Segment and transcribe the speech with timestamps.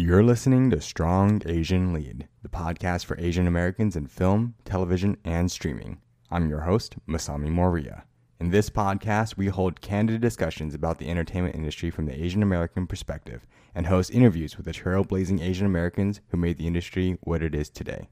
[0.00, 5.50] You're listening to Strong Asian Lead, the podcast for Asian Americans in film, television, and
[5.50, 5.98] streaming.
[6.30, 8.04] I'm your host, Masami Moria.
[8.38, 12.86] In this podcast, we hold candid discussions about the entertainment industry from the Asian American
[12.86, 17.52] perspective and host interviews with the trailblazing Asian Americans who made the industry what it
[17.52, 18.08] is today.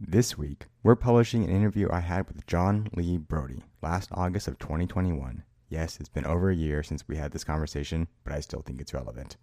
[0.00, 4.58] This week, we're publishing an interview I had with John Lee Brody last August of
[4.58, 5.44] 2021.
[5.68, 8.80] Yes, it's been over a year since we had this conversation, but I still think
[8.80, 9.36] it's relevant.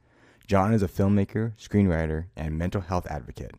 [0.47, 3.55] John is a filmmaker, screenwriter, and mental health advocate.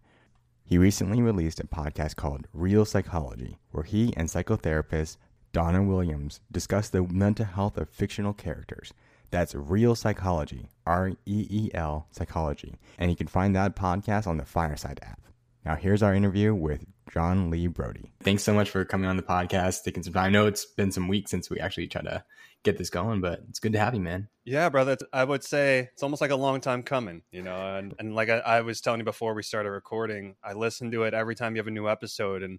[0.65, 5.19] He recently released a podcast called Reel Psychology, where he and psychotherapist
[5.53, 8.95] Donna Williams discuss the mental health of fictional characters.
[9.31, 14.39] That's Reel Psychology, R E E L Psychology, and you can find that podcast on
[14.39, 15.21] the Fireside app.
[15.67, 18.13] Now, here's our interview with John Lee Brody.
[18.23, 20.25] Thanks so much for coming on the podcast, taking some time.
[20.25, 22.25] I know it's been some weeks since we actually tried to
[22.65, 24.29] get this going, but it's good to have you, man.
[24.45, 24.97] Yeah, brother.
[25.13, 27.77] I would say it's almost like a long time coming, you know.
[27.77, 31.05] And, and like I, I was telling you before we started recording, I listen to
[31.05, 32.59] it every time you have a new episode and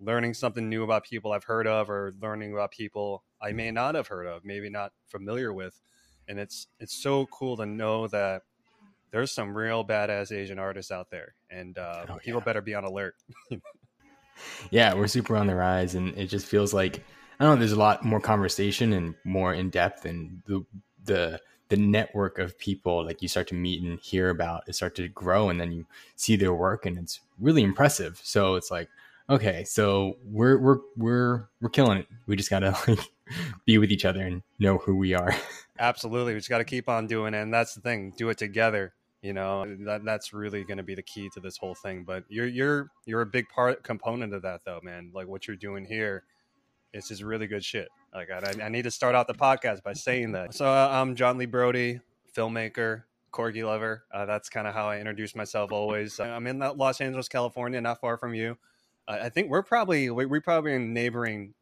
[0.00, 3.94] learning something new about people I've heard of or learning about people I may not
[3.94, 5.80] have heard of, maybe not familiar with.
[6.26, 8.42] And it's it's so cool to know that
[9.10, 12.44] there's some real badass Asian artists out there, and uh, oh, people yeah.
[12.44, 13.14] better be on alert.
[14.70, 17.04] yeah, we're super on the rise, and it just feels like
[17.38, 17.58] I don't know.
[17.58, 20.64] There's a lot more conversation and more in depth, and the
[21.04, 24.94] the the network of people like you start to meet and hear about it start
[24.96, 28.20] to grow, and then you see their work, and it's really impressive.
[28.22, 28.88] So it's like,
[29.28, 32.06] okay, so we're we're we're we're killing it.
[32.26, 32.98] We just gotta like
[33.64, 35.34] be with each other and know who we are.
[35.78, 38.12] Absolutely, we just got to keep on doing it, and that's the thing.
[38.16, 38.94] Do it together.
[39.22, 42.04] You know that that's really going to be the key to this whole thing.
[42.04, 45.10] But you're you're you're a big part component of that, though, man.
[45.14, 46.24] Like what you're doing here
[46.94, 47.88] it's just really good shit.
[48.14, 50.54] Like I, I need to start out the podcast by saying that.
[50.54, 52.00] So uh, I'm John Lee Brody,
[52.34, 54.04] filmmaker, corgi lover.
[54.12, 56.20] Uh, that's kind of how I introduce myself always.
[56.20, 58.56] I'm in Los Angeles, California, not far from you.
[59.08, 61.54] Uh, I think we're probably we're probably in neighboring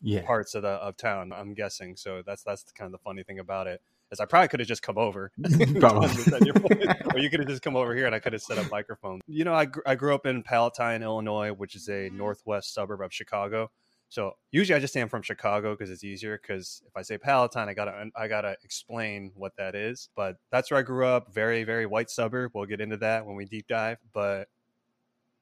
[0.00, 0.24] yeah.
[0.24, 1.32] parts of the of town.
[1.36, 1.94] I'm guessing.
[1.96, 3.82] So that's that's kind of the funny thing about it.
[4.10, 7.94] Is I probably could have just come over, or you could have just come over
[7.94, 9.20] here and I could have set up microphone.
[9.26, 13.02] You know, I, gr- I grew up in Palatine, Illinois, which is a northwest suburb
[13.02, 13.70] of Chicago.
[14.10, 16.38] So usually I just say I'm from Chicago because it's easier.
[16.40, 20.08] Because if I say Palatine, I gotta I gotta explain what that is.
[20.16, 21.32] But that's where I grew up.
[21.34, 22.52] Very very white suburb.
[22.54, 23.98] We'll get into that when we deep dive.
[24.12, 24.48] But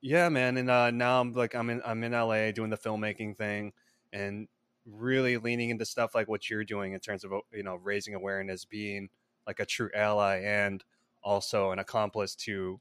[0.01, 0.57] yeah, man.
[0.57, 3.73] And uh, now I'm like I'm in I'm in LA doing the filmmaking thing
[4.13, 4.49] and
[4.85, 8.65] really leaning into stuff like what you're doing in terms of you know raising awareness,
[8.65, 9.09] being
[9.47, 10.85] like a true ally, and
[11.23, 12.81] also an accomplice to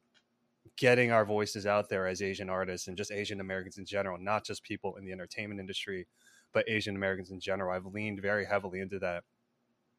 [0.77, 4.45] getting our voices out there as Asian artists and just Asian Americans in general, not
[4.45, 6.07] just people in the entertainment industry,
[6.53, 7.73] but Asian Americans in general.
[7.73, 9.23] I've leaned very heavily into that,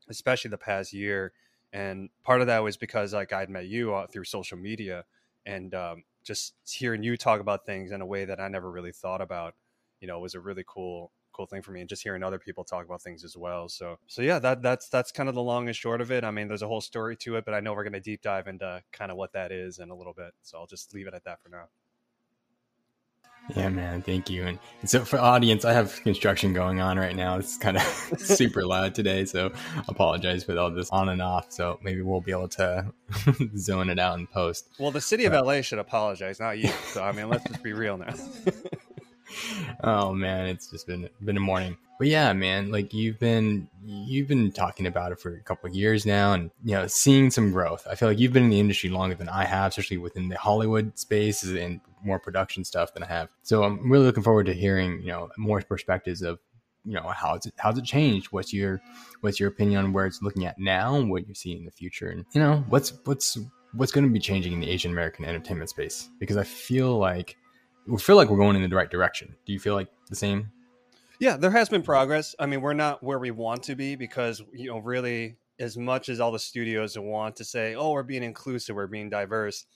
[0.09, 1.32] especially the past year.
[1.72, 5.04] And part of that was because like I'd met you uh, through social media
[5.44, 8.93] and um, just hearing you talk about things in a way that I never really
[8.93, 9.54] thought about,
[10.00, 12.64] you know, was a really cool cool thing for me and just hearing other people
[12.64, 15.66] talk about things as well so so yeah that that's that's kind of the long
[15.66, 17.74] and short of it i mean there's a whole story to it but i know
[17.74, 20.32] we're going to deep dive into kind of what that is in a little bit
[20.42, 21.66] so i'll just leave it at that for now
[23.54, 24.02] yeah, man.
[24.02, 24.44] Thank you.
[24.44, 27.38] And, and, so for audience, I have construction going on right now.
[27.38, 27.82] It's kind of
[28.18, 29.53] super loud today, so
[29.88, 31.53] apologize with all this on and off.
[31.53, 32.92] So maybe we'll be able to
[33.56, 34.68] zone it out in post.
[34.80, 36.70] Well, the city but, of LA should apologize, not you.
[36.88, 38.14] So I mean, let's just be real now
[39.84, 41.76] oh man, it's just been been a morning.
[41.98, 45.74] But yeah, man, like you've been you've been talking about it for a couple of
[45.74, 47.86] years now, and you know, seeing some growth.
[47.91, 50.36] I feel like you've been in the industry longer than I have, especially within the
[50.36, 53.28] Hollywood space and more production stuff than I have.
[53.42, 56.38] So I'm really looking forward to hearing you know more perspectives of
[56.86, 58.80] you know how's it how's it changed what's your
[59.20, 62.08] what's your opinion on where it's looking at now what you see in the future
[62.08, 63.36] and you know what's what's
[63.72, 67.36] what's going to be changing in the asian american entertainment space because i feel like
[67.86, 69.34] we feel like we're going in the right direction.
[69.47, 70.50] Do you feel like the same?
[71.19, 72.34] Yeah, there has been progress.
[72.38, 76.08] I mean, we're not where we want to be because you know, really, as much
[76.08, 79.66] as all the studios want to say, "Oh, we're being inclusive, we're being diverse,"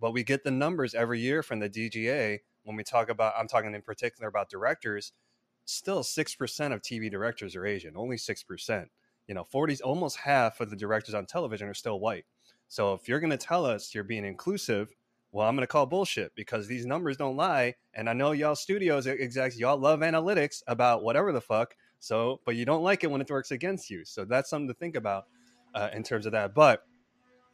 [0.00, 3.34] but we get the numbers every year from the DGA when we talk about.
[3.38, 5.12] I'm talking in particular about directors.
[5.64, 7.96] Still, six percent of TV directors are Asian.
[7.96, 8.88] Only six percent.
[9.28, 12.24] You know, forty, almost half of the directors on television are still white.
[12.66, 14.92] So if you're going to tell us you're being inclusive,
[15.32, 17.74] well, I'm going to call bullshit because these numbers don't lie.
[17.94, 21.74] And I know y'all studios execs, y'all love analytics about whatever the fuck.
[22.00, 24.04] So, but you don't like it when it works against you.
[24.04, 25.24] So that's something to think about
[25.74, 26.54] uh, in terms of that.
[26.54, 26.84] But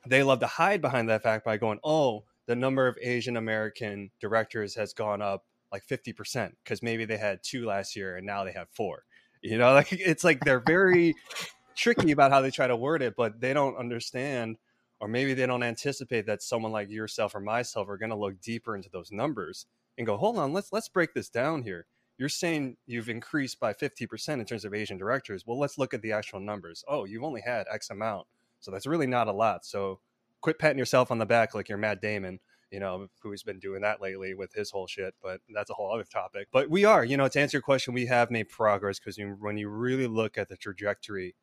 [0.07, 4.11] they love to hide behind that fact by going, oh, the number of Asian American
[4.21, 8.43] directors has gone up like 50% because maybe they had two last year and now
[8.43, 9.05] they have four.
[9.43, 11.15] You know, like it's like they're very
[11.77, 14.57] tricky about how they try to word it, but they don't understand
[15.01, 18.41] or maybe they don't anticipate that someone like yourself or myself are going to look
[18.41, 19.67] deeper into those numbers
[19.97, 21.87] and go, hold on, let's let's break this down here.
[22.19, 25.45] You're saying you've increased by 50% in terms of Asian directors.
[25.47, 26.85] Well, let's look at the actual numbers.
[26.89, 28.27] Oh, you've only had X amount.
[28.59, 29.65] So that's really not a lot.
[29.65, 30.01] So
[30.41, 32.41] quit patting yourself on the back like you're Matt Damon,
[32.73, 35.15] you know, who's been doing that lately with his whole shit.
[35.23, 36.49] But that's a whole other topic.
[36.53, 39.57] But we are, you know, to answer your question, we have made progress because when
[39.57, 41.37] you really look at the trajectory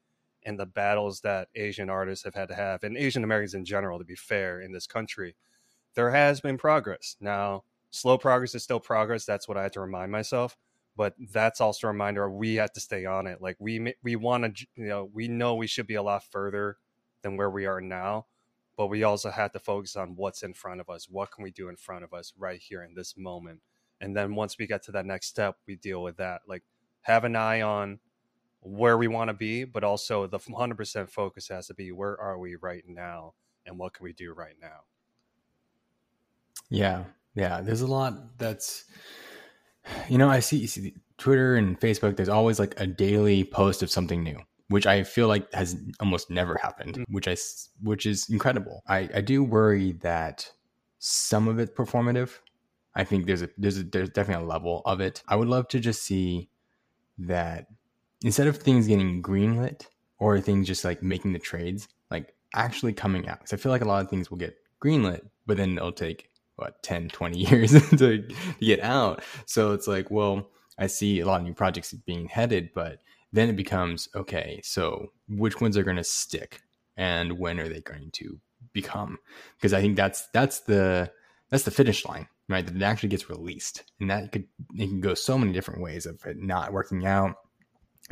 [0.45, 3.99] and the battles that Asian artists have had to have, and Asian Americans in general,
[3.99, 5.35] to be fair, in this country,
[5.95, 7.17] there has been progress.
[7.19, 9.25] Now, slow progress is still progress.
[9.25, 10.57] That's what I had to remind myself.
[10.97, 13.41] But that's also a reminder we have to stay on it.
[13.41, 16.77] Like we we want to, you know, we know we should be a lot further
[17.21, 18.27] than where we are now,
[18.77, 21.09] but we also have to focus on what's in front of us.
[21.09, 23.59] What can we do in front of us right here in this moment?
[23.99, 26.41] And then once we get to that next step, we deal with that.
[26.47, 26.63] Like
[27.01, 27.99] have an eye on
[28.65, 32.39] where we want to be, but also the 100% focus has to be where are
[32.39, 33.33] we right now
[33.65, 34.81] and what can we do right now?
[36.69, 37.03] Yeah.
[37.35, 37.61] Yeah.
[37.61, 38.85] There's a lot that's,
[40.09, 43.83] you know, I see, you see Twitter and Facebook, there's always like a daily post
[43.83, 44.39] of something new,
[44.69, 47.13] which I feel like has almost never happened, mm-hmm.
[47.13, 47.37] which I,
[47.83, 48.81] which is incredible.
[48.87, 50.49] I, I do worry that
[50.97, 52.39] some of it's performative.
[52.95, 55.21] I think there's a, there's a, there's definitely a level of it.
[55.27, 56.49] I would love to just see
[57.19, 57.67] that
[58.25, 59.85] instead of things getting greenlit
[60.17, 63.37] or things just like making the trades, like actually coming out.
[63.37, 66.31] Because I feel like a lot of things will get greenlit, but then it'll take
[66.55, 69.23] what 10, 20 years to, to get out.
[69.45, 70.49] So it's like, well,
[70.79, 72.99] I see a lot of new projects being headed, but
[73.31, 76.61] then it becomes okay, so which ones are going to stick
[76.97, 78.39] and when are they going to
[78.73, 79.19] become?
[79.57, 81.11] Because I think that's that's the
[81.51, 82.65] that's the finish line, right?
[82.65, 86.05] That it actually gets released, and that could it can go so many different ways
[86.05, 87.35] of it not working out,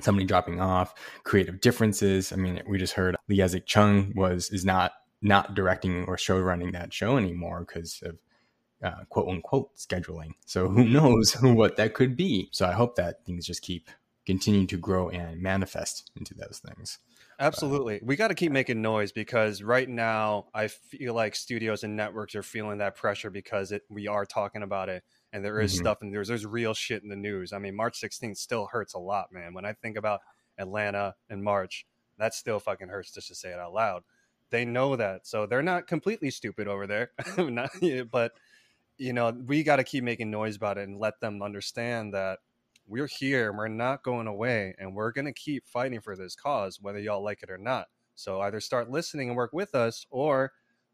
[0.01, 0.93] somebody dropping off,
[1.23, 2.31] creative differences.
[2.31, 6.39] I mean, we just heard Lee Isaac Chung was is not not directing or show
[6.39, 8.17] running that show anymore because of
[8.83, 10.31] uh, quote unquote scheduling.
[10.45, 12.49] So who knows what that could be?
[12.51, 13.89] So I hope that things just keep
[14.25, 16.99] continuing to grow and manifest into those things.
[17.39, 17.99] Absolutely.
[17.99, 21.95] But, we got to keep making noise because right now I feel like studios and
[21.95, 25.03] networks are feeling that pressure because it we are talking about it
[25.33, 25.81] and there is mm-hmm.
[25.81, 27.51] stuff and there's there's real shit in the news.
[27.51, 29.53] I mean, March 16th still hurts a lot, man.
[29.53, 30.21] When I think about
[30.57, 31.85] Atlanta and March,
[32.19, 34.03] that still fucking hurts just to say it out loud.
[34.51, 37.11] They know that, so they're not completely stupid over there.
[37.37, 37.71] not,
[38.11, 38.33] but
[38.99, 42.39] you know, we got to keep making noise about it and let them understand that
[42.85, 46.35] we're here and we're not going away and we're going to keep fighting for this
[46.35, 47.87] cause, whether y'all like it or not.
[48.13, 50.51] So either start listening and work with us or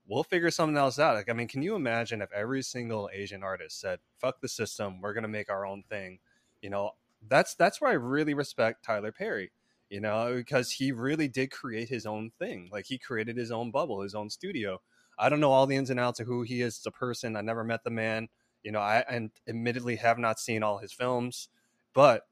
[0.10, 1.16] we'll figure something else out.
[1.16, 5.02] Like, I mean, can you imagine if every single Asian artist said, "Fuck the system,
[5.02, 6.20] we're gonna make our own thing"?
[6.62, 6.92] You know,
[7.28, 9.52] that's that's where I really respect Tyler Perry.
[9.90, 12.70] You know, because he really did create his own thing.
[12.72, 14.82] Like he created his own bubble, his own studio.
[15.18, 17.36] I don't know all the ins and outs of who he is as a person.
[17.36, 18.30] I never met the man.
[18.64, 21.50] You know, I and admittedly have not seen all his films,
[21.94, 22.28] but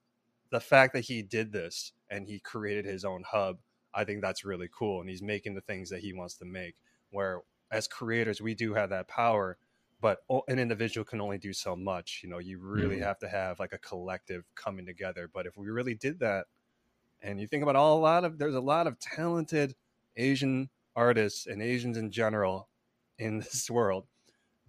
[0.52, 3.58] the fact that he did this and he created his own hub,
[3.94, 5.02] I think that's really cool.
[5.02, 6.76] And he's making the things that he wants to make.
[7.10, 7.42] Where
[7.72, 9.58] as creators we do have that power
[10.00, 13.04] but an individual can only do so much you know you really mm.
[13.04, 16.46] have to have like a collective coming together but if we really did that
[17.22, 19.76] and you think about all a lot of there's a lot of talented
[20.16, 22.68] asian artists and asians in general
[23.18, 24.06] in this world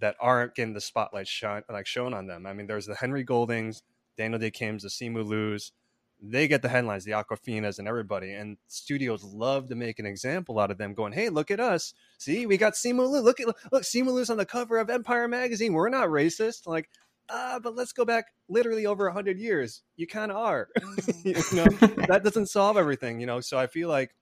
[0.01, 3.23] that aren't getting the spotlight shine like shown on them i mean there's the henry
[3.23, 3.83] goldings
[4.17, 5.73] daniel Dae Kims the simu Lius
[6.21, 8.33] they get the headlines, the Awkwafinas and everybody.
[8.33, 11.95] And studios love to make an example out of them, going, "Hey, look at us!
[12.19, 13.21] See, we got Simu Liu.
[13.21, 15.73] Look at look, Simu Liu's on the cover of Empire magazine.
[15.73, 16.89] We're not racist." Like,
[17.31, 19.83] ah, but let's go back literally over hundred years.
[19.97, 20.69] You kind of are.
[21.25, 21.65] you know,
[22.09, 23.41] that doesn't solve everything, you know.
[23.41, 24.15] So I feel like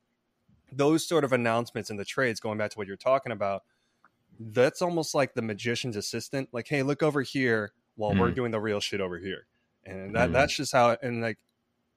[0.70, 3.62] those sort of announcements in the trades, going back to what you're talking about,
[4.38, 6.50] that's almost like the magician's assistant.
[6.52, 8.20] Like, hey, look over here while mm.
[8.20, 9.46] we're doing the real shit over here.
[9.84, 10.32] And that, mm.
[10.32, 11.38] that's just how, and like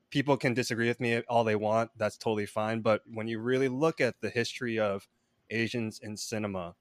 [0.10, 1.92] people can disagree with me all they want.
[1.98, 2.82] That's totally fine.
[2.82, 5.08] But when you really look at the history of
[5.50, 6.76] Asians in cinema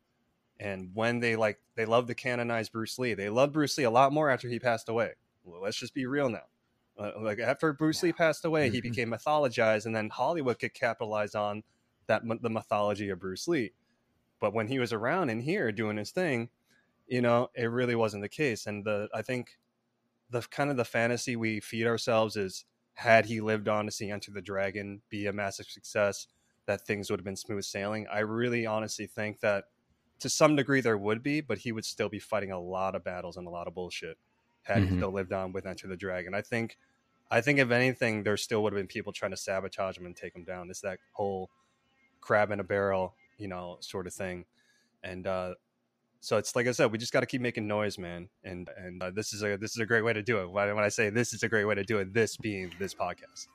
[0.61, 3.15] and when they like, they love to canonize Bruce Lee.
[3.15, 5.13] They loved Bruce Lee a lot more after he passed away.
[5.45, 6.45] Well, let's just be real now.
[6.99, 8.91] Uh, like after Bruce Lee passed away, he mm-hmm.
[8.91, 11.63] became mythologized, and then Hollywood could capitalize on
[12.09, 13.73] that the mythology of Bruce Lee.
[14.41, 16.49] But when he was around in here doing his thing,
[17.07, 18.67] you know, it really wasn't the case.
[18.67, 19.59] And the I think
[20.31, 22.65] the kind of the fantasy we feed ourselves is
[22.99, 26.27] had he lived on to see Enter the Dragon be a massive success,
[26.67, 28.07] that things would have been smooth sailing.
[28.13, 29.65] I really honestly think that
[30.19, 33.05] to some degree there would be, but he would still be fighting a lot of
[33.05, 34.19] battles and a lot of bullshit
[34.63, 34.95] had mm-hmm.
[34.95, 36.35] he still lived on with Enter the Dragon.
[36.35, 36.77] I think
[37.31, 40.17] I think if anything, there still would have been people trying to sabotage him and
[40.17, 40.71] take him down.
[40.71, 41.51] It's that whole
[42.21, 44.45] crab in a barrel you know, sort of thing.
[45.03, 45.55] And uh,
[46.21, 48.29] so it's like I said, we just got to keep making noise, man.
[48.45, 50.51] And and uh, this is a this is a great way to do it.
[50.51, 53.47] When I say this is a great way to do it, this being this podcast.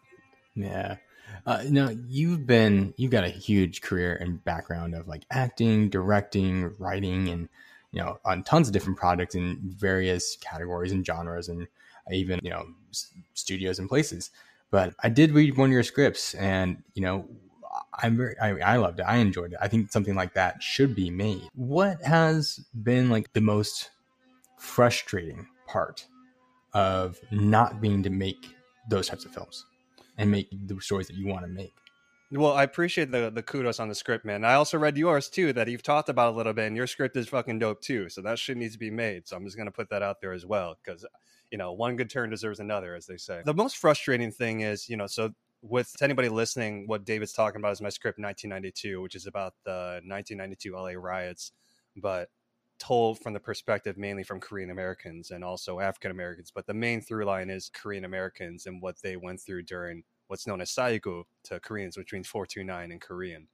[0.56, 0.98] Yeah.
[1.46, 6.74] Uh, now you've been you've got a huge career and background of like acting, directing,
[6.80, 7.50] writing, and
[7.92, 11.68] you know on tons of different projects in various categories and genres, and
[12.12, 12.66] even you know
[13.34, 14.32] studios and places.
[14.72, 17.28] But I did read one of your scripts, and you know
[18.02, 19.04] I'm very, I, I loved it.
[19.04, 19.60] I enjoyed it.
[19.62, 21.44] I think something like that should be made.
[21.56, 23.92] What has been like the most
[24.58, 26.08] frustrating part
[26.74, 28.56] of not being to make
[28.90, 29.66] those types of films
[30.18, 31.74] and make the stories that you want to make?
[32.32, 34.44] Well, I appreciate the the kudos on the script, man.
[34.44, 37.16] I also read yours too that you've talked about a little bit, and your script
[37.16, 38.10] is fucking dope too.
[38.10, 39.28] So that shit needs to be made.
[39.28, 41.06] So I'm just gonna put that out there as well because
[41.52, 43.44] you know one good turn deserves another, as they say.
[43.46, 47.72] The most frustrating thing is, you know, so with anybody listening, what David's talking about
[47.72, 51.54] is my script 1992, which is about the 1992 LA riots,
[51.96, 52.30] but
[52.80, 56.52] told from the perspective mainly from Korean Americans and also African Americans.
[56.54, 60.46] But the main through line is Korean Americans and what they went through during what's
[60.46, 63.48] known as Saigu to Koreans, which means 429 in Korean,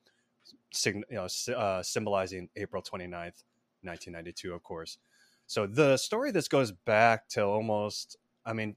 [0.85, 3.43] you know, uh, symbolizing April 29th,
[3.83, 4.97] 1992, of course.
[5.45, 8.75] So the story this goes back to almost, I mean,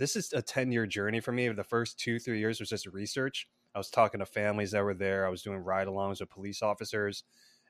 [0.00, 1.46] this is a 10 year journey for me.
[1.50, 3.46] The first two, three years was just research.
[3.74, 5.26] I was talking to families that were there.
[5.26, 7.22] I was doing ride alongs with police officers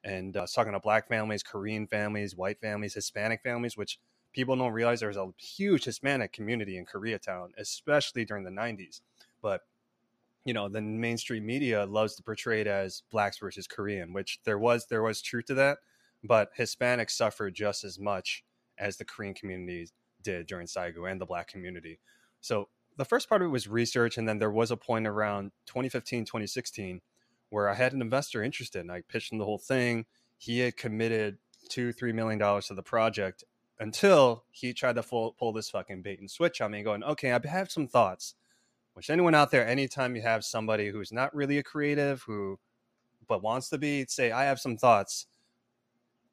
[0.04, 3.98] and uh, talking to black families, Korean families, white families, Hispanic families, which
[4.32, 9.00] people don't realize there's a huge Hispanic community in Koreatown, especially during the 90s.
[9.42, 9.62] But
[10.44, 14.58] you know, the mainstream media loves to portray it as blacks versus Korean, which there
[14.58, 15.78] was there was truth to that,
[16.22, 18.44] but Hispanics suffered just as much
[18.78, 21.98] as the Korean communities did during Saigu and the black community.
[22.40, 25.52] So the first part of it was research, and then there was a point around
[25.66, 27.00] 2015, 2016
[27.50, 30.06] where I had an investor interested, and I pitched him the whole thing.
[30.38, 33.44] He had committed two, three million dollars to the project
[33.78, 37.32] until he tried to pull, pull this fucking bait and switch on me, going, "Okay,
[37.32, 38.34] I have some thoughts."
[38.94, 42.58] Which anyone out there, anytime you have somebody who's not really a creative, who
[43.28, 45.26] but wants to be, say, "I have some thoughts."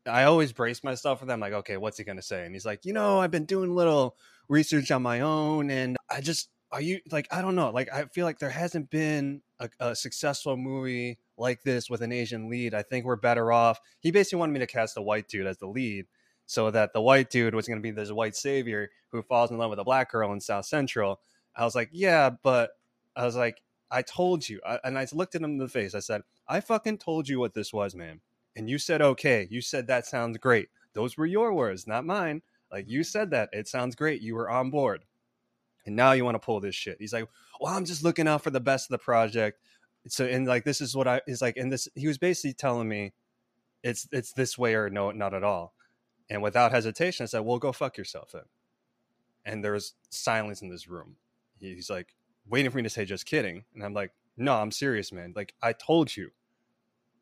[0.05, 2.45] I always brace myself for them, like, okay, what's he gonna say?
[2.45, 4.17] And he's like, you know, I've been doing little
[4.49, 8.05] research on my own, and I just are you like I don't know, like I
[8.05, 12.73] feel like there hasn't been a, a successful movie like this with an Asian lead.
[12.73, 13.79] I think we're better off.
[13.99, 16.05] He basically wanted me to cast a white dude as the lead,
[16.45, 19.57] so that the white dude was going to be this white savior who falls in
[19.57, 21.21] love with a black girl in South Central.
[21.55, 22.71] I was like, yeah, but
[23.15, 25.95] I was like, I told you, I, and I looked at him in the face.
[25.95, 28.21] I said, I fucking told you what this was, man,
[28.55, 29.47] and you said okay.
[29.49, 30.69] You said that sounds great.
[30.93, 32.41] Those were your words, not mine.
[32.71, 33.49] Like you said that.
[33.53, 34.21] It sounds great.
[34.21, 35.03] You were on board.
[35.85, 36.97] And now you want to pull this shit.
[36.99, 37.27] He's like,
[37.61, 39.59] well, I'm just looking out for the best of the project.
[40.09, 42.89] So, and like, this is what I, is like, and this, he was basically telling
[42.89, 43.13] me
[43.83, 45.73] it's, it's this way or no, not at all.
[46.29, 48.43] And without hesitation, I said, well, go fuck yourself then.
[49.45, 51.15] And there was silence in this room.
[51.59, 52.13] He's like,
[52.49, 53.63] waiting for me to say, just kidding.
[53.73, 55.33] And I'm like, no, I'm serious, man.
[55.35, 56.31] Like, I told you,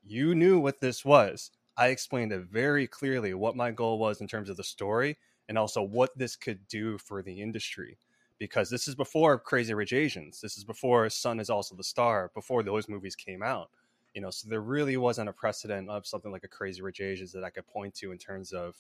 [0.04, 1.52] you knew what this was.
[1.78, 5.18] I explained it very clearly what my goal was in terms of the story
[5.50, 7.98] and also what this could do for the industry.
[8.38, 10.42] Because this is before Crazy Rich Asians.
[10.42, 13.70] This is before Sun is also the star, before those movies came out.
[14.14, 17.32] You know, so there really wasn't a precedent of something like a Crazy Rich Asians
[17.32, 18.76] that I could point to in terms of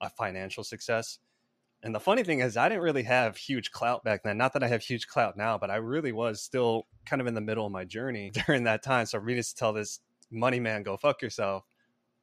[0.00, 1.18] a financial success.
[1.82, 4.36] And the funny thing is, I didn't really have huge clout back then.
[4.36, 7.34] Not that I have huge clout now, but I really was still kind of in
[7.34, 9.06] the middle of my journey during that time.
[9.06, 10.00] So for me to tell this
[10.30, 11.64] money man, go fuck yourself,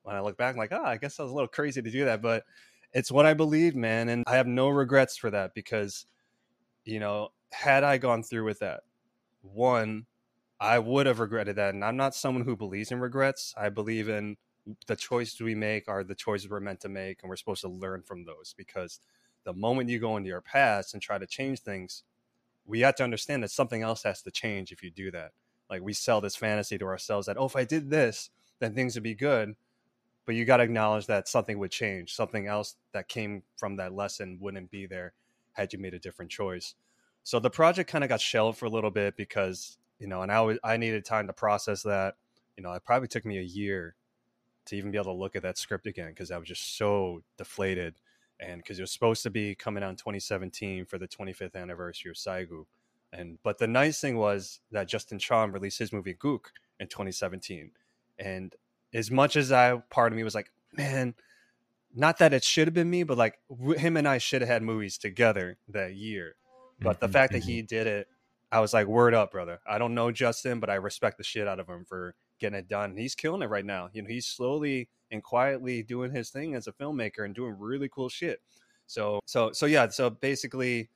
[0.07, 1.91] when I look back, I'm like, oh, I guess I was a little crazy to
[1.91, 2.45] do that, but
[2.97, 6.07] it's what I believe, man, and I have no regrets for that because,
[6.83, 8.79] you know, had I gone through with that,
[9.43, 10.07] one,
[10.59, 13.53] I would have regretted that, and I'm not someone who believes in regrets.
[13.55, 14.35] I believe in
[14.87, 17.67] the choices we make are the choices we're meant to make, and we're supposed to
[17.67, 18.99] learn from those because
[19.43, 22.01] the moment you go into your past and try to change things,
[22.65, 25.33] we have to understand that something else has to change if you do that.
[25.69, 28.95] Like we sell this fantasy to ourselves that, oh, if I did this, then things
[28.95, 29.55] would be good
[30.27, 32.13] but you got to acknowledge that something would change.
[32.13, 35.13] Something else that came from that lesson wouldn't be there
[35.53, 36.75] had you made a different choice.
[37.23, 40.31] So the project kind of got shelved for a little bit because you know, and
[40.31, 42.15] I was, I needed time to process that.
[42.55, 43.95] You know, it probably took me a year
[44.65, 47.23] to even be able to look at that script again because I was just so
[47.37, 47.95] deflated.
[48.39, 52.11] And because it was supposed to be coming out in 2017 for the 25th anniversary
[52.11, 52.65] of Saigu.
[53.11, 56.47] And but the nice thing was that Justin Chon released his movie Gook
[56.79, 57.71] in 2017.
[58.19, 58.55] And
[58.93, 61.15] as much as I part of me was like, man,
[61.93, 63.39] not that it should have been me, but like
[63.77, 66.35] him and I should have had movies together that year.
[66.79, 67.65] But the mm-hmm, fact that he mm-hmm.
[67.65, 68.07] did it,
[68.51, 69.59] I was like, word up, brother.
[69.67, 72.67] I don't know Justin, but I respect the shit out of him for getting it
[72.67, 72.95] done.
[72.95, 73.89] He's killing it right now.
[73.93, 77.89] You know, he's slowly and quietly doing his thing as a filmmaker and doing really
[77.89, 78.41] cool shit.
[78.85, 80.89] So so so yeah, so basically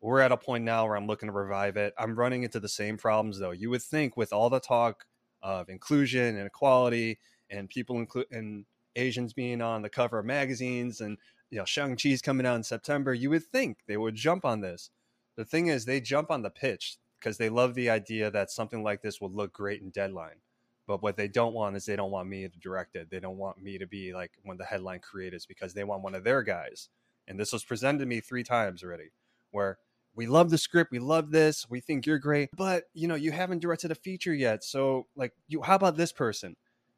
[0.00, 1.94] we're at a point now where I'm looking to revive it.
[1.98, 3.50] I'm running into the same problems though.
[3.50, 5.06] You would think with all the talk
[5.42, 7.18] of inclusion and equality
[7.50, 8.64] and people include and
[8.96, 11.18] Asians being on the cover of magazines and
[11.50, 14.90] you know Shang-Chi's coming out in September, you would think they would jump on this.
[15.36, 18.82] The thing is they jump on the pitch because they love the idea that something
[18.82, 20.40] like this would look great in deadline.
[20.86, 23.10] But what they don't want is they don't want me to direct it.
[23.10, 26.02] They don't want me to be like one of the headline creators because they want
[26.02, 26.88] one of their guys.
[27.28, 29.10] And this was presented to me three times already,
[29.52, 29.78] where
[30.14, 33.32] we love the script, we love this, we think you're great, but you know, you
[33.32, 34.64] haven't directed a feature yet.
[34.64, 36.56] So like you how about this person?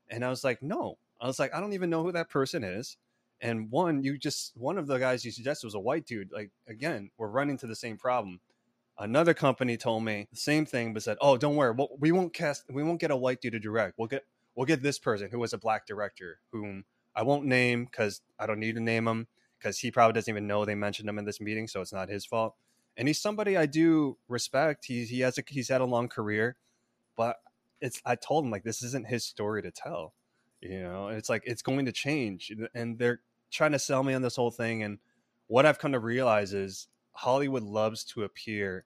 [0.09, 0.99] And I was like, no.
[1.21, 2.97] I was like, I don't even know who that person is.
[3.41, 6.33] And one, you just one of the guys you suggested was a white dude.
[6.33, 8.41] Like again, we're running to the same problem.
[8.99, 12.65] Another company told me the same thing, but said, "Oh, don't worry, we won't cast,
[12.71, 13.99] we won't get a white dude to direct.
[13.99, 16.85] We'll get, we'll get this person who was a black director, whom
[17.17, 19.27] I won't name because I don't need to name him
[19.59, 22.09] because he probably doesn't even know they mentioned him in this meeting, so it's not
[22.09, 22.55] his fault.
[22.97, 24.85] And he's somebody I do respect.
[24.87, 26.57] He he has a he's had a long career,
[27.17, 27.37] but
[27.81, 30.15] it's I told him like this isn't his story to tell.
[30.61, 33.21] You know, it's like it's going to change, and they're
[33.51, 34.83] trying to sell me on this whole thing.
[34.83, 34.99] And
[35.47, 38.85] what I've come to realize is Hollywood loves to appear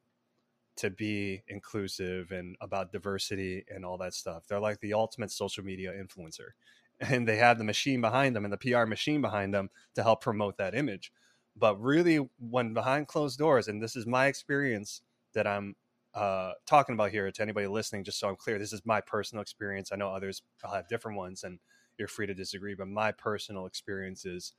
[0.77, 4.45] to be inclusive and about diversity and all that stuff.
[4.47, 6.51] They're like the ultimate social media influencer.
[6.99, 10.23] And they have the machine behind them and the PR machine behind them to help
[10.23, 11.13] promote that image.
[11.59, 15.01] But really, when behind closed doors, and this is my experience
[15.33, 15.75] that I'm
[16.15, 19.43] uh, talking about here to anybody listening, just so I'm clear, this is my personal
[19.43, 19.91] experience.
[19.93, 21.59] I know others have different ones, and
[21.99, 22.75] you're free to disagree.
[22.75, 24.53] But my personal experience is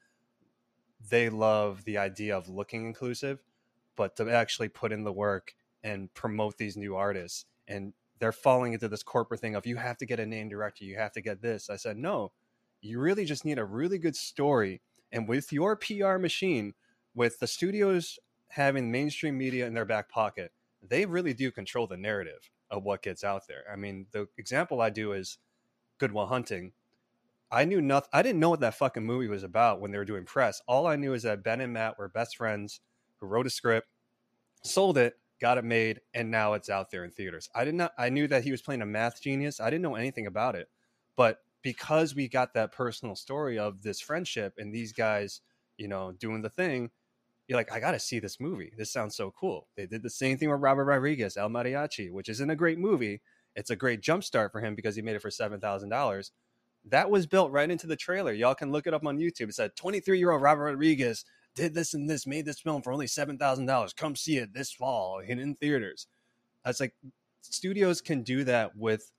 [1.10, 3.44] they love the idea of looking inclusive,
[3.96, 7.46] but to actually put in the work and promote these new artists.
[7.68, 10.84] And they're falling into this corporate thing of you have to get a name director,
[10.86, 11.70] you have to get this.
[11.70, 12.32] I said, no,
[12.82, 14.82] you really just need a really good story.
[15.12, 16.74] And with your PR machine,
[17.18, 18.20] with the studios
[18.50, 20.52] having mainstream media in their back pocket,
[20.88, 23.64] they really do control the narrative of what gets out there.
[23.72, 25.40] I mean, the example I do is
[25.98, 26.74] Good Will Hunting.
[27.52, 28.10] I knew nothing.
[28.14, 30.62] I didn't know what that fucking movie was about when they were doing press.
[30.68, 32.82] All I knew is that Ben and Matt were best friends
[33.20, 33.88] who wrote a script,
[34.64, 37.50] sold it, got it made, and now it's out there in theaters.
[37.56, 37.94] I did not.
[37.98, 39.60] I knew that he was playing a math genius.
[39.60, 40.70] I didn't know anything about it,
[41.16, 45.42] but because we got that personal story of this friendship and these guys,
[45.78, 46.92] you know, doing the thing,
[47.48, 48.74] you're like, I got to see this movie.
[48.78, 49.68] This sounds so cool.
[49.76, 53.22] They did the same thing with Robert Rodriguez, El Mariachi, which isn't a great movie.
[53.56, 56.32] It's a great jumpstart for him because he made it for seven thousand dollars.
[56.86, 58.32] That was built right into the trailer.
[58.32, 59.50] Y'all can look it up on YouTube.
[59.50, 62.94] It said 23 year old Robert Rodriguez did this and this, made this film for
[62.94, 63.94] only seven thousand dollars.
[63.94, 66.08] Come see it this fall and in theaters.
[66.64, 66.96] I was like,
[67.42, 69.12] studios can do that with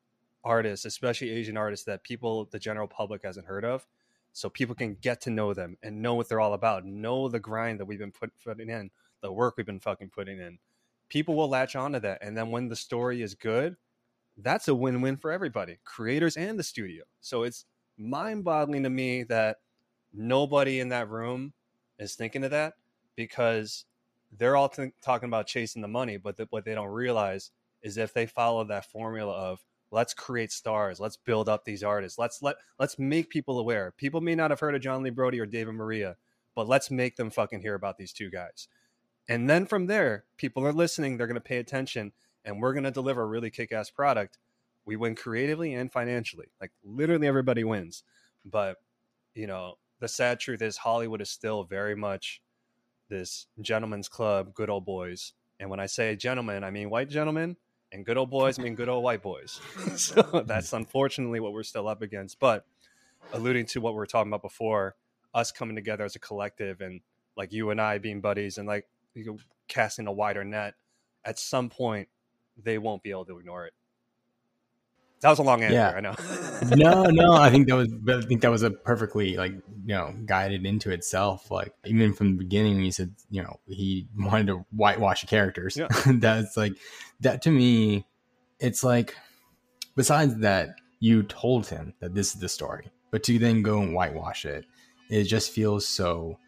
[0.45, 3.87] artists, especially Asian artists that people, the general public, hasn't heard of
[4.33, 7.41] so people can get to know them and know what they're all about, know the
[7.41, 10.59] grind that we've been put, putting in, the work we've been fucking putting in.
[11.09, 12.19] People will latch onto that.
[12.23, 13.77] And then when the story is good,
[14.37, 17.05] that's a win win for everybody, creators and the studio.
[17.21, 17.65] So it's
[17.97, 19.57] mind boggling to me that
[20.13, 21.53] nobody in that room
[21.99, 22.75] is thinking of that
[23.17, 23.85] because
[24.37, 26.17] they're all talking about chasing the money.
[26.17, 27.51] But what they don't realize
[27.83, 32.19] is if they follow that formula of let's create stars let's build up these artists
[32.19, 33.93] let's let let's make people aware.
[33.97, 36.17] People may not have heard of john lee brody or david maria
[36.55, 38.69] but let's make them fucking hear about these two guys.
[39.29, 42.13] And then from there people are listening they're going to pay attention
[42.45, 44.39] and we're going to deliver a really kick-ass product.
[44.85, 46.47] We win creatively and financially.
[46.61, 48.03] Like literally everybody wins.
[48.45, 48.77] But
[49.35, 52.41] you know the sad truth is hollywood is still very much
[53.09, 55.33] this gentleman's club good old boys.
[55.61, 57.57] And when i say gentlemen i mean white gentlemen
[57.93, 59.61] and good old boys mean good old white boys.
[59.97, 62.39] so that's unfortunately what we're still up against.
[62.39, 62.65] But
[63.33, 64.97] alluding to what we were talking about before,
[65.35, 67.01] us coming together as a collective and
[67.37, 70.75] like you and I being buddies and like you know, casting a wider net,
[71.25, 72.09] at some point
[72.63, 73.75] they won't be able to ignore it.
[75.21, 75.75] That was a long answer.
[75.75, 75.91] Yeah.
[75.91, 76.15] I know.
[76.77, 77.93] no, no, I think that was.
[78.09, 81.51] I think that was a perfectly like you know guided into itself.
[81.51, 85.27] Like even from the beginning, when he said you know he wanted to whitewash the
[85.27, 85.77] characters.
[85.77, 85.89] Yeah.
[86.07, 86.75] That's like
[87.21, 88.07] that to me.
[88.61, 89.17] It's like
[89.97, 93.95] besides that, you told him that this is the story, but to then go and
[93.95, 94.67] whitewash it,
[95.11, 96.39] it just feels so.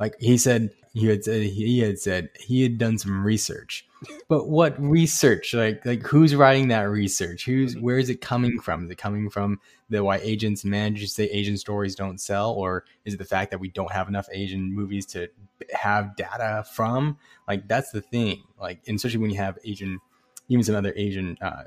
[0.00, 3.86] Like he said, he had said he had said he had done some research.
[4.28, 5.52] But what research?
[5.52, 7.44] Like like who's writing that research?
[7.44, 8.84] Who's where is it coming from?
[8.84, 9.60] Is it coming from
[9.90, 12.52] the why agents and managers say asian stories don't sell?
[12.52, 15.28] Or is it the fact that we don't have enough asian movies to
[15.74, 17.18] have data from?
[17.46, 18.42] Like that's the thing.
[18.58, 20.00] Like especially when you have asian
[20.48, 21.64] even some other asian uh,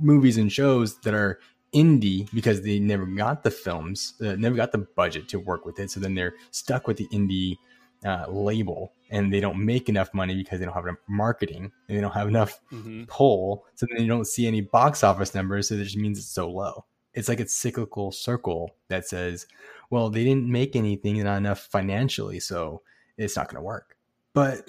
[0.00, 1.38] movies and shows that are
[1.74, 5.78] indie because they never got the films, uh, never got the budget to work with
[5.78, 5.90] it.
[5.90, 7.58] So then they're stuck with the indie
[8.06, 11.96] uh, label and they don't make enough money because they don't have enough marketing and
[11.96, 13.04] they don't have enough mm-hmm.
[13.04, 13.64] pull.
[13.74, 15.68] So then you don't see any box office numbers.
[15.68, 16.84] So that just means it's so low.
[17.14, 19.46] It's like a cyclical circle that says,
[19.90, 22.40] well, they didn't make anything, not enough financially.
[22.40, 22.82] So
[23.16, 23.96] it's not going to work.
[24.34, 24.68] But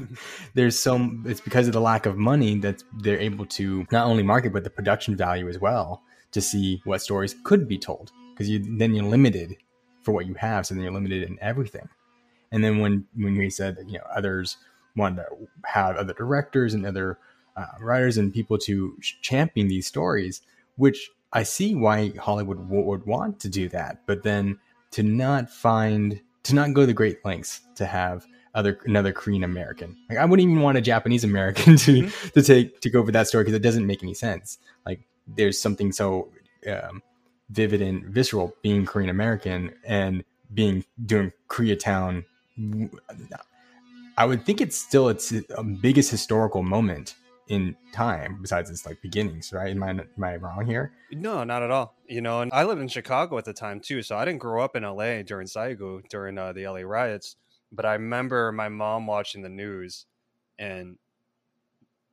[0.54, 4.22] there's some, it's because of the lack of money that they're able to not only
[4.22, 8.12] market, but the production value as well to see what stories could be told.
[8.32, 9.56] Because you then you're limited
[10.02, 10.66] for what you have.
[10.66, 11.88] So then you're limited in everything.
[12.52, 14.56] And then when when we said that you know others
[14.96, 15.26] wanted to
[15.64, 17.18] have other directors and other
[17.56, 20.42] uh, writers and people to champion these stories,
[20.76, 24.58] which I see why Hollywood w- would want to do that, but then
[24.92, 29.96] to not find to not go the great lengths to have other another Korean American.
[30.08, 32.28] Like I wouldn't even want a Japanese American to mm-hmm.
[32.28, 34.58] to take to go for that story because it doesn't make any sense.
[34.84, 36.30] Like there's something so
[36.66, 37.02] um,
[37.50, 42.24] vivid and visceral being Korean American and being doing Koreatown
[44.16, 45.32] I would think it's still its
[45.80, 47.14] biggest historical moment
[47.48, 49.70] in time besides its like beginnings, right?
[49.70, 50.92] Am I, am I wrong here?
[51.10, 51.96] No, not at all.
[52.06, 54.62] You know, and I lived in Chicago at the time too, so I didn't grow
[54.62, 57.36] up in LA during Saigu during uh, the LA riots,
[57.72, 60.06] but I remember my mom watching the news
[60.58, 60.96] and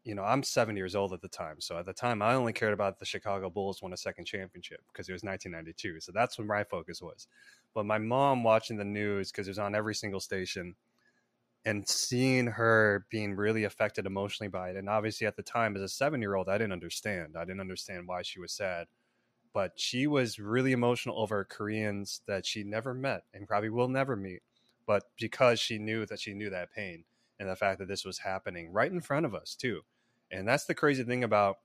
[0.08, 1.60] you know, I'm seven years old at the time.
[1.60, 4.80] So at the time, I only cared about the Chicago Bulls won a second championship
[4.88, 6.00] because it was 1992.
[6.00, 7.28] So that's when my focus was.
[7.78, 10.74] But my mom watching the news because it was on every single station
[11.63, 14.78] and seeing her being really affected emotionally by it.
[14.78, 17.36] And obviously, at the time, as a seven year old, I didn't understand.
[17.38, 18.88] I didn't understand why she was sad.
[19.54, 24.16] But she was really emotional over Koreans that she never met and probably will never
[24.16, 24.42] meet.
[24.88, 27.04] But because she knew that she knew that pain
[27.40, 29.84] and the fact that this was happening right in front of us, too
[30.32, 31.58] and that's the crazy thing about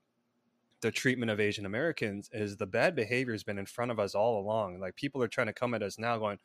[0.83, 4.13] the treatment of Asian Americans is the bad behavior has been in front of us
[4.13, 4.79] all along.
[4.79, 6.39] Like people are trying to come at us now going,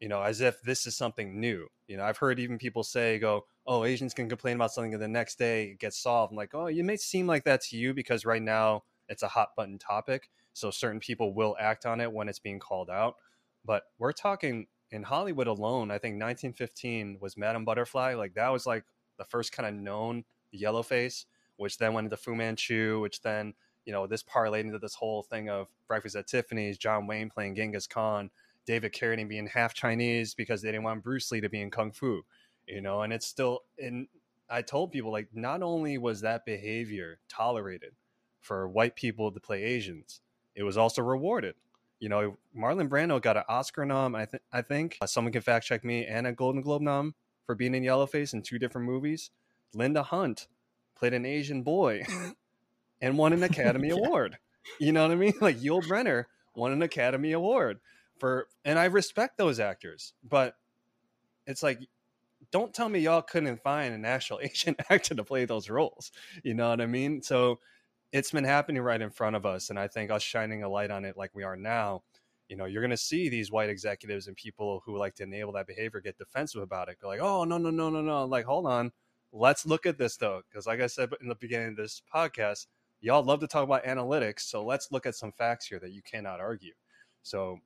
[0.00, 1.66] you know, as if this is something new.
[1.88, 5.02] You know, I've heard even people say, go, oh, Asians can complain about something and
[5.02, 6.30] the next day it gets solved.
[6.30, 9.28] I'm like, oh, it may seem like that to you because right now it's a
[9.28, 10.30] hot button topic.
[10.52, 13.16] So certain people will act on it when it's being called out.
[13.64, 18.14] But we're talking in Hollywood alone, I think 1915 was Madame Butterfly.
[18.14, 18.84] Like that was like
[19.18, 23.54] the first kind of known yellow face which then went into Fu Manchu, which then
[23.84, 27.56] you know this parlayed into this whole thing of Breakfast at Tiffany's, John Wayne playing
[27.56, 28.30] Genghis Khan,
[28.66, 31.92] David Carradine being half Chinese because they didn't want Bruce Lee to be in Kung
[31.92, 32.22] Fu,
[32.66, 34.08] you know, and it's still and
[34.48, 37.94] I told people like not only was that behavior tolerated
[38.40, 40.20] for white people to play Asians,
[40.54, 41.54] it was also rewarded.
[42.00, 44.42] You know, Marlon Brando got an Oscar nom, I think.
[44.52, 47.14] I think uh, someone can fact check me, and a Golden Globe nom
[47.46, 49.30] for being in Yellowface in two different movies.
[49.72, 50.48] Linda Hunt
[50.96, 52.02] played an Asian boy
[53.02, 53.94] and won an Academy yeah.
[53.94, 54.38] Award.
[54.80, 55.34] You know what I mean?
[55.42, 57.80] Like Yul Brynner won an Academy Award
[58.18, 60.54] for, and I respect those actors, but
[61.46, 61.80] it's like,
[62.50, 66.12] don't tell me y'all couldn't find an actual Asian actor to play those roles.
[66.42, 67.22] You know what I mean?
[67.22, 67.58] So
[68.12, 70.90] it's been happening right in front of us, and I think us shining a light
[70.90, 72.02] on it like we are now.
[72.48, 75.52] You know, you're going to see these white executives and people who like to enable
[75.52, 76.98] that behavior get defensive about it.
[77.00, 78.26] Go like, oh no no no no no!
[78.26, 78.92] Like, hold on,
[79.32, 82.66] let's look at this though, because like I said in the beginning of this podcast,
[83.02, 84.40] y'all love to talk about analytics.
[84.40, 86.72] So let's look at some facts here that you cannot argue.
[87.22, 87.58] So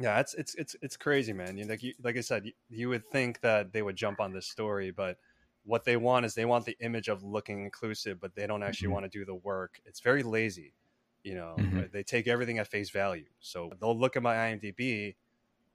[0.00, 1.56] yeah, it's it's it's it's crazy, man.
[1.56, 4.32] You, like you, like I said, you, you would think that they would jump on
[4.32, 5.18] this story, but
[5.64, 8.86] what they want is they want the image of looking inclusive, but they don't actually
[8.86, 8.94] mm-hmm.
[8.94, 9.80] want to do the work.
[9.84, 10.74] It's very lazy.
[11.22, 11.82] You know, mm-hmm.
[11.92, 13.26] they take everything at face value.
[13.40, 15.14] So they'll look at my IMDb,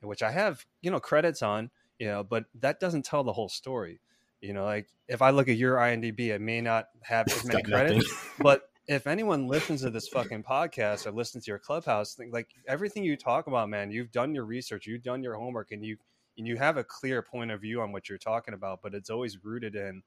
[0.02, 3.48] which I have, you know, credits on, you know, but that doesn't tell the whole
[3.48, 4.02] story.
[4.42, 7.64] You know, like if I look at your IMDb, it may not have as many
[7.72, 12.34] credits, but if anyone listens to this fucking podcast or listens to your clubhouse, think
[12.34, 15.84] like everything you talk about, man, you've done your research, you've done your homework, and
[15.84, 15.98] you
[16.38, 19.10] and you have a clear point of view on what you're talking about, but it's
[19.10, 20.04] always rooted in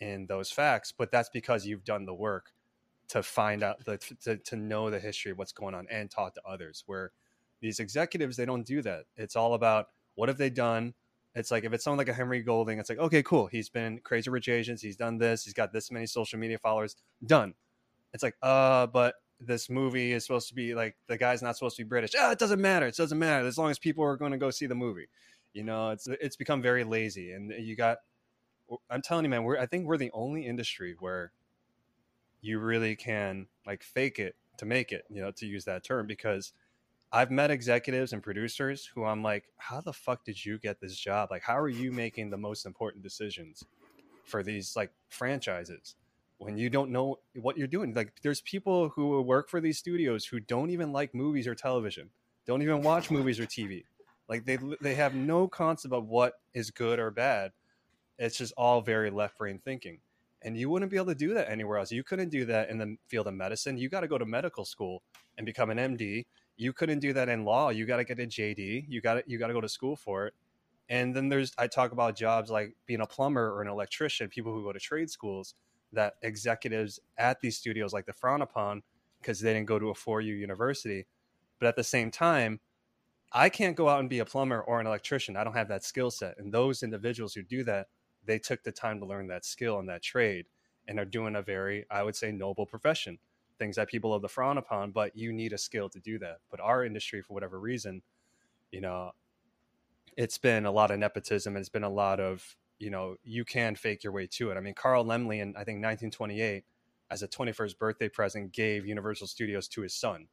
[0.00, 0.92] in those facts.
[0.96, 2.52] But that's because you've done the work
[3.08, 6.34] to find out the, to, to know the history of what's going on and talk
[6.34, 6.84] to others.
[6.86, 7.12] Where
[7.60, 9.04] these executives, they don't do that.
[9.16, 10.94] It's all about what have they done,
[11.34, 13.46] it's like if it's someone like a Henry Golding, it's like okay, cool.
[13.46, 14.82] He's been Crazy Rich Asians.
[14.82, 15.44] He's done this.
[15.44, 16.96] He's got this many social media followers.
[17.24, 17.54] Done.
[18.12, 21.76] It's like uh, but this movie is supposed to be like the guy's not supposed
[21.76, 22.12] to be British.
[22.18, 22.86] Ah, it doesn't matter.
[22.86, 25.08] It doesn't matter as long as people are going to go see the movie.
[25.52, 27.98] You know, it's it's become very lazy, and you got.
[28.88, 29.44] I'm telling you, man.
[29.44, 31.32] We're I think we're the only industry where
[32.40, 35.04] you really can like fake it to make it.
[35.08, 36.52] You know, to use that term because
[37.12, 40.96] I've met executives and producers who I'm like, how the fuck did you get this
[40.96, 41.30] job?
[41.30, 43.64] Like, how are you making the most important decisions
[44.24, 45.96] for these like franchises?
[46.40, 47.92] when you don't know what you're doing.
[47.92, 52.08] Like there's people who work for these studios who don't even like movies or television,
[52.46, 53.84] don't even watch movies or TV.
[54.26, 57.52] Like they they have no concept of what is good or bad.
[58.18, 59.98] It's just all very left brain thinking.
[60.42, 61.92] And you wouldn't be able to do that anywhere else.
[61.92, 63.76] You couldn't do that in the field of medicine.
[63.76, 65.02] You got to go to medical school
[65.36, 66.24] and become an MD.
[66.60, 67.70] You couldn't do that in law.
[67.70, 68.84] You got to get a JD.
[68.86, 70.34] You got to you got to go to school for it.
[70.90, 74.52] And then there's I talk about jobs like being a plumber or an electrician, people
[74.52, 75.54] who go to trade schools
[75.94, 78.82] that executives at these studios like to frown upon
[79.22, 81.06] because they didn't go to a four-year university.
[81.58, 82.60] But at the same time,
[83.32, 85.36] I can't go out and be a plumber or an electrician.
[85.36, 86.36] I don't have that skill set.
[86.36, 87.86] And those individuals who do that,
[88.26, 90.44] they took the time to learn that skill and that trade
[90.86, 93.18] and are doing a very, I would say, noble profession.
[93.60, 96.38] Things that people love to frown upon, but you need a skill to do that.
[96.50, 98.00] But our industry, for whatever reason,
[98.72, 99.12] you know,
[100.16, 101.56] it's been a lot of nepotism.
[101.56, 104.56] It's been a lot of you know you can fake your way to it.
[104.56, 106.64] I mean, Carl Laemmle in I think 1928,
[107.10, 110.26] as a 21st birthday present, gave Universal Studios to his son.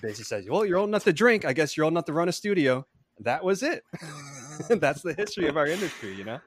[0.00, 1.44] Basically says, "Well, you're old enough to drink.
[1.44, 2.86] I guess you're old enough to run a studio."
[3.20, 3.84] That was it.
[4.70, 6.40] that's the history of our industry, you know.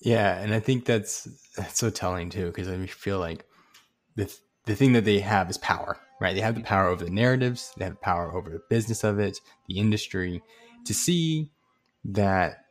[0.00, 1.24] Yeah, and I think that's
[1.56, 3.44] that's so telling too, because I feel like
[4.14, 4.32] the
[4.66, 6.34] the thing that they have is power, right?
[6.34, 9.38] They have the power over the narratives, they have power over the business of it,
[9.68, 10.42] the industry.
[10.84, 11.50] To see
[12.04, 12.66] that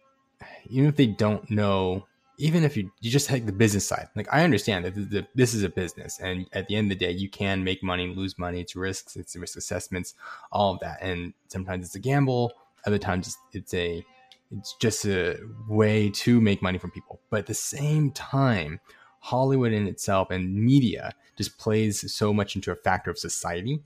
[0.69, 2.05] even if they don't know
[2.37, 5.53] even if you you just take the business side like i understand that the, this
[5.53, 8.37] is a business and at the end of the day you can make money lose
[8.37, 10.13] money it's risks it's risk assessments
[10.51, 12.51] all of that and sometimes it's a gamble
[12.85, 14.05] other times it's a
[14.51, 18.79] it's just a way to make money from people but at the same time
[19.25, 23.79] hollywood in itself and media just plays so much into a factor of society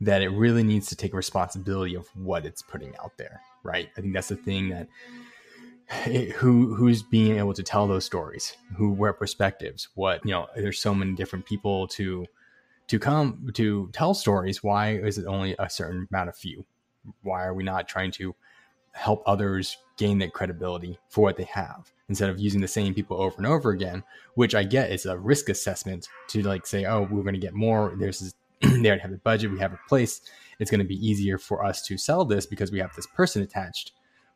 [0.00, 3.88] that it really needs to take responsibility of what it's putting out there right?
[3.96, 4.88] I think that's the thing that
[6.36, 10.78] who who's being able to tell those stories who where perspectives what you know there's
[10.78, 12.26] so many different people to
[12.88, 14.62] to come to tell stories.
[14.62, 16.64] Why is it only a certain amount of few?
[17.22, 18.34] Why are we not trying to
[18.98, 23.20] help others gain that credibility for what they have instead of using the same people
[23.20, 24.02] over and over again
[24.34, 27.54] which i get is a risk assessment to like say oh we're going to get
[27.54, 27.94] more.
[27.98, 29.50] There's this, they already have the budget.
[29.50, 30.20] We have a place.
[30.58, 33.42] It's going to be easier for us to sell this because we have this person
[33.42, 33.92] attached.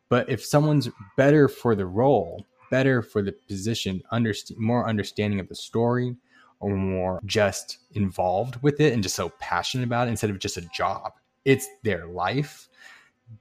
[0.09, 5.49] But if someone's better for the role, better for the position, underst- more understanding of
[5.49, 6.15] the story,
[6.59, 10.55] or more just involved with it and just so passionate about it instead of just
[10.55, 11.11] a job,
[11.43, 12.69] it's their life.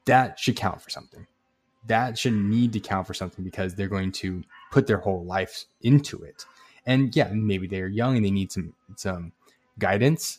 [0.05, 1.27] That should count for something.
[1.87, 5.65] That should need to count for something because they're going to put their whole life
[5.81, 6.45] into it.
[6.87, 9.33] And yeah, maybe they're young and they need some some
[9.79, 10.39] guidance,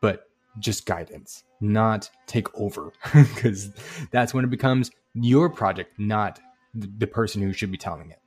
[0.00, 3.72] but just guidance, not take over because
[4.10, 6.40] that's when it becomes your project, not
[6.74, 8.18] the person who should be telling it.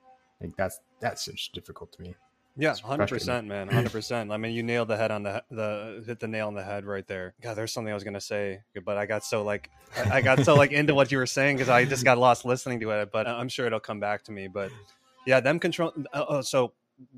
[0.42, 2.16] Like that's that's just difficult to me.
[2.58, 4.32] Yeah, hundred percent, man, hundred percent.
[4.32, 6.86] I mean, you nailed the head on the the hit the nail on the head
[6.86, 7.34] right there.
[7.42, 9.70] God, there's something I was gonna say, but I got so like
[10.10, 12.80] I, got so like into what you were saying because I just got lost listening
[12.80, 13.12] to it.
[13.12, 14.48] But uh, I'm sure it'll come back to me.
[14.48, 14.72] But
[15.28, 15.92] yeah, them control.
[16.14, 16.72] Uh, oh, so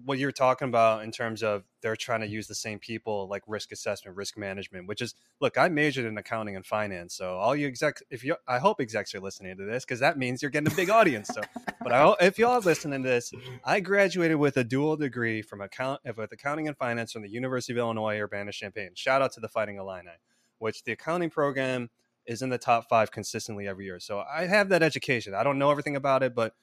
[0.05, 3.43] what you're talking about in terms of they're trying to use the same people like
[3.45, 7.55] risk assessment risk management which is look i majored in accounting and finance so all
[7.55, 10.49] you execs if you i hope execs are listening to this because that means you're
[10.49, 11.41] getting a big audience so
[11.83, 13.31] but I, if y'all listening to this
[13.63, 17.29] i graduated with a dual degree from account uh, with accounting and finance from the
[17.29, 20.09] university of illinois urbana-champaign shout out to the fighting illini
[20.57, 21.89] which the accounting program
[22.25, 25.35] is in the top five consistently every year so i have that education.
[25.35, 26.55] I don't know everything about it but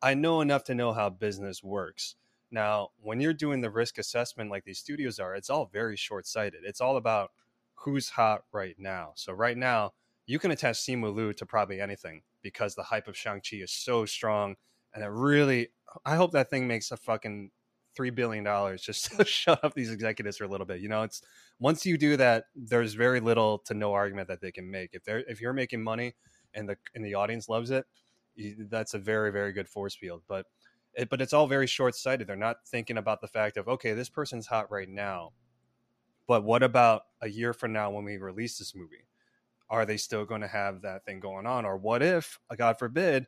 [0.00, 2.14] i know enough to know how business works
[2.50, 6.26] now, when you're doing the risk assessment like these studios are, it's all very short
[6.26, 6.62] sighted.
[6.64, 7.30] It's all about
[7.74, 9.12] who's hot right now.
[9.16, 9.92] So, right now,
[10.26, 14.04] you can attach Simu Liu to probably anything because the hype of Shang-Chi is so
[14.06, 14.56] strong.
[14.94, 15.68] And it really,
[16.04, 17.50] I hope that thing makes a fucking
[17.98, 18.44] $3 billion
[18.78, 20.80] just to shut up these executives for a little bit.
[20.80, 21.22] You know, it's
[21.58, 24.90] once you do that, there's very little to no argument that they can make.
[24.92, 26.14] If they're, if you're making money
[26.54, 27.84] and the, and the audience loves it,
[28.70, 30.22] that's a very, very good force field.
[30.28, 30.46] But,
[30.94, 32.26] it, but it's all very short sighted.
[32.26, 35.32] They're not thinking about the fact of, okay, this person's hot right now.
[36.26, 39.06] But what about a year from now when we release this movie?
[39.68, 41.64] Are they still going to have that thing going on?
[41.64, 43.26] Or what if, uh, God forbid,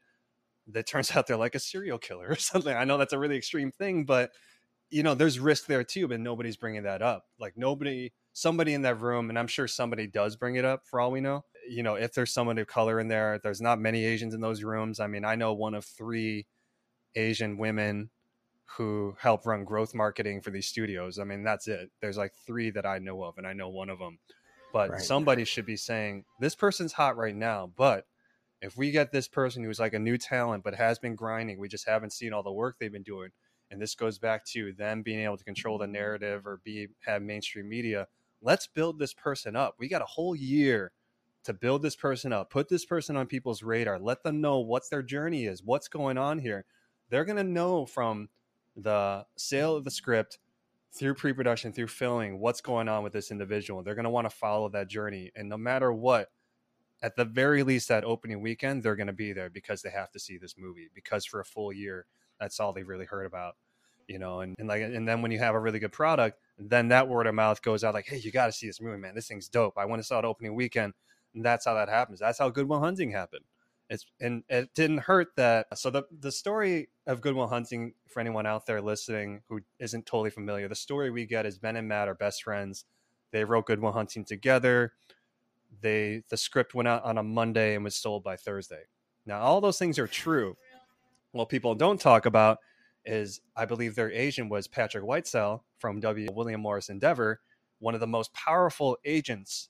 [0.69, 2.77] that turns out they're like a serial killer or something?
[2.77, 4.33] I know that's a really extreme thing, but
[4.91, 7.25] you know, there's risk there too, but nobody's bringing that up.
[7.39, 11.01] Like nobody, somebody in that room, and I'm sure somebody does bring it up for
[11.01, 11.45] all we know.
[11.67, 14.63] You know, if there's someone of color in there, there's not many Asians in those
[14.63, 15.01] rooms.
[15.01, 16.47] I mean, I know one of three
[17.15, 18.11] Asian women
[18.77, 21.19] who help run growth marketing for these studios.
[21.19, 21.91] I mean, that's it.
[22.01, 24.19] There's like three that I know of, and I know one of them.
[24.73, 25.01] But right.
[25.01, 28.07] somebody should be saying, this person's hot right now, but
[28.63, 31.69] if we get this person who's like a new talent but has been grinding, we
[31.69, 33.31] just haven't seen all the work they've been doing,
[33.71, 35.93] and this goes back to them being able to control the mm-hmm.
[35.93, 38.07] narrative or be have mainstream media.
[38.41, 39.75] Let's build this person up.
[39.79, 40.93] We got a whole year
[41.45, 44.85] to build this person up, put this person on people's radar, let them know what
[44.91, 46.65] their journey is, what's going on here.
[47.13, 48.31] They're going to know from
[48.75, 50.39] the sale of the script
[50.95, 53.83] through pre-production, through filming, what's going on with this individual.
[53.83, 56.31] They're going to want to follow that journey, and no matter what,
[57.03, 60.11] at the very least, that opening weekend, they're going to be there because they have
[60.13, 60.89] to see this movie.
[60.95, 62.07] Because for a full year,
[62.41, 63.57] that's all they've really heard about,
[64.09, 64.41] you know.
[64.41, 67.27] And, and like, and then when you have a really good product, then that word
[67.27, 69.15] of mouth goes out like, "Hey, you got to see this movie, man!
[69.15, 69.77] This thing's dope.
[69.77, 70.95] I want to saw it opening weekend."
[71.35, 72.21] And that's how that happens.
[72.21, 73.45] That's how Good Will Hunting happened.
[73.93, 75.67] It's and it didn't hurt that.
[75.79, 80.07] So the the story of Good Will Hunting for anyone out there listening who isn't
[80.07, 82.87] totally familiar, the story we get is Ben and Matt are best friends.
[83.33, 84.95] They wrote Good Will Hunting together.
[85.83, 88.85] They the script went out on a Monday and was sold by Thursday.
[89.27, 90.57] Now all those things are true.
[91.33, 92.61] What people don't talk about
[93.05, 96.29] is I believe their agent was Patrick Whitesell from W.
[96.33, 97.41] William Morris Endeavor,
[97.79, 99.69] one of the most powerful agents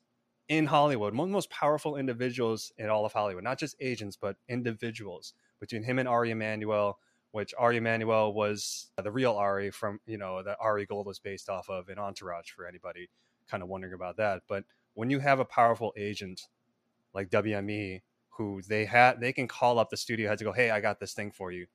[0.49, 4.17] in Hollywood, one of the most powerful individuals in all of Hollywood, not just agents,
[4.21, 5.35] but individuals.
[5.61, 6.99] Between him and Ari Emanuel,
[7.31, 11.49] which Ari Emanuel was the real Ari from, you know, that Ari Gold was based
[11.49, 13.09] off of in Entourage for anybody
[13.49, 14.43] kind of wondering about that.
[14.49, 16.49] But when you have a powerful agent
[17.15, 18.03] like WME,
[18.37, 20.99] who they had, they can call up the studio head to go, hey, I got
[20.99, 21.67] this thing for you.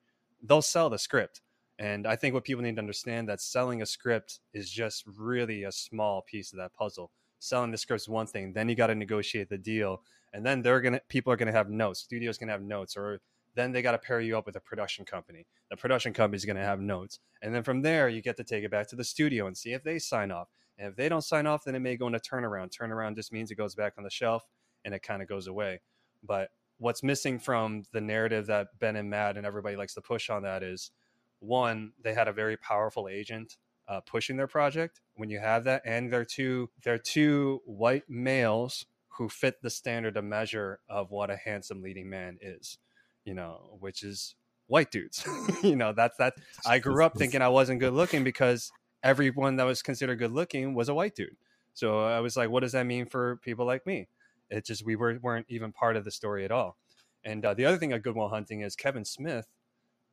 [0.41, 1.41] They'll sell the script.
[1.79, 5.63] And I think what people need to understand that selling a script is just really
[5.63, 8.53] a small piece of that puzzle selling the script's one thing.
[8.53, 10.01] Then you got to negotiate the deal,
[10.33, 11.99] and then they're gonna people are gonna have notes.
[11.99, 13.19] Studios gonna have notes, or
[13.55, 15.45] then they got to pair you up with a production company.
[15.69, 18.63] The production company is gonna have notes, and then from there you get to take
[18.63, 20.49] it back to the studio and see if they sign off.
[20.77, 22.69] And if they don't sign off, then it may go into turnaround.
[22.75, 24.43] Turnaround just means it goes back on the shelf
[24.85, 25.81] and it kind of goes away.
[26.23, 30.29] But what's missing from the narrative that Ben and Matt and everybody likes to push
[30.29, 30.91] on that is
[31.39, 35.01] one, they had a very powerful agent uh, pushing their project.
[35.15, 38.85] When you have that, and they're two they're two white males
[39.17, 42.77] who fit the standard of measure of what a handsome leading man is,
[43.25, 44.35] you know, which is
[44.67, 45.25] white dudes.
[45.63, 46.35] you know, that's that.
[46.65, 48.71] I grew up thinking I wasn't good looking because
[49.03, 51.35] everyone that was considered good looking was a white dude.
[51.73, 54.07] So I was like, what does that mean for people like me?
[54.49, 56.77] It just we were, weren't even part of the story at all.
[57.23, 59.47] And uh, the other thing at Good Will Hunting is Kevin Smith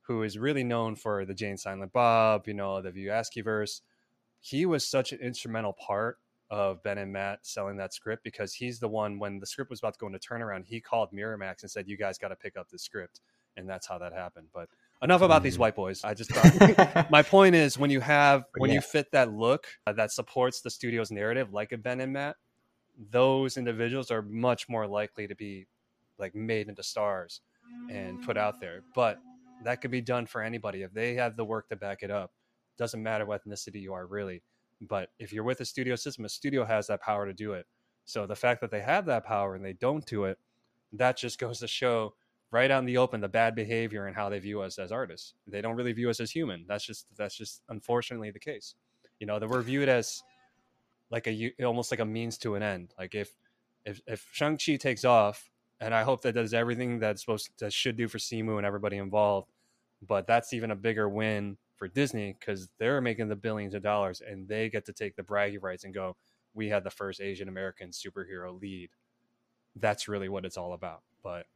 [0.06, 3.80] who is really known for the Jay and Silent Bob, you know, the View Askeyverse.
[4.40, 6.18] He was such an instrumental part
[6.50, 9.80] of Ben and Matt selling that script because he's the one when the script was
[9.80, 12.56] about to go into turnaround, he called Miramax and said, "You guys got to pick
[12.56, 13.20] up this script,"
[13.56, 14.48] and that's how that happened.
[14.52, 14.68] But
[15.02, 15.44] enough about mm.
[15.44, 16.04] these white boys.
[16.04, 18.76] I just thought my point is when you have when yeah.
[18.76, 22.36] you fit that look uh, that supports the studio's narrative, like a Ben and Matt,
[23.10, 25.66] those individuals are much more likely to be
[26.18, 27.40] like made into stars
[27.90, 28.82] and put out there.
[28.94, 29.18] But
[29.62, 32.32] that could be done for anybody if they have the work to back it up.
[32.76, 34.42] Doesn't matter what ethnicity you are, really.
[34.80, 37.66] But if you're with a studio system, a studio has that power to do it.
[38.04, 40.38] So the fact that they have that power and they don't do it,
[40.92, 42.14] that just goes to show
[42.50, 45.34] right out in the open the bad behavior and how they view us as artists.
[45.46, 46.64] They don't really view us as human.
[46.68, 48.74] That's just that's just unfortunately the case.
[49.18, 50.22] You know, that we're viewed as
[51.10, 52.94] like a almost like a means to an end.
[52.98, 53.30] Like if
[53.84, 55.50] if if Shang Chi takes off,
[55.84, 58.66] and I hope that does everything that's supposed to, that should do for Simu and
[58.66, 59.52] everybody involved.
[60.06, 64.22] But that's even a bigger win for Disney because they're making the billions of dollars
[64.26, 66.16] and they get to take the braggy rights and go,
[66.54, 68.90] "We had the first Asian American superhero lead."
[69.76, 71.02] That's really what it's all about.
[71.22, 71.46] But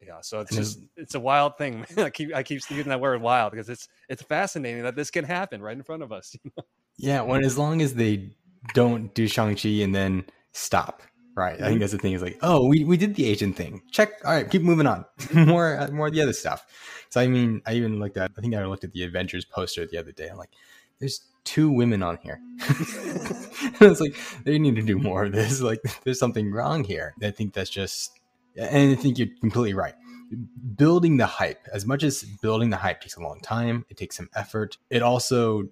[0.00, 1.84] yeah, so it's just it's a wild thing.
[1.96, 5.24] I keep I keep using that word "wild" because it's it's fascinating that this can
[5.24, 6.36] happen right in front of us.
[6.96, 8.36] yeah, when as long as they
[8.72, 11.02] don't do Shang Chi and then stop
[11.36, 11.60] Right.
[11.60, 13.82] I think that's the thing is like, oh, we, we did the Asian thing.
[13.90, 14.12] Check.
[14.24, 15.04] All right, keep moving on.
[15.34, 16.64] more uh, more of the other stuff.
[17.08, 19.86] So I mean, I even looked at I think I looked at the Avengers poster
[19.86, 20.28] the other day.
[20.28, 20.50] I'm like,
[21.00, 22.40] there's two women on here.
[22.68, 25.60] And it's like they need to do more of this.
[25.60, 27.14] Like there's something wrong here.
[27.22, 28.18] I think that's just
[28.56, 29.94] and I think you're completely right.
[30.76, 34.16] Building the hype, as much as building the hype takes a long time, it takes
[34.16, 34.78] some effort.
[34.90, 35.68] It also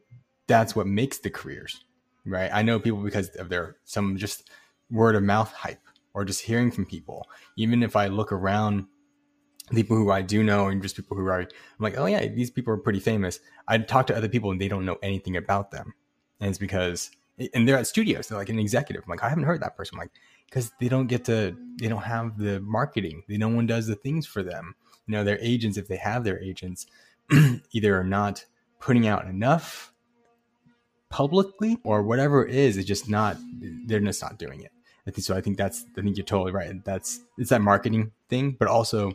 [0.47, 1.85] that's what makes the careers,
[2.27, 2.51] right?
[2.53, 4.51] I know people because of their some just
[4.93, 5.81] word of mouth hype
[6.15, 7.27] or just hearing from people.
[7.57, 8.87] Even if I look around
[9.71, 12.51] people who I do know and just people who are, I'm like, oh yeah, these
[12.51, 13.41] people are pretty famous.
[13.67, 15.95] I talk to other people and they don't know anything about them.
[16.41, 17.11] And it's because,
[17.55, 19.05] and they're at studios, they're like an executive.
[19.05, 19.97] I'm like, I haven't heard that person.
[19.97, 20.13] I'm like,
[20.47, 23.23] because they don't get to, they don't have the marketing.
[23.29, 24.75] They, no one does the things for them.
[25.07, 26.87] You know, their agents, if they have their agents,
[27.73, 28.45] either are not
[28.81, 29.93] putting out enough
[31.09, 33.37] publicly or whatever it is, it's just not,
[33.87, 34.73] they're just not doing it.
[35.07, 35.37] I think so.
[35.37, 36.85] I think that's I think you're totally right.
[36.85, 39.13] That's it's that marketing thing, but also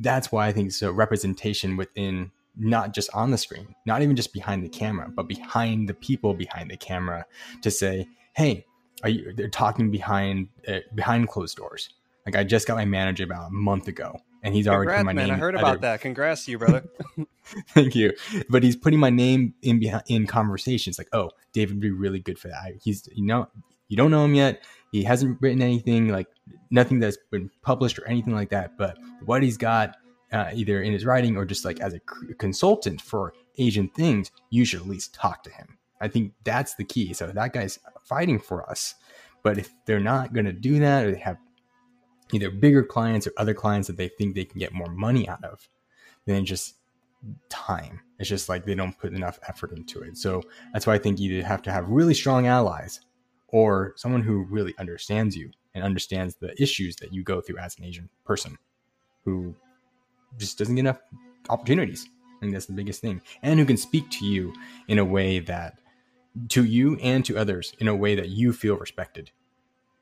[0.00, 4.32] that's why I think so representation within not just on the screen, not even just
[4.32, 7.26] behind the camera, but behind the people behind the camera
[7.62, 8.64] to say, "Hey,
[9.02, 11.90] are you?" They're talking behind uh, behind closed doors.
[12.24, 15.06] Like I just got my manager about a month ago, and he's already Congrats, put
[15.06, 15.28] my man!
[15.28, 15.34] name.
[15.36, 16.00] I heard about that.
[16.00, 16.84] Congrats to you, brother.
[17.68, 18.12] Thank you.
[18.48, 22.18] But he's putting my name in behind, in conversations like, oh, David would be really
[22.18, 22.72] good for that.
[22.82, 23.48] He's you know
[23.88, 24.64] you don't know him yet.
[24.92, 26.28] He hasn't written anything like
[26.70, 28.76] nothing that's been published or anything like that.
[28.76, 29.96] But what he's got
[30.32, 32.00] uh, either in his writing or just like as a
[32.38, 35.78] consultant for Asian things, you should at least talk to him.
[36.00, 37.12] I think that's the key.
[37.14, 38.94] So that guy's fighting for us.
[39.42, 41.38] But if they're not going to do that, or they have
[42.32, 45.44] either bigger clients or other clients that they think they can get more money out
[45.44, 45.68] of,
[46.26, 46.74] then just
[47.48, 48.00] time.
[48.18, 50.16] It's just like they don't put enough effort into it.
[50.16, 53.00] So that's why I think you have to have really strong allies
[53.48, 57.78] or someone who really understands you and understands the issues that you go through as
[57.78, 58.56] an Asian person
[59.24, 59.54] who
[60.38, 61.00] just doesn't get enough
[61.48, 62.08] opportunities.
[62.36, 63.22] I think that's the biggest thing.
[63.42, 64.52] And who can speak to you
[64.88, 65.78] in a way that,
[66.48, 69.30] to you and to others, in a way that you feel respected.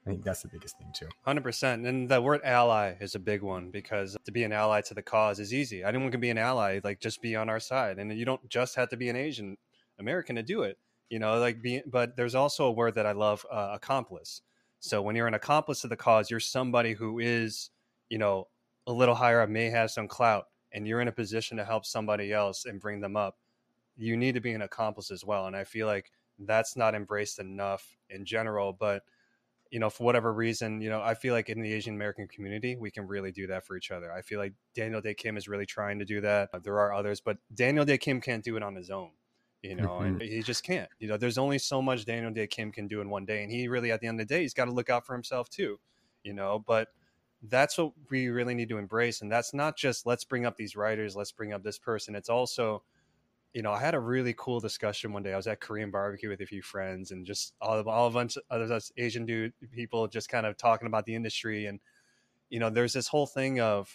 [0.06, 1.08] I think that's the biggest thing too.
[1.24, 4.82] Hundred percent, and the word ally is a big one because to be an ally
[4.82, 5.82] to the cause is easy.
[5.82, 8.74] Anyone can be an ally, like just be on our side, and you don't just
[8.74, 9.56] have to be an Asian
[9.98, 10.76] American to do it.
[11.14, 11.80] You know, like be.
[11.86, 14.42] But there's also a word that I love, uh, accomplice.
[14.80, 17.70] So when you're an accomplice to the cause, you're somebody who is,
[18.08, 18.48] you know,
[18.88, 21.86] a little higher up, may have some clout, and you're in a position to help
[21.86, 23.36] somebody else and bring them up.
[23.96, 27.38] You need to be an accomplice as well, and I feel like that's not embraced
[27.38, 29.04] enough in general, but
[29.70, 32.74] you know, for whatever reason, you know, I feel like in the Asian American community,
[32.74, 34.12] we can really do that for each other.
[34.12, 36.50] I feel like Daniel Dae Kim is really trying to do that.
[36.64, 39.10] There are others, but Daniel Dae Kim can't do it on his own,
[39.64, 40.30] you know, and mm-hmm.
[40.30, 40.90] he just can't.
[40.98, 43.42] You know, there's only so much Daniel Dae Kim can do in one day.
[43.42, 45.14] And he really, at the end of the day, he's got to look out for
[45.14, 45.80] himself too,
[46.22, 46.88] you know, but
[47.42, 49.22] that's what we really need to embrace.
[49.22, 52.14] And that's not just let's bring up these writers, let's bring up this person.
[52.14, 52.82] It's also,
[53.54, 55.32] you know, I had a really cool discussion one day.
[55.32, 58.10] I was at Korean barbecue with a few friends and just all of all a
[58.10, 61.80] bunch of other us Asian dude people just kind of talking about the industry and
[62.50, 63.90] you know, there's this whole thing of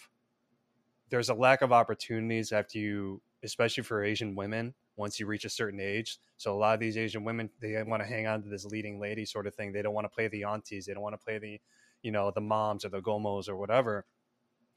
[1.10, 5.50] there's a lack of opportunities after you especially for Asian women once you reach a
[5.50, 6.18] certain age.
[6.36, 9.00] So a lot of these Asian women they want to hang on to this leading
[9.00, 9.72] lady sort of thing.
[9.72, 11.60] They don't want to play the aunties, they don't want to play the
[12.02, 14.06] you know, the moms or the gomos or whatever.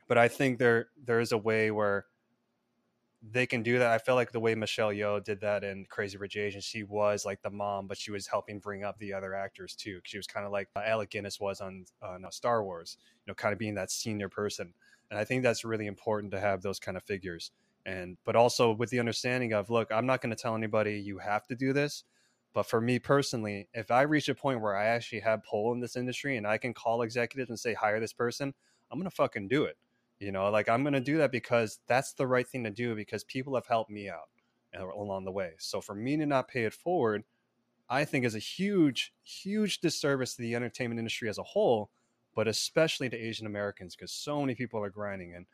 [0.07, 2.05] But I think there there is a way where
[3.31, 3.91] they can do that.
[3.91, 7.23] I felt like the way Michelle Yeoh did that in Crazy Rich Asians, she was
[7.23, 10.01] like the mom, but she was helping bring up the other actors too.
[10.03, 13.31] She was kind of like uh, Alec Guinness was on on uh, Star Wars, you
[13.31, 14.73] know, kind of being that senior person.
[15.09, 17.51] And I think that's really important to have those kind of figures.
[17.85, 21.17] And but also with the understanding of, look, I'm not going to tell anybody you
[21.17, 22.03] have to do this,
[22.53, 25.79] but for me personally, if I reach a point where I actually have pull in
[25.79, 28.53] this industry and I can call executives and say hire this person,
[28.91, 29.77] I'm going to fucking do it
[30.23, 32.95] you know like i'm going to do that because that's the right thing to do
[32.95, 34.29] because people have helped me out
[34.95, 35.51] along the way.
[35.59, 37.23] So for me to not pay it forward
[37.89, 41.91] i think is a huge huge disservice to the entertainment industry as a whole
[42.33, 45.45] but especially to asian americans because so many people are grinding and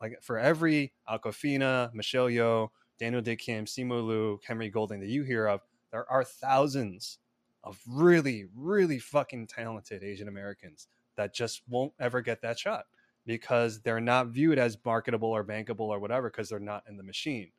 [0.00, 2.68] like for every Awkwafina, Michelle Yeoh,
[2.98, 5.60] Daniel Dae Kim, Simu Liu, Henry Golding that you hear of,
[5.92, 7.18] there are thousands
[7.64, 12.84] of really, really fucking talented Asian Americans that just won't ever get that shot
[13.26, 17.02] because they're not viewed as marketable or bankable or whatever because they're not in the
[17.02, 17.50] machine.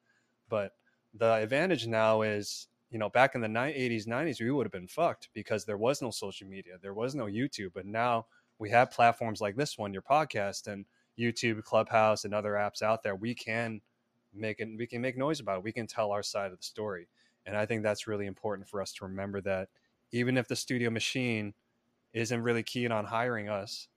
[0.50, 0.72] But
[1.14, 4.88] the advantage now is, you know, back in the 80s, 90s, we would have been
[4.88, 7.72] fucked because there was no social media, there was no YouTube.
[7.74, 8.28] But now
[8.60, 10.86] we have platforms like this one, your podcast, and
[11.20, 13.16] YouTube, Clubhouse, and other apps out there.
[13.16, 13.82] We can
[14.34, 15.64] make it, we can make noise about it.
[15.64, 17.08] We can tell our side of the story.
[17.46, 19.70] And I think that's really important for us to remember that
[20.12, 21.54] even if the studio machine
[22.14, 23.88] isn't really keen on hiring us,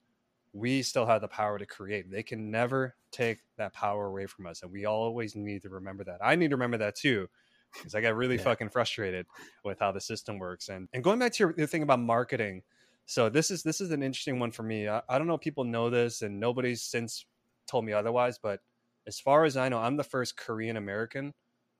[0.52, 2.10] we still have the power to create.
[2.10, 4.62] They can never take that power away from us.
[4.62, 6.18] And we always need to remember that.
[6.22, 7.28] I need to remember that too,
[7.74, 8.42] because I got really yeah.
[8.42, 9.26] fucking frustrated
[9.64, 10.68] with how the system works.
[10.68, 12.62] And and going back to your, your, thing about marketing.
[13.06, 14.88] So this is this is an interesting one for me.
[14.88, 17.26] I, I don't know if people know this and nobody's since
[17.68, 18.60] told me otherwise, but
[19.06, 21.32] as far as I know, I'm the first Korean American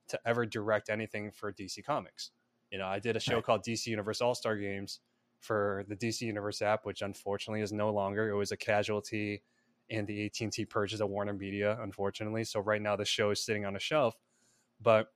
[0.09, 2.31] to ever direct anything for DC Comics.
[2.71, 3.43] You know, I did a show right.
[3.43, 4.99] called DC Universe All Star Games
[5.39, 8.29] for the DC Universe app, which unfortunately is no longer.
[8.29, 9.43] It was a casualty
[9.89, 12.43] in the AT&T purchase of Warner Media, unfortunately.
[12.45, 14.15] So right now the show is sitting on a shelf.
[14.81, 15.07] But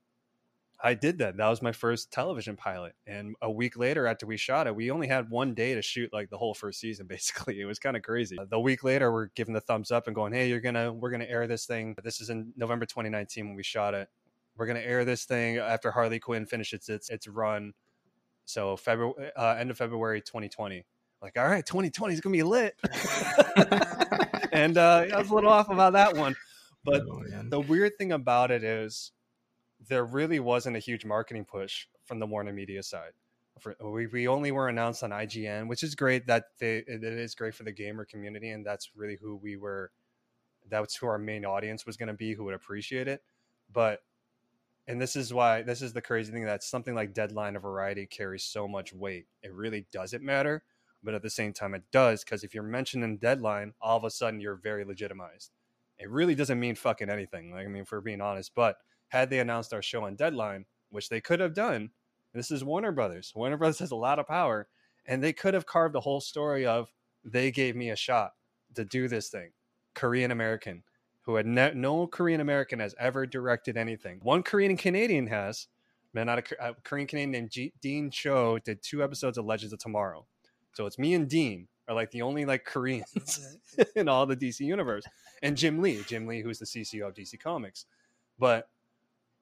[0.83, 1.37] I did that.
[1.37, 2.93] That was my first television pilot.
[3.07, 6.11] And a week later, after we shot it, we only had one day to shoot
[6.11, 7.07] like the whole first season.
[7.09, 8.37] Basically, it was kind of crazy.
[8.49, 11.25] The week later, we're giving the thumbs up and going, "Hey, you're gonna, we're gonna
[11.25, 11.95] air this thing.
[12.03, 14.09] This is in November 2019 when we shot it.
[14.57, 17.73] We're gonna air this thing after Harley Quinn finishes its its run
[18.45, 20.85] so February, uh, end of February 2020.
[21.21, 22.75] Like, all right, 2020 is gonna be lit.
[24.51, 26.35] and uh, I was a little off about that one,
[26.83, 29.11] but oh, the weird thing about it is,
[29.87, 33.11] there really wasn't a huge marketing push from the Warner Media side.
[33.59, 36.27] For, we, we only were announced on IGN, which is great.
[36.27, 39.91] That they, it is great for the gamer community, and that's really who we were.
[40.69, 43.23] That's who our main audience was going to be, who would appreciate it.
[43.71, 43.99] But,
[44.87, 48.05] and this is why this is the crazy thing that something like Deadline or Variety
[48.05, 49.27] carries so much weight.
[49.41, 50.63] It really doesn't matter,
[51.03, 54.03] but at the same time, it does because if you're mentioned in Deadline, all of
[54.03, 55.51] a sudden you're very legitimized.
[55.97, 57.51] It really doesn't mean fucking anything.
[57.51, 58.77] Like I mean, for being honest, but
[59.15, 61.89] had they announced our show on deadline, which they could have done,
[62.33, 63.31] this is Warner Brothers.
[63.33, 64.67] Warner Brothers has a lot of power,
[65.05, 66.91] and they could have carved a whole story of
[67.23, 68.31] they gave me a shot
[68.75, 69.51] to do this thing.
[69.93, 70.83] Korean American,
[71.21, 74.19] who had ne- no Korean American has ever directed anything.
[74.21, 75.67] One Korean Canadian has,
[76.13, 79.71] man, not a, a Korean Canadian named G- Dean Choe did two episodes of Legends
[79.71, 80.25] of Tomorrow.
[80.73, 83.57] So it's me and Dean are like the only like Koreans
[83.95, 85.05] in all the DC universe,
[85.41, 87.85] and Jim Lee, Jim Lee, who's the CCO of DC Comics.
[88.37, 88.67] But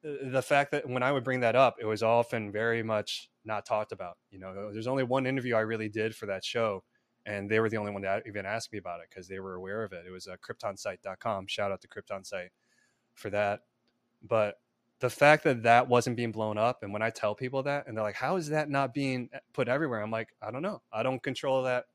[0.04, 3.64] the fact that when I would bring that up, it was often very much not
[3.64, 4.18] talked about.
[4.30, 6.84] You know, there's only one interview I really did for that show,
[7.24, 9.54] and they were the only one that even asked me about it because they were
[9.54, 10.04] aware of it.
[10.06, 11.46] It was uh, KryptonSite.com.
[11.46, 12.50] Shout out to KryptonSite
[13.14, 13.60] for that.
[14.22, 14.60] But
[15.00, 17.96] the fact that that wasn't being blown up, and when I tell people that, and
[17.96, 20.82] they're like, "How is that not being put everywhere?" I'm like, "I don't know.
[20.92, 21.86] I don't control that."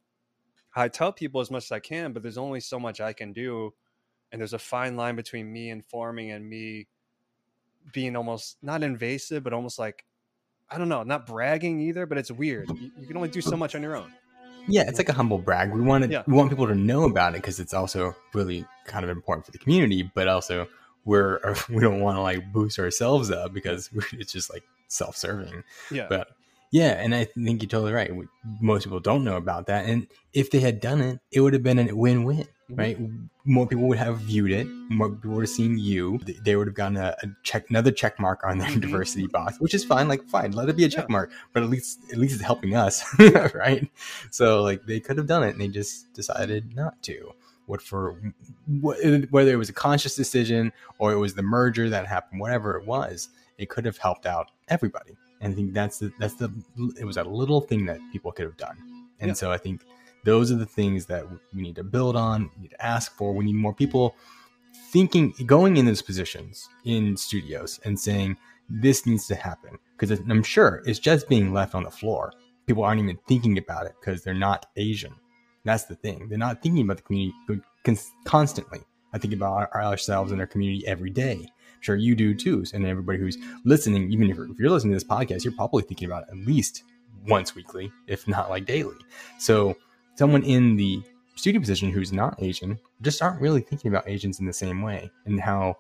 [0.76, 3.34] I tell people as much as I can, but there's only so much I can
[3.34, 3.74] do,
[4.32, 6.88] and there's a fine line between me informing and me
[7.94, 10.06] being almost not invasive, but almost like
[10.70, 12.70] I don't know, not bragging either, but it's weird.
[12.70, 14.12] You, you can only do so much on your own.
[14.68, 15.74] Yeah, it's like a humble brag.
[15.74, 16.24] We want to, yeah.
[16.28, 19.52] we want people to know about it because it's also really kind of important for
[19.52, 20.68] the community, but also
[21.06, 25.64] we're we don't want to like boost ourselves up because it's just like self-serving.
[25.90, 26.08] Yeah.
[26.08, 26.30] But
[26.72, 28.12] yeah, and I think you're totally right.
[28.62, 31.64] Most people don't know about that, and if they had done it, it would have
[31.64, 32.46] been a win-win.
[32.70, 32.98] Right?
[33.46, 34.68] More people would have viewed it.
[34.90, 36.20] More people would have seen you.
[36.44, 38.80] They would have gotten a, a check, another check mark on their mm-hmm.
[38.80, 40.08] diversity box, which is fine.
[40.08, 41.14] Like, fine, let it be a check yeah.
[41.14, 43.04] mark, but at least, at least it's helping us,
[43.54, 43.90] right?
[44.32, 47.34] So, like, they could have done it, and they just decided not to.
[47.66, 48.20] What for?
[48.82, 52.88] Whether it was a conscious decision or it was the merger that happened, whatever it
[52.88, 56.52] was, it could have helped out everybody and I think that's the that's the
[57.00, 58.78] it was a little thing that people could have done.
[59.20, 59.34] And yeah.
[59.34, 59.82] so I think
[60.24, 63.34] those are the things that we need to build on, we need to ask for.
[63.34, 64.16] We need more people
[64.92, 68.38] thinking going in those positions in studios and saying
[68.70, 72.34] this needs to happen because I'm sure it's just being left on the floor.
[72.68, 75.14] People aren't even thinking about it because they're not Asian.
[75.66, 76.30] That's the thing.
[76.30, 77.34] They're not thinking about the community
[78.26, 78.80] constantly.
[79.12, 81.48] I think about ourselves and our community every day
[81.82, 82.64] sure you do too.
[82.74, 85.84] And everybody who's listening, even if you're, if you're listening to this podcast, you're probably
[85.84, 86.84] thinking about it at least
[87.28, 88.96] once weekly, if not like daily.
[89.38, 89.76] So
[90.20, 91.02] someone in the
[91.38, 95.10] studio position who's not Asian just aren't really thinking about Asians in the same way.
[95.26, 95.78] And how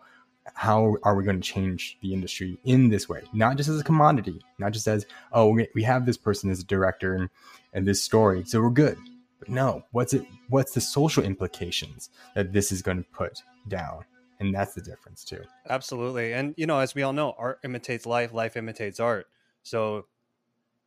[0.54, 3.22] how are we going to change the industry in this way?
[3.34, 6.64] Not just as a commodity not just as oh we have this person as a
[6.64, 7.30] director and,
[7.74, 8.98] and this story so we're good.
[9.40, 14.06] But no what's it what's the social implications that this is going to put down?
[14.40, 15.44] And that's the difference too.
[15.70, 16.32] Absolutely.
[16.34, 19.28] And you know as we all know art imitates life life imitates art.
[19.64, 20.06] So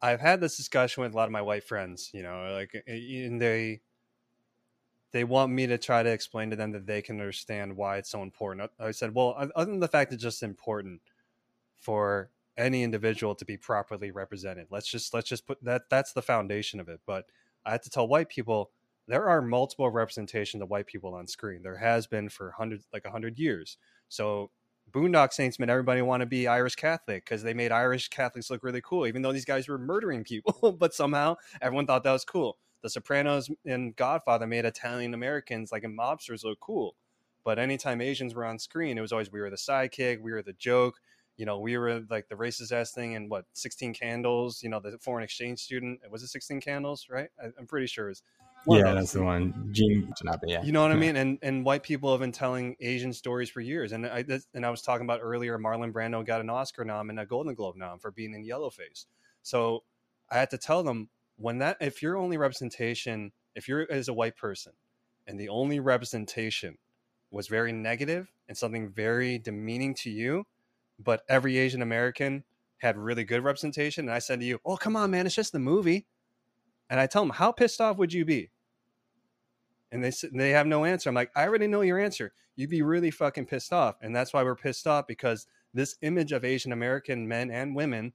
[0.02, 3.24] i've had this discussion with a lot of my white friends you know like eh,
[3.24, 3.80] and they
[5.12, 8.10] they want me to try to explain to them that they can understand why it's
[8.10, 11.00] so important i said well other than the fact it's just important
[11.78, 16.22] for any individual to be properly represented let's just let's just put that that's the
[16.22, 17.24] foundation of it but
[17.64, 18.70] i had to tell white people
[19.08, 21.62] there are multiple representations of white people on screen.
[21.62, 23.76] There has been for hundreds, like a hundred years.
[24.08, 24.50] So
[24.92, 28.62] Boondock Saints made everybody want to be Irish Catholic because they made Irish Catholics look
[28.62, 30.72] really cool, even though these guys were murdering people.
[30.78, 32.58] but somehow everyone thought that was cool.
[32.82, 36.94] The Sopranos and Godfather made Italian Americans like mobsters look cool.
[37.44, 40.42] But anytime Asians were on screen, it was always we were the sidekick, we were
[40.42, 41.00] the joke.
[41.42, 44.78] You know, we were like the racist ass thing and what, 16 Candles, you know,
[44.78, 45.98] the foreign exchange student.
[46.08, 47.30] Was it 16 Candles, right?
[47.42, 48.22] I, am pretty sure it was
[48.68, 49.72] yeah, that's the one.
[49.72, 50.96] Gedde Watanabe, Yeah, you know what yeah.
[50.96, 51.16] I mean.
[51.16, 53.90] And and white people have been telling Asian stories for years.
[53.90, 54.24] And I
[54.54, 55.58] and I was talking about earlier.
[55.58, 59.06] Marlon Brando got an Oscar nom and a Golden Globe nom for being in Yellowface.
[59.42, 59.82] So
[60.30, 64.14] I had to tell them when that if your only representation, if you're as a
[64.14, 64.74] white person,
[65.26, 66.78] and the only representation
[67.32, 70.46] was very negative and something very demeaning to you,
[71.04, 72.44] but every Asian American
[72.78, 75.52] had really good representation, and I said to you, "Oh, come on, man, it's just
[75.52, 76.06] the movie."
[76.90, 78.50] And I tell them, "How pissed off would you be
[79.92, 81.08] and they they have no answer.
[81.08, 82.32] I'm like, I already know your answer.
[82.56, 86.32] You'd be really fucking pissed off, and that's why we're pissed off because this image
[86.32, 88.14] of Asian American men and women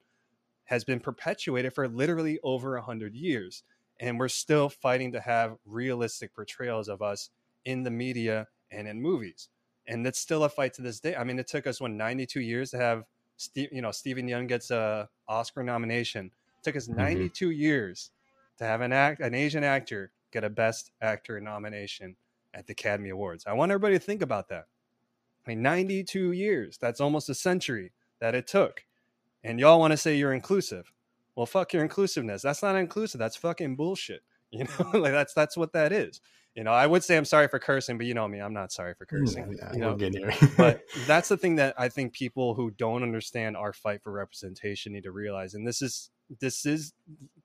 [0.66, 3.64] has been perpetuated for literally over a hundred years,
[4.00, 7.30] and we're still fighting to have realistic portrayals of us
[7.64, 9.50] in the media and in movies,
[9.88, 11.16] and it's still a fight to this day.
[11.16, 13.04] I mean, it took us what 92 years to have
[13.38, 16.26] Steve, you know, Steven Yeun gets a Oscar nomination.
[16.60, 16.96] It took us Mhm.
[16.96, 18.12] 92 years
[18.58, 22.16] to have an act, an Asian actor get a Best Actor nomination
[22.54, 23.46] at the Academy Awards.
[23.46, 24.66] I want everybody to think about that.
[25.46, 26.78] I mean, 92 years.
[26.78, 28.86] That's almost a century that it took.
[29.44, 30.92] And y'all want to say you're inclusive.
[31.36, 32.42] Well, fuck your inclusiveness.
[32.42, 33.20] That's not inclusive.
[33.20, 34.24] That's fucking bullshit.
[34.50, 36.22] You know, like that's that's what that is.
[36.58, 38.72] You know, I would say I'm sorry for cursing, but you know me, I'm not
[38.72, 39.56] sorry for cursing.
[39.56, 40.34] Yeah, you we'll get here.
[40.58, 44.94] but that's the thing that I think people who don't understand our fight for representation
[44.94, 45.54] need to realize.
[45.54, 46.94] And this is this is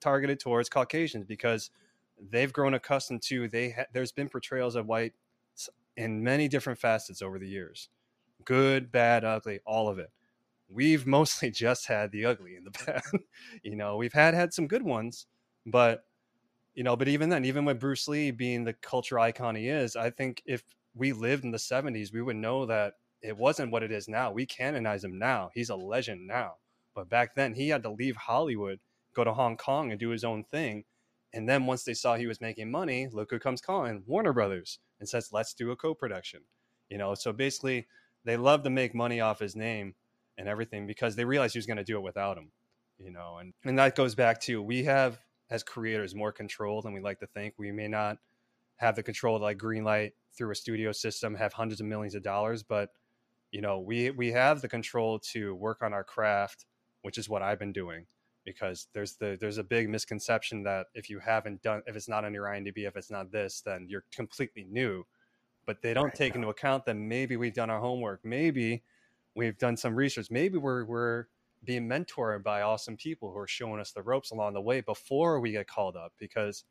[0.00, 1.70] targeted towards Caucasians because
[2.30, 5.12] they've grown accustomed to they ha- there's been portrayals of white
[5.94, 7.90] in many different facets over the years,
[8.46, 10.10] good, bad, ugly, all of it.
[10.70, 13.14] We've mostly just had the ugly in the past.
[13.62, 15.26] you know, we've had had some good ones,
[15.66, 16.06] but
[16.75, 19.97] you know, but even then, even with Bruce Lee being the culture icon he is,
[19.97, 20.62] I think if
[20.95, 24.33] we lived in the 70s, we would know that it wasn't what it is now.
[24.33, 25.51] We canonize him now.
[25.55, 26.55] He's a legend now.
[26.95, 28.81] But back then, he had to leave Hollywood,
[29.14, 30.85] go to Hong Kong, and do his own thing.
[31.33, 34.79] And then once they saw he was making money, look who comes calling Warner Brothers
[35.01, 36.43] and says, let's do a co production.
[36.91, 37.87] You know, so basically,
[38.25, 39.95] they love to make money off his name
[40.37, 42.51] and everything because they realized he was going to do it without him.
[42.99, 45.18] You know, and, and that goes back to we have
[45.53, 47.55] as creators more control than we like to think.
[47.59, 48.18] We may not
[48.76, 52.22] have the control to like greenlight through a studio system, have hundreds of millions of
[52.22, 52.90] dollars, but
[53.50, 56.66] you know, we we have the control to work on our craft,
[57.03, 58.07] which is what I've been doing.
[58.44, 62.24] Because there's the there's a big misconception that if you haven't done if it's not
[62.24, 65.05] on your IMDb, if it's not this, then you're completely new.
[65.66, 66.14] But they don't Right.
[66.14, 68.84] take into account that maybe we've done our homework, maybe
[69.34, 71.26] we've done some research, maybe we're we're
[71.64, 75.40] being mentored by awesome people who are showing us the ropes along the way before
[75.40, 76.64] we get called up because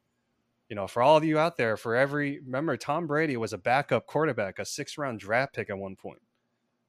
[0.69, 3.57] you know for all of you out there for every remember tom brady was a
[3.57, 6.21] backup quarterback a six round draft pick at one point.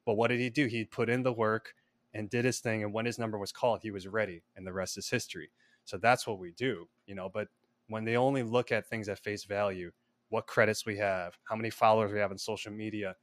[0.05, 0.67] But what did he do?
[0.67, 1.75] He put in the work
[2.13, 4.73] and did his thing and when his number was called he was ready and the
[4.73, 5.51] rest is history.
[5.85, 7.49] So that's what we do you know but
[7.89, 9.91] when they only look at things at face value
[10.29, 13.15] what credits we have how many followers we have on social media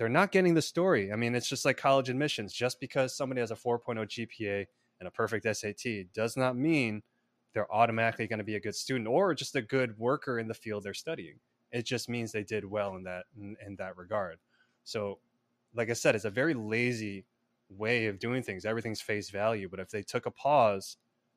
[0.00, 1.12] they're not getting the story.
[1.12, 2.54] I mean, it's just like college admissions.
[2.54, 4.64] Just because somebody has a 4.0 GPA
[4.98, 7.02] and a perfect SAT does not mean
[7.52, 10.54] they're automatically going to be a good student or just a good worker in the
[10.54, 11.34] field they're studying.
[11.70, 14.38] It just means they did well in that in, in that regard.
[14.84, 15.18] So,
[15.74, 17.26] like I said, it's a very lazy
[17.68, 18.64] way of doing things.
[18.64, 19.68] Everything's face value.
[19.70, 20.96] But if they took a pause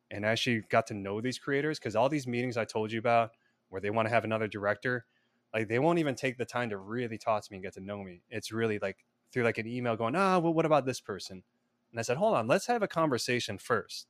[0.10, 3.32] and actually got to know these creators, because all these meetings I told you about
[3.68, 5.06] where they want to have another director,
[5.54, 7.82] like they won't even take the time to really talk to me and get to
[7.82, 8.24] know me.
[8.30, 11.44] It's really like through like an email going, ah, well, what about this person?
[11.92, 14.08] And I said, hold on, let's have a conversation first.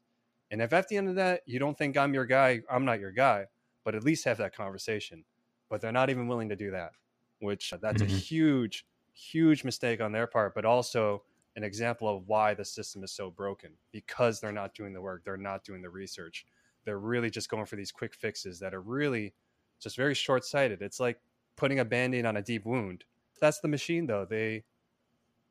[0.52, 3.00] And if at the end of that you don't think I'm your guy, I'm not
[3.00, 3.48] your guy,
[3.84, 5.26] but at least have that conversation.
[5.70, 6.94] But they're not even willing to do that,
[7.40, 8.08] which uh, that's a Mhm.
[8.08, 11.26] huge, huge mistake on their part, but also
[11.56, 15.24] an example of why the system is so broken because they're not doing the work,
[15.24, 16.46] they're not doing the research.
[16.86, 19.36] They're really just going for these quick fixes that are really
[19.80, 20.82] just very short sighted.
[20.82, 21.22] It's like
[21.56, 23.04] putting a band aid on a deep wound.
[23.40, 24.26] That's the machine, though.
[24.26, 24.64] They,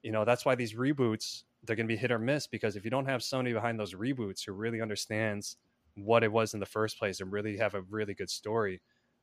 [0.03, 2.85] you know, that's why these reboots, they're going to be hit or miss because if
[2.85, 5.57] you don't have somebody behind those reboots who really understands
[5.95, 8.81] what it was in the first place and really have a really good story,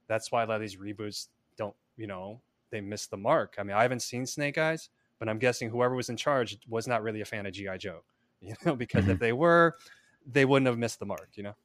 [0.07, 1.27] that's why a lot of these reboots
[1.57, 3.55] don't, you know, they miss the mark.
[3.57, 6.87] I mean, I haven't seen Snake Eyes, but I'm guessing whoever was in charge was
[6.87, 7.77] not really a fan of G.I.
[7.77, 8.01] Joe,
[8.41, 9.75] you know, because if they were,
[10.25, 11.55] they wouldn't have missed the mark, you know?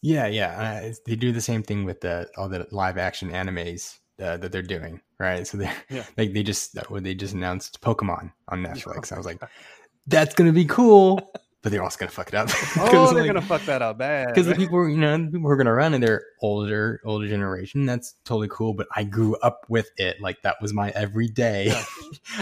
[0.00, 0.82] Yeah, yeah.
[0.84, 4.52] Uh, they do the same thing with the all the live action animes uh, that
[4.52, 5.46] they're doing, right?
[5.46, 6.04] So they Yeah.
[6.16, 9.12] like they just that they just announced Pokemon on Netflix.
[9.12, 9.40] I was like,
[10.06, 12.48] that's gonna be cool, but they're also gonna fuck it up.
[12.78, 14.28] Oh, they're gonna fuck that up bad.
[14.28, 17.28] because the people, you know, the people who are gonna run and they're older, older
[17.28, 17.86] generation.
[17.86, 18.74] That's totally cool.
[18.74, 20.20] But I grew up with it.
[20.20, 21.66] Like that was my everyday.
[21.66, 21.84] Yeah.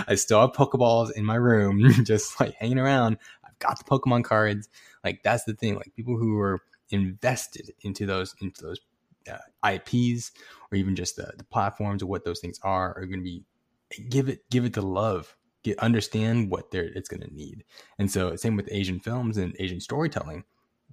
[0.07, 3.19] I still have Pokeballs in my room, just like hanging around.
[3.45, 4.69] I've got the Pokemon cards.
[5.05, 5.75] Like that's the thing.
[5.77, 6.61] Like people who are
[6.91, 8.81] invested into those into those
[9.29, 10.33] uh, IPs
[10.71, 13.45] or even just the, the platforms or what those things are are going to be
[14.09, 15.37] give it give it the love.
[15.63, 17.65] Get understand what they're it's going to need.
[17.99, 20.45] And so same with Asian films and Asian storytelling.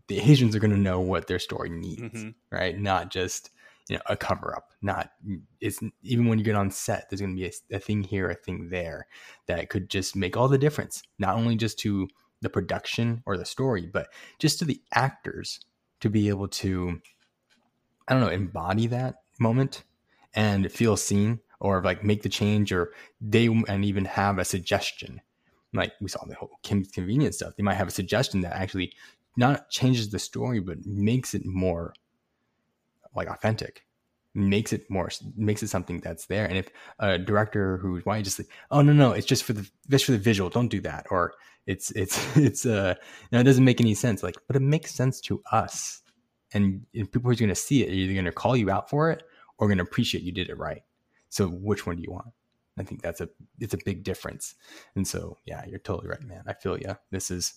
[0.07, 2.33] The Asians are going to know what their story needs, Mhm.
[2.51, 2.77] right?
[2.77, 3.51] Not just
[3.89, 4.71] you know a cover up.
[4.81, 5.11] Not
[5.59, 8.29] it's even when you get on set, there's going to be a, a thing here,
[8.29, 9.07] a thing there
[9.47, 11.03] that could just make all the difference.
[11.19, 12.07] Not only just to
[12.41, 14.07] the production or the story, but
[14.39, 15.59] just to the actors
[16.01, 16.99] to be able to,
[18.07, 19.83] I don't know, embody that moment
[20.33, 25.21] and feel seen or like make the change or they and even have a suggestion.
[25.73, 27.55] Like we saw the whole Kim's convenience stuff.
[27.57, 28.93] They might have a suggestion that actually
[29.37, 31.93] not changes the story, but makes it more
[33.15, 33.85] like authentic.
[34.35, 38.39] makes it more makes it something that's there and if a director who's why just
[38.39, 41.05] like oh no no it's just for the just for the visual don't do that
[41.11, 41.33] or
[41.67, 42.95] it's it's it's uh
[43.31, 46.02] no it doesn't make any sense like but it makes sense to us
[46.53, 49.11] and people are going to see it they're either going to call you out for
[49.11, 49.23] it
[49.57, 50.83] or going to appreciate you did it right
[51.29, 52.27] so which one do you want
[52.77, 53.29] i think that's a
[53.59, 54.55] it's a big difference
[54.95, 57.53] and so yeah you're totally right man i feel yeah this is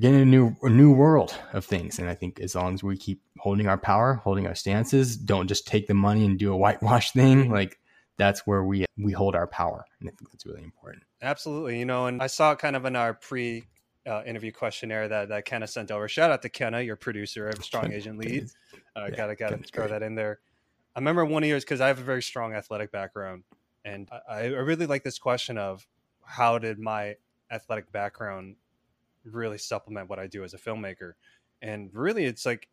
[0.00, 1.98] getting a new a new world of things.
[1.98, 5.48] And I think as long as we keep holding our power, holding our stances, don't
[5.48, 7.78] just take the money and do a whitewash thing, like
[8.18, 9.84] that's where we we hold our power.
[10.00, 11.04] And I think that's really important.
[11.22, 11.78] Absolutely.
[11.78, 13.64] You know, and I saw kind of in our pre
[14.06, 16.08] uh, interview questionnaire that, that Kenna sent over.
[16.08, 18.48] Shout out to Kenna, your producer of Strong Agent Lead.
[18.96, 19.90] Uh, yeah, gotta gotta throw great.
[19.90, 20.40] that in there.
[20.94, 23.44] I remember one of yours because I have a very strong athletic background,
[23.84, 25.86] and I, I really like this question of
[26.24, 27.16] how did my
[27.50, 28.56] athletic background
[29.24, 31.12] really supplement what I do as a filmmaker.
[31.62, 32.68] And really, it's like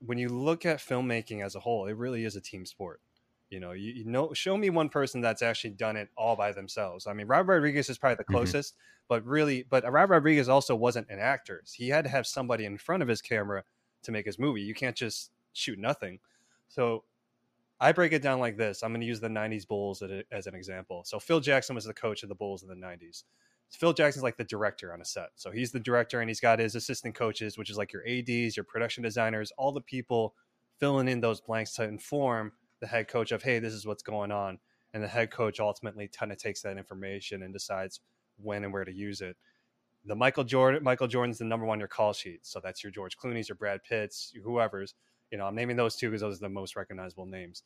[0.00, 3.00] when you look at filmmaking as a whole, it really is a team sport.
[3.50, 6.52] You know, you, you know, show me one person that's actually done it all by
[6.52, 7.06] themselves.
[7.06, 8.34] I mean, Rob Rodriguez is probably the mm-hmm.
[8.34, 9.04] closest, mm-hmm.
[9.08, 11.62] but really, but Rob Rodriguez also wasn't an actor.
[11.72, 13.64] He had to have somebody in front of his camera
[14.02, 14.62] to make his movie.
[14.62, 16.18] You can't just shoot nothing.
[16.68, 17.04] So
[17.80, 18.82] I break it down like this.
[18.82, 21.02] I'm going to use the 90s Bulls as an example.
[21.04, 23.24] So Phil Jackson was the coach of the Bulls in the 90s.
[23.70, 25.30] Phil Jackson's like the director on a set.
[25.34, 28.56] So he's the director and he's got his assistant coaches, which is like your ADs,
[28.56, 30.34] your production designers, all the people
[30.78, 32.52] filling in those blanks to inform
[32.84, 34.58] the head coach of, hey, this is what's going on.
[34.92, 38.00] And the head coach ultimately kind of takes that information and decides
[38.36, 39.36] when and where to use it.
[40.04, 42.40] The Michael Jordan, Michael Jordan's the number one on your call sheet.
[42.42, 44.94] So that's your George Clooney's, your Brad Pitt's, whoever's.
[45.30, 47.62] You know, I'm naming those two because those are the most recognizable names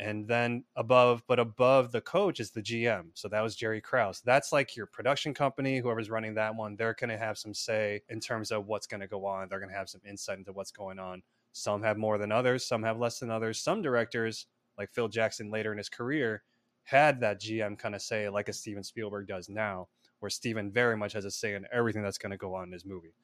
[0.00, 4.22] and then above but above the coach is the gm so that was jerry krause
[4.24, 8.00] that's like your production company whoever's running that one they're going to have some say
[8.08, 10.52] in terms of what's going to go on they're going to have some insight into
[10.52, 14.46] what's going on some have more than others some have less than others some directors
[14.80, 16.42] like phil jackson later in his career
[16.84, 19.86] had that gm kind of say like a steven spielberg does now
[20.18, 22.72] where steven very much has a say in everything that's going to go on in
[22.72, 23.14] his movie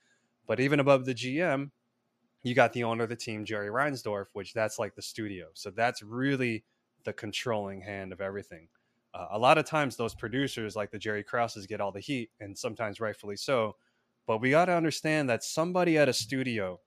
[0.46, 1.70] but even above the gm
[2.46, 5.48] you got the owner of the team, Jerry Reinsdorf, which that's like the studio.
[5.54, 6.62] So that's really
[7.02, 8.68] the controlling hand of everything.
[9.12, 12.30] Uh, a lot of times, those producers, like the Jerry Krauses, get all the heat,
[12.38, 13.74] and sometimes rightfully so.
[14.28, 16.78] But we got to understand that somebody at a studio,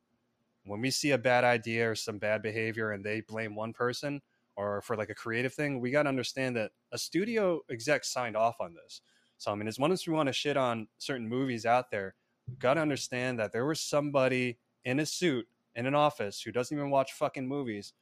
[0.64, 4.22] when we see a bad idea or some bad behavior and they blame one person
[4.60, 8.36] or for like a creative thing, we got to understand that a studio exec signed
[8.36, 9.00] off on this.
[9.38, 12.14] So, I mean, as much as we want to shit on certain movies out there,
[12.46, 16.52] we've got to understand that there was somebody in a suit in an office who
[16.52, 17.94] doesn't even watch fucking movies.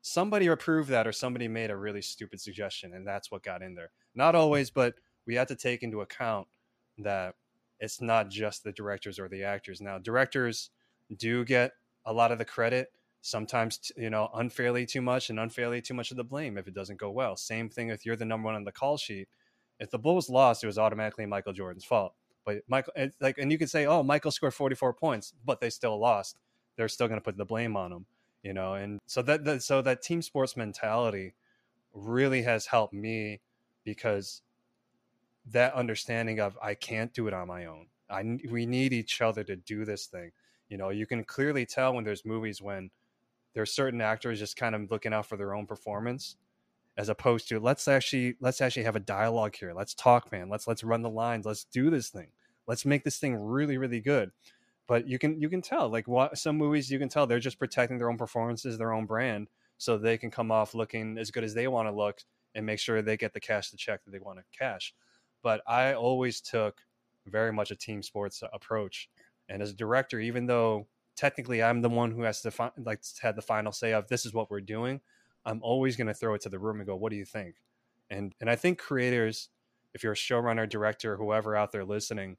[0.00, 3.74] Somebody approved that or somebody made a really stupid suggestion and that's what got in
[3.74, 3.90] there.
[4.14, 4.94] Not always but
[5.26, 6.48] we had to take into account
[6.96, 7.34] that
[7.78, 9.82] it's not just the directors or the actors.
[9.82, 10.70] Now directors
[11.14, 11.72] do get
[12.06, 12.88] a lot of the credit
[13.26, 16.74] sometimes you know unfairly too much and unfairly too much of the blame if it
[16.74, 19.28] doesn't go well same thing if you're the number one on the call sheet
[19.80, 22.12] if the bulls lost it was automatically michael jordan's fault
[22.46, 25.68] but Michael, eh, like, and you could say, "Oh, Michael scored 44 points, but they
[25.68, 26.38] still lost."
[26.76, 28.06] They're still going to put the blame on him,
[28.42, 28.74] you know.
[28.74, 31.34] And so that, that, so that team sports mentality
[31.92, 33.40] really has helped me
[33.84, 34.42] because
[35.46, 37.88] that understanding of I can't do it on my own.
[38.08, 40.30] I we need each other to do this thing.
[40.68, 42.90] You know, you can clearly tell when there's movies when
[43.56, 46.36] there's certain actors just kind of looking out for their own performance
[46.98, 49.72] as opposed to let's actually let's actually have a dialogue here.
[49.72, 50.50] Let's talk man.
[50.50, 51.46] Let's let's run the lines.
[51.46, 52.28] Let's do this thing.
[52.66, 54.30] Let's make this thing really really good.
[54.86, 57.58] But you can you can tell like what some movies you can tell they're just
[57.58, 59.48] protecting their own performances their own brand
[59.78, 62.20] so they can come off looking as good as they want to look
[62.54, 64.94] and make sure they get the cash the check that they want to cash.
[65.42, 66.76] But i always took
[67.26, 69.08] very much a team sports approach.
[69.48, 73.00] And as a director even though technically i'm the one who has to fi- like
[73.20, 75.00] had the final say of this is what we're doing
[75.46, 77.56] I'm always going to throw it to the room and go, "What do you think?"
[78.10, 79.48] And and I think creators,
[79.94, 82.36] if you're a showrunner, director, whoever out there listening,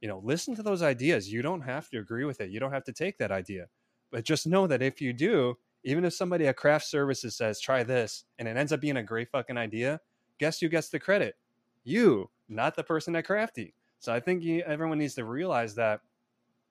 [0.00, 1.32] you know, listen to those ideas.
[1.32, 2.50] You don't have to agree with it.
[2.50, 3.68] You don't have to take that idea,
[4.10, 7.82] but just know that if you do, even if somebody at craft services says, "Try
[7.82, 10.00] this," and it ends up being a great fucking idea,
[10.38, 11.36] guess who gets the credit?
[11.84, 13.74] You, not the person at Crafty.
[13.98, 16.00] So I think you, everyone needs to realize that,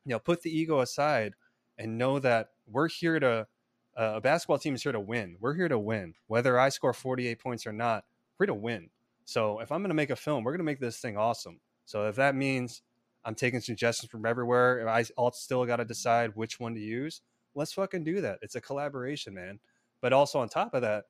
[0.05, 1.33] you know, put the ego aside
[1.81, 3.47] and know that we're here to
[3.97, 5.35] uh, a basketball team is here to win.
[5.39, 6.13] We're here to win.
[6.27, 8.05] Whether I score 48 points or not,
[8.39, 8.89] we're to win.
[9.25, 11.59] So if I'm going to make a film, we're going to make this thing awesome.
[11.85, 12.83] So if that means
[13.25, 17.21] I'm taking suggestions from everywhere, I all still got to decide which one to use,
[17.55, 18.39] let's fucking do that.
[18.41, 19.59] It's a collaboration, man.
[20.01, 21.05] But also on top of that,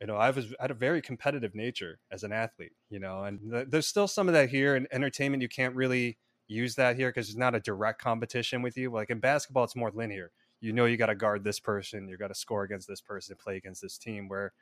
[0.00, 3.40] you know, I was had a very competitive nature as an athlete, you know, and
[3.50, 5.42] th- there's still some of that here in entertainment.
[5.42, 6.18] You can't really
[6.52, 8.90] use that here because it's not a direct competition with you.
[8.90, 10.30] Like in basketball, it's more linear
[10.62, 13.36] you know you got to guard this person, you got to score against this person,
[13.38, 14.28] play against this team.
[14.28, 14.52] Where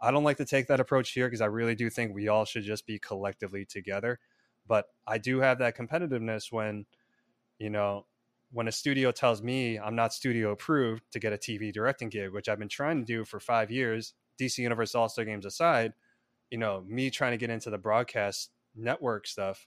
[0.00, 2.44] I don't like to take that approach here because I really do think we all
[2.44, 4.20] should just be collectively together.
[4.66, 6.86] But I do have that competitiveness when,
[7.58, 8.06] you know,
[8.52, 12.32] when a studio tells me I'm not studio approved to get a TV directing gig,
[12.32, 15.92] which I've been trying to do for five years, DC Universe All Star Games aside,
[16.50, 19.66] you know, me trying to get into the broadcast network stuff,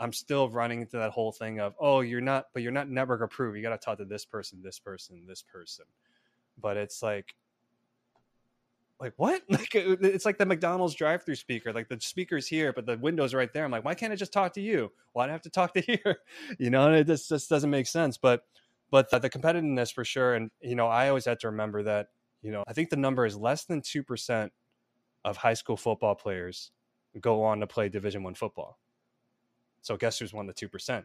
[0.00, 3.22] I'm still running into that whole thing of, oh, you're not, but you're not network
[3.22, 3.56] approved.
[3.56, 5.84] You got to talk to this person, this person, this person.
[6.60, 7.34] But it's like,
[9.00, 9.42] like what?
[9.50, 11.72] Like it's like the McDonald's drive-through speaker.
[11.72, 13.64] Like the speaker's here, but the window's right there.
[13.64, 14.90] I'm like, why can't I just talk to you?
[15.12, 16.18] Why do I have to talk to here?
[16.58, 18.16] You know, and it just, just doesn't make sense.
[18.18, 18.42] But
[18.90, 20.34] but the, the competitiveness for sure.
[20.34, 22.08] And you know, I always had to remember that.
[22.42, 24.52] You know, I think the number is less than two percent
[25.24, 26.70] of high school football players
[27.20, 28.78] go on to play Division One football.
[29.84, 31.04] So guess who's won the two percent?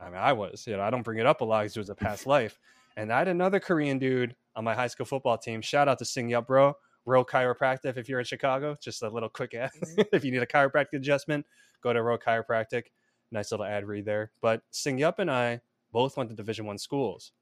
[0.00, 0.64] I mean, I was.
[0.66, 2.58] You know, I don't bring it up a lot because it was a past life.
[2.96, 5.60] And I had another Korean dude on my high school football team.
[5.60, 6.74] Shout out to Sing Yup, bro.
[7.04, 8.76] Row Chiropractic if you're in Chicago.
[8.80, 9.72] Just a little quick ad.
[9.74, 10.02] Mm-hmm.
[10.12, 11.44] if you need a chiropractic adjustment,
[11.82, 12.84] go to Row Chiropractic.
[13.32, 14.30] Nice little ad read there.
[14.40, 15.60] But Sing Yup and I
[15.90, 17.32] both went to Division One schools,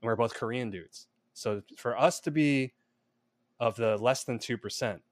[0.00, 1.08] and we're both Korean dudes.
[1.34, 2.72] So for us to be
[3.60, 5.02] of the less than two percent,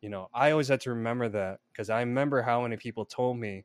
[0.00, 3.36] you know, I always had to remember that because I remember how many people told
[3.36, 3.64] me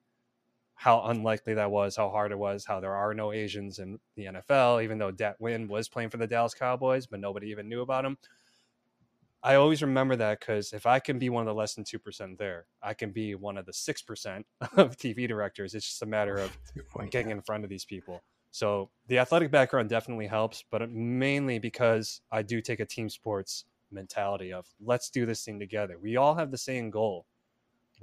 [0.84, 4.26] how unlikely that was, how hard it was, how there are no Asians in the
[4.26, 7.80] NFL, even though Dat Nguyen was playing for the Dallas Cowboys, but nobody even knew
[7.80, 8.18] about him.
[9.42, 12.38] I always remember that because if I can be one of the less than 2%
[12.38, 14.44] there, I can be one of the 6%
[14.76, 15.74] of TV directors.
[15.74, 16.58] It's just a matter of
[17.10, 18.22] getting in front of these people.
[18.52, 23.64] So the athletic background definitely helps, but mainly because I do take a team sports
[23.90, 25.98] mentality of let's do this thing together.
[25.98, 27.26] We all have the same goal.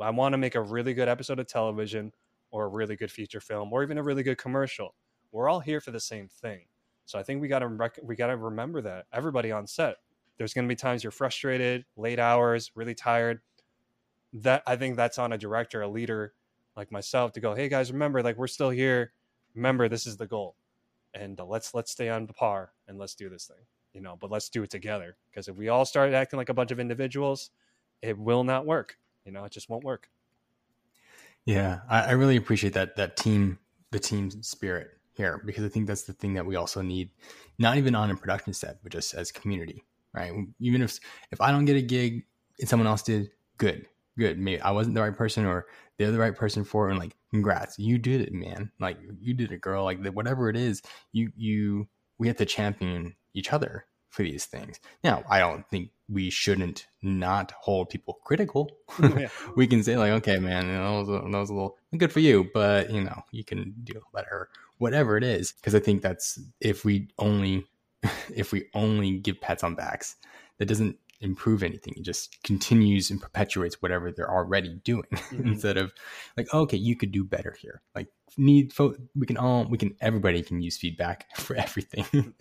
[0.01, 2.13] I want to make a really good episode of television
[2.51, 4.95] or a really good feature film or even a really good commercial.
[5.33, 6.63] We're all here for the same thing.
[7.05, 9.97] So I think we got to rec- we got to remember that everybody on set
[10.41, 13.43] there's going to be times you're frustrated, late hours, really tired.
[14.33, 16.33] That I think that's on a director, a leader
[16.75, 19.13] like myself to go, "Hey guys, remember like we're still here.
[19.55, 20.57] Remember this is the goal."
[21.13, 23.67] And uh, let's let's stay on the par and let's do this thing.
[23.93, 26.55] You know, but let's do it together because if we all start acting like a
[26.55, 27.51] bunch of individuals,
[28.01, 28.97] it will not work.
[29.27, 30.09] You know, it just won't work.
[31.47, 33.59] Yeah, I, I really appreciate that that team
[33.91, 37.11] the team spirit here because I think that's the thing that we also need,
[37.59, 40.33] not even on a production set, but just as community right?
[40.59, 40.99] Even if
[41.31, 42.25] if I don't get a gig
[42.59, 43.87] and someone else did, good,
[44.19, 44.39] good.
[44.39, 45.67] Maybe I wasn't the right person or
[45.99, 48.71] they're the right person for it, and like, congrats, you did it, man.
[48.81, 49.85] Like you did it, girl.
[49.85, 50.83] Like whatever it is,
[51.13, 51.89] you you
[52.19, 54.81] we have to champion each other for these things.
[55.03, 58.71] Now, I don't think we shouldn't not hold people critical.
[59.01, 59.29] Yeah.
[59.57, 61.79] we can say like, okay, man, you know, that was, a, that was a little
[61.97, 64.49] good for you, but you know, you can do better,
[64.79, 65.53] whatever it is.
[65.53, 67.67] Because I think that's if we only
[68.35, 70.17] if we only give pats on backs,
[70.59, 71.95] that doesn't improve anything.
[71.97, 75.49] It just continues and perpetuates whatever they're already doing mm-hmm.
[75.49, 75.93] instead of
[76.37, 77.83] like, okay, you could do better here.
[77.95, 78.09] Like
[78.39, 82.07] need fo- we can all we can everybody can use feedback for everything.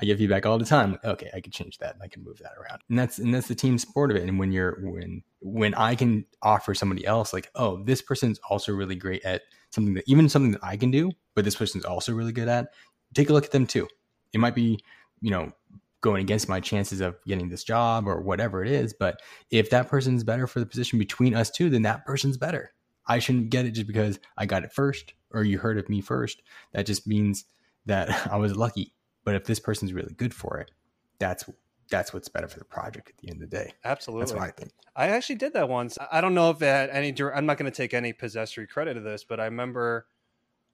[0.00, 0.92] I get feedback all the time.
[0.92, 1.96] Like, okay, I can change that.
[2.02, 2.82] I can move that around.
[2.88, 4.28] And that's and that's the team sport of it.
[4.28, 8.72] And when you're when when I can offer somebody else like, oh, this person's also
[8.72, 12.12] really great at something that even something that I can do, but this person's also
[12.12, 12.68] really good at,
[13.14, 13.88] take a look at them too.
[14.34, 14.78] It might be
[15.20, 15.52] you know,
[16.00, 18.92] going against my chances of getting this job or whatever it is.
[18.92, 19.20] But
[19.50, 22.72] if that person's better for the position between us two, then that person's better.
[23.06, 26.00] I shouldn't get it just because I got it first or you heard of me
[26.00, 26.42] first.
[26.72, 27.44] That just means
[27.86, 28.94] that I was lucky.
[29.24, 30.70] But if this person's really good for it,
[31.18, 31.44] that's
[31.90, 33.72] that's what's better for the project at the end of the day.
[33.84, 34.72] Absolutely, that's what I think.
[34.94, 35.98] I actually did that once.
[36.12, 37.14] I don't know if it had any.
[37.34, 40.06] I'm not going to take any possessory credit of this, but I remember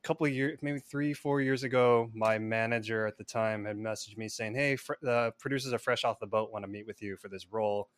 [0.04, 4.16] couple of years, maybe three, four years ago, my manager at the time had messaged
[4.16, 7.02] me saying, "Hey, fr- the producers are fresh off the boat, want to meet with
[7.02, 7.88] you for this role."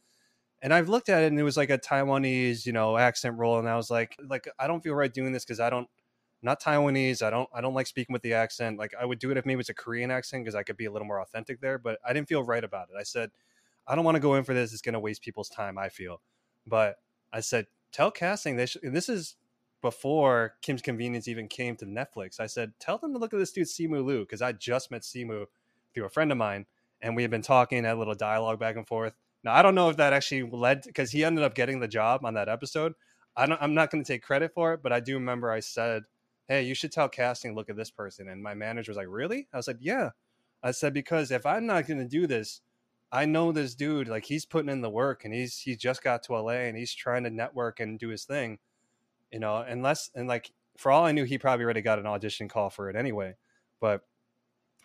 [0.62, 3.58] And I've looked at it, and it was like a Taiwanese, you know, accent role,
[3.58, 5.88] and I was like, like I don't feel right doing this because I don't,
[6.42, 7.22] not Taiwanese.
[7.22, 8.78] I don't, I don't like speaking with the accent.
[8.78, 10.86] Like I would do it if maybe it's a Korean accent because I could be
[10.86, 12.98] a little more authentic there, but I didn't feel right about it.
[12.98, 13.30] I said,
[13.86, 14.72] I don't want to go in for this.
[14.72, 15.78] It's going to waste people's time.
[15.78, 16.22] I feel,
[16.66, 16.96] but
[17.32, 18.76] I said, tell casting this.
[18.82, 19.36] This is
[19.82, 23.52] before Kim's Convenience even came to Netflix, I said, tell them to look at this
[23.52, 25.46] dude, Simu Liu, because I just met Simu
[25.94, 26.66] through a friend of mine,
[27.00, 29.14] and we had been talking, had a little dialogue back and forth.
[29.44, 32.24] Now, I don't know if that actually led, because he ended up getting the job
[32.24, 32.94] on that episode.
[33.36, 35.60] I don't, I'm not going to take credit for it, but I do remember I
[35.60, 36.04] said,
[36.48, 38.28] hey, you should tell casting, look at this person.
[38.28, 39.48] And my manager was like, really?
[39.52, 40.10] I was like, yeah.
[40.62, 42.60] I said, because if I'm not going to do this,
[43.12, 46.22] I know this dude, like he's putting in the work and he's, he just got
[46.24, 48.58] to LA and he's trying to network and do his thing
[49.36, 52.48] you know, unless and like for all I knew, he probably already got an audition
[52.48, 53.34] call for it anyway.
[53.82, 54.00] But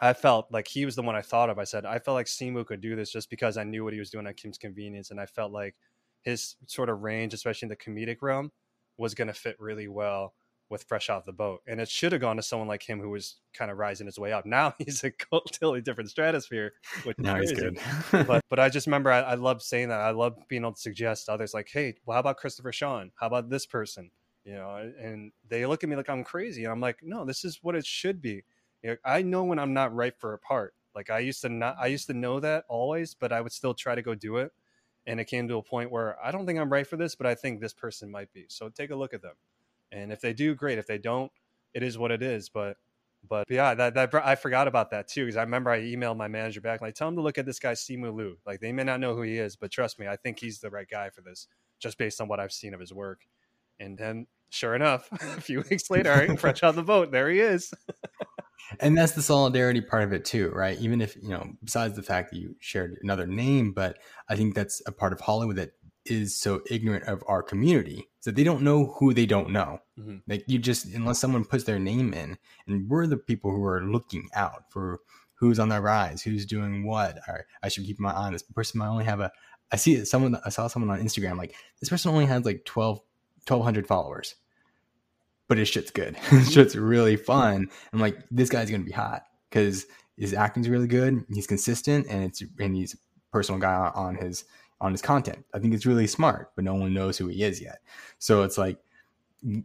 [0.02, 1.58] I felt like he was the one I thought of.
[1.58, 4.00] I said I felt like Simu could do this just because I knew what he
[4.00, 5.76] was doing at Kim's Convenience, and I felt like
[6.24, 8.52] his sort of range, especially in the comedic realm,
[8.98, 10.34] was going to fit really well
[10.70, 11.62] with Fresh Off the Boat.
[11.66, 14.20] And it should have gone to someone like him who was kind of rising his
[14.20, 14.46] way up.
[14.46, 16.74] Now he's a totally different stratosphere.
[17.06, 17.80] Which now he's good.
[18.12, 20.02] but but I just remember I, I love saying that.
[20.02, 23.12] I love being able to suggest to others like, hey, well, how about Christopher Sean?
[23.16, 24.12] How about this person?
[24.44, 26.64] You know, and they look at me like I'm crazy.
[26.64, 28.44] And I'm like, no, this is what it should be.
[28.84, 30.74] You know, I know when I'm not right for a part.
[30.96, 33.74] Like I used to not I used to know that always, but I would still
[33.74, 34.52] try to go do it.
[35.08, 37.28] And it came to a point where I don't think I'm right for this, but
[37.28, 38.46] I think this person might be.
[38.50, 39.36] So take a look at them
[39.92, 40.78] and if they do, great.
[40.78, 41.32] If they don't,
[41.74, 42.50] it is what it is.
[42.50, 42.78] But
[43.30, 46.28] but yeah, that, that I forgot about that too because I remember I emailed my
[46.28, 48.38] manager back like, tell him to look at this guy Simu Liu.
[48.46, 50.72] Like they may not know who he is, but trust me, I think he's the
[50.72, 51.48] right guy for this,
[51.80, 53.28] just based on what I've seen of his work.
[53.82, 57.74] And then, sure enough, a few weeks later, fresh on the boat, there he is.
[58.80, 60.80] and that's the solidarity part of it too, right?
[60.80, 63.98] Even if you know, besides the fact that you shared another name, but
[64.30, 65.72] I think that's a part of Hollywood that
[66.06, 69.80] is so ignorant of our community that they don't know who they don't know.
[70.00, 70.18] Mm-hmm.
[70.28, 73.84] Like you just unless someone puts their name in, and we're the people who are
[73.84, 75.00] looking out for
[75.36, 77.18] who's on the rise, who's doing what.
[77.28, 78.80] Or I should keep my eye on this person.
[78.80, 79.32] Might only have a.
[79.72, 80.06] I see it.
[80.06, 83.00] Someone I saw someone on Instagram like this person only has like 12,
[83.48, 84.36] 1200 followers,
[85.48, 86.16] but his shit's good.
[86.30, 87.70] his shit's really fun.
[87.94, 89.86] I'm like this guy's gonna be hot because
[90.18, 91.26] his acting's really good.
[91.34, 92.98] He's consistent, and it's and he's a
[93.32, 94.46] personal guy on his
[94.80, 95.46] on his content.
[95.54, 97.80] I think it's really smart, but no one knows who he is yet.
[98.20, 98.78] So it's like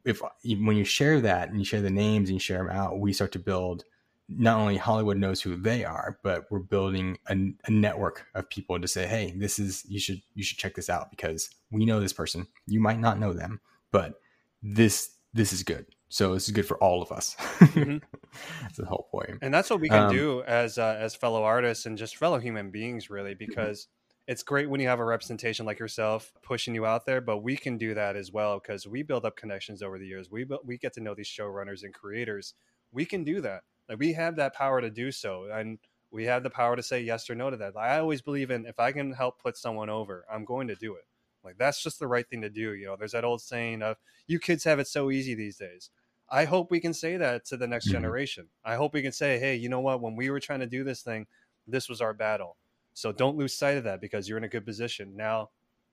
[0.05, 2.99] if when you share that and you share the names and you share them out,
[2.99, 3.85] we start to build
[4.29, 8.81] not only Hollywood knows who they are, but we're building a, a, network of people
[8.81, 12.01] to say, "Hey, this is you should you should check this out because we know
[12.01, 12.47] this person.
[12.67, 13.61] You might not know them,
[13.93, 14.21] but
[14.63, 15.87] this this is good.
[16.09, 17.99] So this is good for all of us." Mm-hmm.
[18.63, 21.45] that's the whole point, and that's what we can um, do as uh, as fellow
[21.45, 23.87] artists and just fellow human beings, really, because
[24.27, 27.57] it's great when you have a representation like yourself pushing you out there, but we
[27.57, 30.31] can do that as well because we build up connections over the years.
[30.33, 32.55] We we get to know these showrunners and creators.
[32.91, 33.63] We can do that.
[33.89, 35.79] Like we have that power to do so, and
[36.11, 37.77] we have the power to say yes or no to that.
[37.77, 40.95] I always believe in if I can help put someone over, I'm going to do
[40.95, 41.05] it.
[41.45, 42.75] Like that's just the right thing to do.
[42.75, 45.91] You know, there's that old saying of "you kids have it so easy these days."
[46.29, 47.93] I hope we can say that to the next mm-hmm.
[47.93, 48.49] generation.
[48.65, 50.01] I hope we can say, "Hey, you know what?
[50.01, 51.27] When we were trying to do this thing,
[51.67, 52.57] this was our battle."
[52.95, 55.17] So don't lose sight of that because you're in a good position.
[55.17, 55.51] Now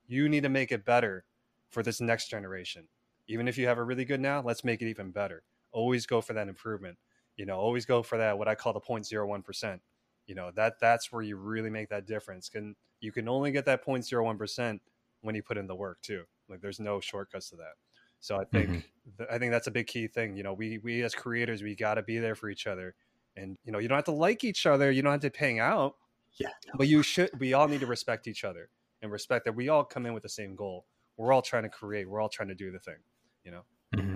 [0.07, 1.25] you need to make it better
[1.69, 2.87] for this next generation.
[3.27, 5.43] Even if you have a really good now, let's make it even better.
[5.71, 6.97] Always go for that improvement.
[7.37, 9.79] You know, always go for that what I call the 0.01%.
[10.25, 12.49] You know, that that's where you really make that difference.
[12.49, 14.79] Can you can only get that 0.01%
[15.21, 16.23] when you put in the work too.
[16.49, 17.73] Like there's no shortcuts to that.
[18.19, 19.23] So I think mm-hmm.
[19.29, 20.37] I think that's a big key thing.
[20.37, 22.95] You know, we we as creators we got to be there for each other,
[23.35, 24.91] and you know you don't have to like each other.
[24.91, 25.95] You don't have to hang out,
[26.39, 26.49] yeah.
[26.75, 27.29] But you should.
[27.39, 28.69] We all need to respect each other
[29.01, 30.85] and respect that we all come in with the same goal.
[31.17, 32.09] We're all trying to create.
[32.09, 32.97] We're all trying to do the thing.
[33.43, 33.61] You know.
[33.95, 34.15] Mm-hmm.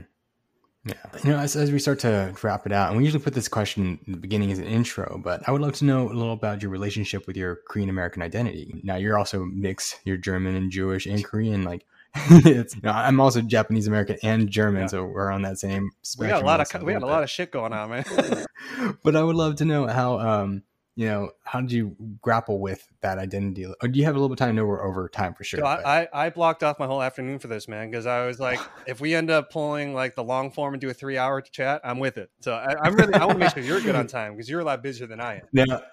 [0.87, 0.93] Yeah.
[1.23, 3.47] You know, as, as we start to wrap it out, and we usually put this
[3.47, 6.33] question in the beginning as an intro, but I would love to know a little
[6.33, 8.79] about your relationship with your Korean American identity.
[8.83, 9.99] Now, you're also mixed.
[10.05, 11.63] You're German and Jewish and Korean.
[11.63, 11.85] Like,
[12.15, 14.87] it's, you know, I'm also Japanese American and German, yeah.
[14.87, 16.27] so we're on that same spectrum.
[16.27, 18.05] We got a lot of we got a lot of shit going on, man.
[19.03, 20.63] but I would love to know how um,
[20.97, 23.67] you know, how did you grapple with that identity?
[23.67, 24.55] Or do you have a little bit of time?
[24.55, 25.59] No, we're over time for sure.
[25.59, 28.59] So I, I blocked off my whole afternoon for this, man, because I was like,
[28.87, 31.81] if we end up pulling like the long form and do a three hour chat,
[31.83, 32.31] I'm with it.
[32.39, 34.61] So I, am really, I want to make sure you're good on time because you're
[34.61, 35.41] a lot busier than I am.
[35.53, 35.83] Now,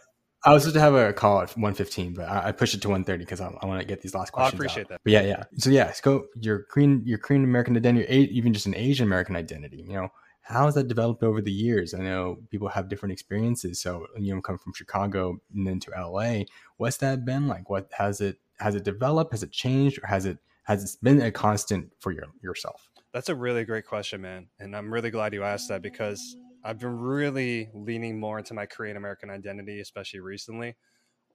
[0.42, 2.88] I was supposed to have a call at 1:15, but I, I pushed it to
[2.88, 4.58] 1:30 because I, I want to get these last oh, questions.
[4.58, 4.88] I appreciate out.
[4.88, 5.00] that.
[5.04, 5.42] But yeah, yeah.
[5.58, 6.24] So yeah, let's go.
[6.40, 9.84] Your Korean, your Korean American identity, even just an Asian American identity.
[9.86, 10.08] You know,
[10.44, 11.94] how has that developed over the years?
[11.94, 13.80] I know people have different experiences.
[13.80, 16.44] So you know, come from Chicago and then to LA.
[16.76, 17.70] What's that been like?
[17.70, 19.32] What has it has it developed?
[19.32, 22.90] Has it changed, or has it has it been a constant for your yourself?
[23.12, 26.78] That's a really great question, man, and I'm really glad you asked that because I've
[26.78, 30.76] been really leaning more into my Korean American identity, especially recently.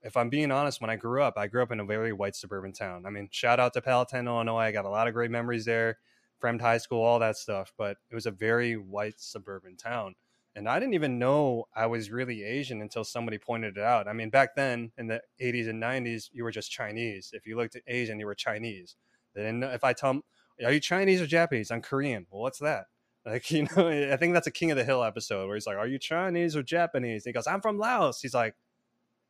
[0.02, 2.36] If I'm being honest, when I grew up, I grew up in a very white
[2.36, 3.04] suburban town.
[3.06, 4.60] I mean, shout out to Palatine, Illinois.
[4.60, 5.98] I got a lot of great memories there
[6.40, 7.72] Fremd High School, all that stuff.
[7.76, 10.14] But it was a very white suburban town.
[10.56, 14.08] And I didn't even know I was really Asian until somebody pointed it out.
[14.08, 17.30] I mean, back then in the 80s and 90s, you were just Chinese.
[17.32, 18.96] If you looked at Asian, you were Chinese.
[19.34, 20.22] Then if I tell them,
[20.64, 21.70] are you Chinese or Japanese?
[21.70, 22.26] I'm Korean.
[22.30, 22.86] Well, what's that?
[23.26, 25.76] Like, you know, I think that's a King of the Hill episode where he's like,
[25.76, 27.26] Are you Chinese or Japanese?
[27.26, 28.22] And he goes, I'm from Laos.
[28.22, 28.54] He's like,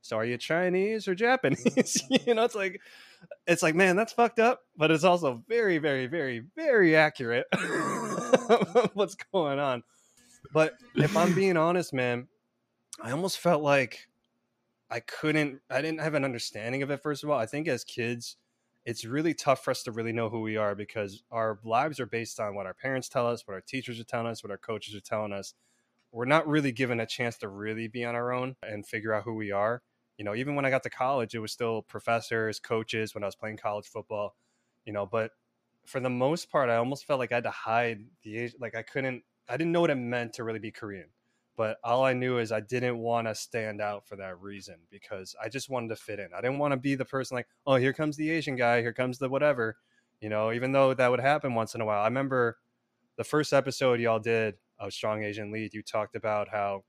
[0.01, 2.01] So are you Chinese or Japanese?
[2.25, 2.81] you know, it's like
[3.47, 7.47] it's like, man, that's fucked up, but it's also very, very, very, very accurate
[8.95, 9.83] what's going on.
[10.53, 12.29] But if I'm being honest, man,
[13.03, 14.07] I almost felt like
[14.91, 17.39] I couldn't, I didn't have an understanding of it, first of all.
[17.39, 18.37] I think as kids,
[18.85, 22.07] it's really tough for us to really know who we are because our lives are
[22.07, 24.59] based on what our parents tell us, what our teachers are telling us, what our
[24.59, 25.55] coaches are telling us.
[26.13, 29.25] We're not really given a chance to really be on our own and figure out
[29.25, 29.83] who we are.
[30.21, 33.27] You know, even when I got to college, it was still professors, coaches when I
[33.27, 34.37] was playing college football,
[34.85, 35.33] you know, but
[35.87, 38.55] for the most part, I almost felt like I had to hide the age.
[38.61, 41.09] Like I couldn't, I didn't know what it meant to really be Korean
[41.61, 45.37] but all I knew is I didn't want to stand out for that reason because
[45.45, 46.29] I just wanted to fit in.
[46.35, 48.95] I didn't want to be the person like, oh, here comes the Asian guy, here
[48.95, 49.77] comes the whatever,
[50.23, 52.01] you know, even though that would happen once in a while.
[52.01, 52.57] I remember
[53.19, 56.85] the first episode y'all did of Strong Asian Lead, you talked about how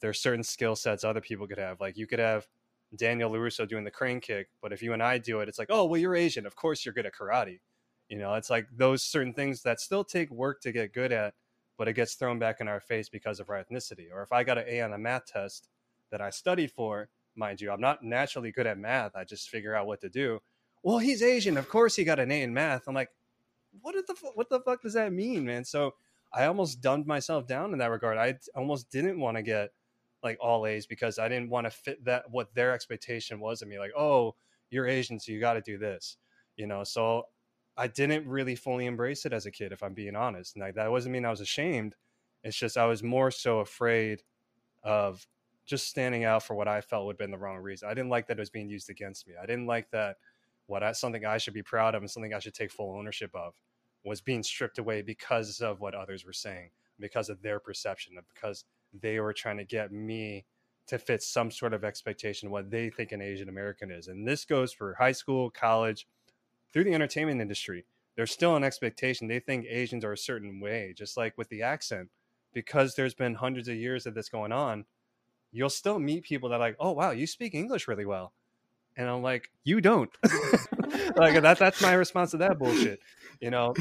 [0.00, 1.80] there's certain skill sets other people could have.
[1.80, 2.48] Like you could have
[2.94, 5.68] Daniel LaRusso doing the crane kick, but if you and I do it, it's like,
[5.70, 6.46] oh, well, you're Asian.
[6.46, 7.60] Of course you're good at karate.
[8.08, 11.34] You know, it's like those certain things that still take work to get good at
[11.78, 14.06] but it gets thrown back in our face because of our ethnicity.
[14.12, 15.68] Or if I got an A on a math test
[16.10, 19.14] that I studied for, mind you, I'm not naturally good at math.
[19.14, 20.40] I just figure out what to do.
[20.82, 21.56] Well, he's Asian.
[21.56, 22.86] Of course, he got an A in math.
[22.86, 23.10] I'm like,
[23.82, 25.64] what the what the fuck does that mean, man?
[25.64, 25.94] So
[26.32, 28.16] I almost dumbed myself down in that regard.
[28.16, 29.70] I almost didn't want to get
[30.22, 33.68] like all A's because I didn't want to fit that what their expectation was of
[33.68, 33.78] me.
[33.78, 34.34] Like, oh,
[34.70, 36.16] you're Asian, so you got to do this,
[36.56, 36.84] you know.
[36.84, 37.24] So
[37.76, 40.56] I didn't really fully embrace it as a kid, if I'm being honest.
[40.56, 41.94] And like, that wasn't mean I was ashamed.
[42.42, 44.22] It's just I was more so afraid
[44.82, 45.26] of
[45.66, 47.88] just standing out for what I felt would have been the wrong reason.
[47.88, 49.34] I didn't like that it was being used against me.
[49.40, 50.16] I didn't like that
[50.66, 53.30] what I, something I should be proud of and something I should take full ownership
[53.34, 53.54] of
[54.04, 58.64] was being stripped away because of what others were saying, because of their perception, because
[58.92, 60.44] they were trying to get me
[60.86, 64.06] to fit some sort of expectation of what they think an Asian American is.
[64.08, 66.06] And this goes for high school, college,
[66.72, 69.28] through the entertainment industry, there's still an expectation.
[69.28, 72.08] They think Asians are a certain way, just like with the accent.
[72.52, 74.86] Because there's been hundreds of years of this going on,
[75.52, 78.32] you'll still meet people that are like, oh wow, you speak English really well.
[78.96, 80.10] And I'm like, you don't.
[81.16, 83.00] like that that's my response to that bullshit.
[83.40, 83.74] You know?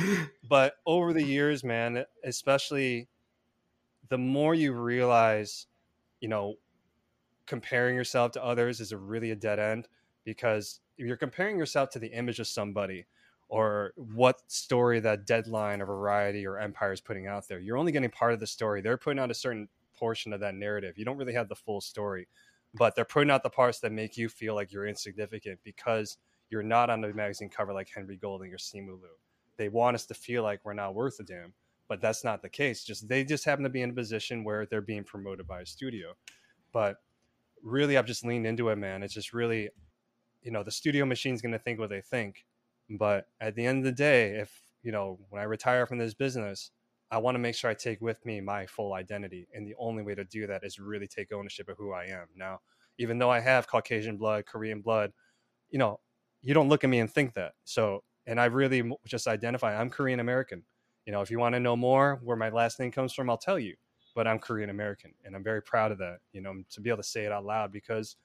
[0.47, 3.07] But over the years, man, especially
[4.09, 5.67] the more you realize,
[6.19, 6.55] you know,
[7.45, 9.87] comparing yourself to others is a really a dead end
[10.23, 13.05] because if you're comparing yourself to the image of somebody
[13.47, 17.91] or what story that deadline or variety or empire is putting out there you're only
[17.91, 18.81] getting part of the story.
[18.81, 20.97] They're putting out a certain portion of that narrative.
[20.97, 22.27] You don't really have the full story
[22.73, 26.17] but they're putting out the parts that make you feel like you're insignificant because
[26.49, 29.09] you're not on the magazine cover like henry golding or simu liu.
[29.57, 31.53] They want us to feel like we're not worth a damn
[31.87, 34.65] but that's not the case just they just happen to be in a position where
[34.65, 36.13] they're being promoted by a studio
[36.71, 36.97] but
[37.63, 39.69] really i've just leaned into it man it's just really
[40.41, 42.45] you know the studio machine's going to think what they think
[42.91, 46.13] but at the end of the day if you know when i retire from this
[46.13, 46.71] business
[47.11, 50.03] i want to make sure i take with me my full identity and the only
[50.03, 52.27] way to do that is really take ownership of who i am.
[52.35, 52.59] Now
[52.97, 55.11] even though i have caucasian blood korean blood
[55.69, 55.99] you know
[56.41, 59.89] you don't look at me and think that so and i really just identify i'm
[59.89, 60.63] korean american
[61.05, 63.37] you know if you want to know more where my last name comes from i'll
[63.37, 63.75] tell you
[64.15, 66.97] but i'm korean american and i'm very proud of that you know to be able
[66.97, 68.15] to say it out loud because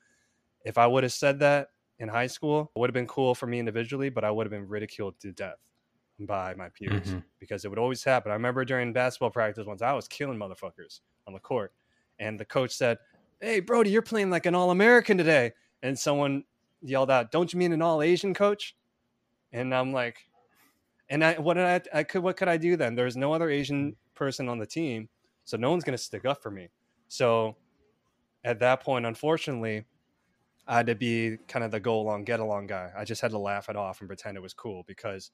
[0.65, 1.69] if i would have said that
[2.01, 4.51] in high school it would have been cool for me individually, but I would have
[4.51, 5.59] been ridiculed to death
[6.19, 7.19] by my peers mm-hmm.
[7.39, 8.33] because it would always happen.
[8.33, 11.73] I remember during basketball practice once I was killing motherfuckers on the court,
[12.19, 12.99] and the coach said,
[13.41, 15.53] "Hey, Brody, you're playing like an All American today,"
[15.83, 16.45] and someone
[16.83, 18.75] yelled out, "Don't you mean an All Asian coach?"
[19.53, 20.27] And I'm like,
[21.11, 22.95] and I what did I, I could what could I do then?
[22.95, 23.97] There's no other Asian mm.
[24.15, 25.09] person on the team,
[25.45, 26.69] so no one's gonna stick up for me.
[27.09, 27.57] So
[28.45, 29.85] at that point, unfortunately,
[30.67, 32.91] I had to be kind of the go along, get along guy.
[32.97, 35.33] I just had to laugh it off and pretend it was cool because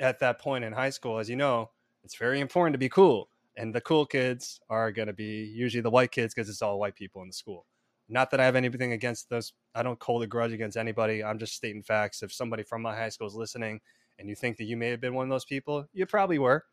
[0.00, 1.70] at that point in high school, as you know,
[2.02, 3.28] it's very important to be cool.
[3.56, 6.80] And the cool kids are going to be usually the white kids because it's all
[6.80, 7.66] white people in the school.
[8.08, 9.52] Not that I have anything against those.
[9.74, 11.22] I don't hold a grudge against anybody.
[11.22, 12.22] I'm just stating facts.
[12.22, 13.80] If somebody from my high school is listening
[14.18, 16.64] and you think that you may have been one of those people, you probably were.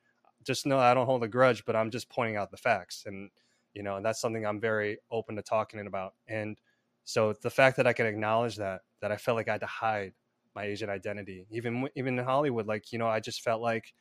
[0.43, 3.03] Just know I don't hold a grudge, but I'm just pointing out the facts.
[3.05, 3.29] And,
[3.73, 6.13] you know, and that's something I'm very open to talking about.
[6.27, 6.57] And,
[7.03, 9.67] so the fact that I could acknowledge that, that I felt like I had to
[9.67, 10.13] hide
[10.55, 13.93] my Asian identity, even even in Hollywood, like you know, I just felt like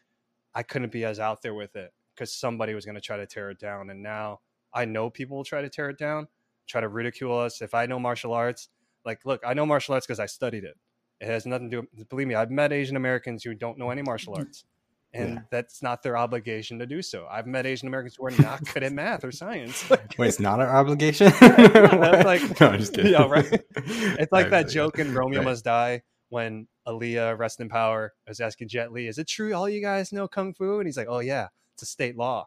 [0.55, 3.27] I couldn't be as out there with it because somebody was going to try to
[3.27, 3.91] tear it down.
[3.91, 4.41] And now
[4.75, 6.29] I know people will try to tear it down,
[6.67, 7.62] try to ridicule us.
[7.62, 8.69] If I know martial arts,
[9.05, 10.77] like look, I know martial arts because I studied it.
[11.20, 12.05] It has nothing to do.
[12.09, 14.64] Believe me, I've met Asian Americans who don't know any martial arts
[15.12, 15.40] and yeah.
[15.51, 17.26] that's not their obligation to do so.
[17.30, 19.88] I've met Asian Americans who are not good at math or science.
[20.18, 21.32] Wait, it's not our obligation?
[21.40, 23.12] that's like, no, I'm just kidding.
[23.12, 23.62] Yeah, right.
[23.76, 25.47] It's like that joke in Romeo right.
[25.47, 29.68] Must Die when Aaliyah, rest in power, was asking Jet Li, "Is it true all
[29.68, 32.47] you guys know kung fu?" And he's like, "Oh yeah, it's a state law."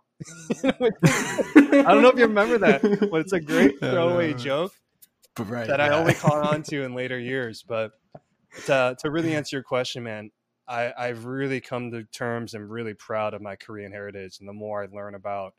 [0.63, 0.71] I
[1.61, 2.81] don't know if you remember that,
[3.11, 4.73] but it's a great throwaway Uh, joke
[5.35, 7.63] But right, that I only caught on to in later years.
[7.67, 7.91] But
[8.65, 10.31] to, to really answer your question, man,
[10.67, 14.39] I, I've really come to terms and really proud of my Korean heritage.
[14.39, 15.53] And the more I learn about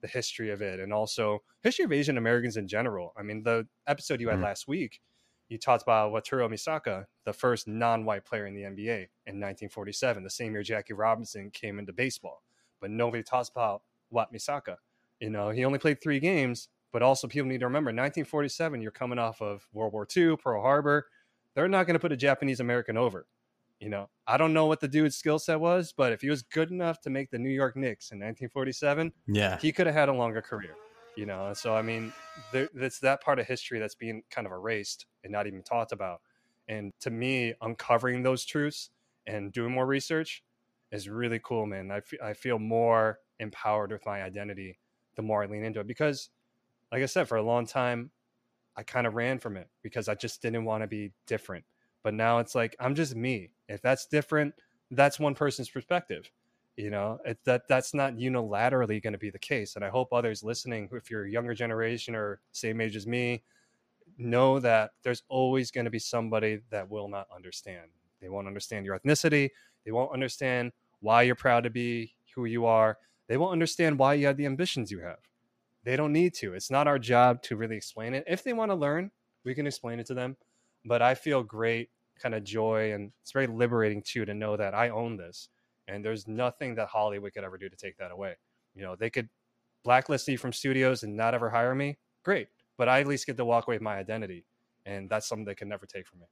[0.00, 3.12] the history of it and also history of Asian Americans in general.
[3.16, 4.42] I mean, the episode you had Mhm.
[4.44, 5.00] last week,
[5.48, 10.30] you talked about Wataru Misaka, the first non-white player in the NBA in 1947, the
[10.30, 12.42] same year Jackie Robinson came into baseball.
[12.80, 14.76] But nobody talks about Wat Misaka.
[15.20, 18.90] You know, he only played three games, but also people need to remember 1947, you're
[18.92, 21.08] coming off of World War II, Pearl Harbor.
[21.58, 23.26] They're not going to put a Japanese American over.
[23.80, 26.40] You know, I don't know what the dude's skill set was, but if he was
[26.40, 30.08] good enough to make the New York Knicks in 1947, yeah, he could have had
[30.08, 30.76] a longer career.
[31.16, 32.12] You know, so I mean,
[32.52, 35.90] there, that's that part of history that's being kind of erased and not even talked
[35.90, 36.20] about.
[36.68, 38.90] And to me, uncovering those truths
[39.26, 40.44] and doing more research
[40.92, 41.90] is really cool, man.
[41.90, 44.78] I I feel more empowered with my identity
[45.16, 46.30] the more I lean into it because,
[46.92, 48.12] like I said, for a long time,
[48.78, 51.64] I kind of ran from it because I just didn't want to be different.
[52.04, 53.50] But now it's like I'm just me.
[53.68, 54.54] If that's different,
[54.92, 56.30] that's one person's perspective.
[56.76, 59.74] You know, it, that that's not unilaterally going to be the case.
[59.74, 63.42] And I hope others listening, if you're a younger generation or same age as me,
[64.16, 67.90] know that there's always going to be somebody that will not understand.
[68.20, 69.50] They won't understand your ethnicity.
[69.84, 72.98] They won't understand why you're proud to be who you are.
[73.26, 75.18] They won't understand why you have the ambitions you have.
[75.84, 76.54] They don't need to.
[76.54, 78.24] It's not our job to really explain it.
[78.26, 79.10] If they want to learn,
[79.44, 80.36] we can explain it to them.
[80.84, 81.90] But I feel great
[82.20, 85.48] kind of joy and it's very liberating too to know that I own this
[85.86, 88.34] and there's nothing that Hollywood could ever do to take that away.
[88.74, 89.28] You know, they could
[89.84, 91.98] blacklist me from studios and not ever hire me.
[92.24, 92.48] Great.
[92.76, 94.44] But I at least get to walk away with my identity.
[94.84, 96.26] And that's something they can never take from me.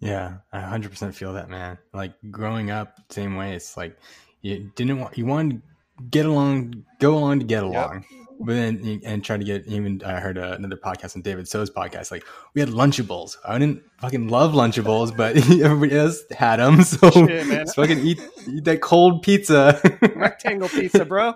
[0.00, 1.78] Yeah, I 100% feel that, man.
[1.92, 3.54] Like growing up, same way.
[3.54, 3.96] It's like
[4.42, 5.62] you didn't want, you wanted
[6.10, 8.04] get along, go along to get along.
[8.38, 11.70] But then, and try to get even, I heard uh, another podcast on David So's
[11.70, 12.10] podcast.
[12.10, 13.36] Like, we had Lunchables.
[13.48, 16.82] I didn't fucking love Lunchables, but everybody else had them.
[16.82, 17.66] So Shit, man.
[17.66, 19.80] fucking eat, eat that cold pizza.
[20.14, 21.32] Rectangle pizza, bro.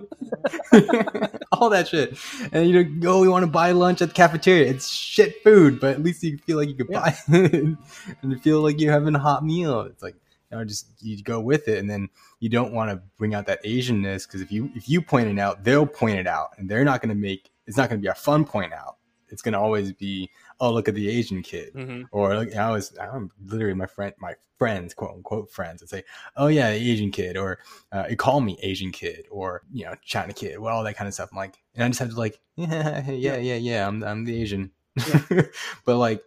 [1.52, 2.18] all that shit.
[2.52, 4.68] And you know, go, we want to buy lunch at the cafeteria.
[4.68, 7.00] It's shit food, but at least you feel like you could Yeah.
[7.00, 7.76] buy it and
[8.32, 9.80] you feel like you're having a hot meal.
[9.82, 10.16] It's like,
[10.50, 12.08] you know, just you go with it, and then
[12.40, 15.38] you don't want to bring out that Asianness because if you if you point it
[15.38, 17.50] out, they'll point it out, and they're not going to make.
[17.66, 18.96] It's not going to be a fun point out.
[19.28, 20.28] It's going to always be,
[20.58, 21.70] oh, look at the Asian kid.
[21.72, 25.88] hmm Or like I was, I'm literally my friend, my friends, quote unquote friends, would
[25.88, 26.04] say,
[26.36, 27.58] "Oh yeah, the Asian kid," or
[27.92, 31.14] uh, call me Asian kid, or you know, China kid, well, all that kind of
[31.14, 31.30] stuff.
[31.32, 34.40] I'm like, and I just have to like, yeah, yeah, yeah, yeah, I'm, I'm the
[34.40, 34.70] Asian,
[35.84, 36.22] but like,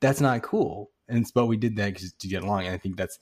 [0.00, 0.90] that's not cool.
[1.08, 3.18] And it's, but we did that just to get along, and I think that's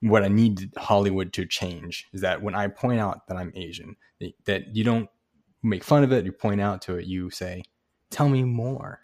[0.00, 3.96] what I need Hollywood to change is that when I point out that I'm Asian,
[4.44, 5.08] that- you don't
[5.62, 7.64] make fun of it, you point out to it, you say,
[8.10, 9.00] "Tell me more."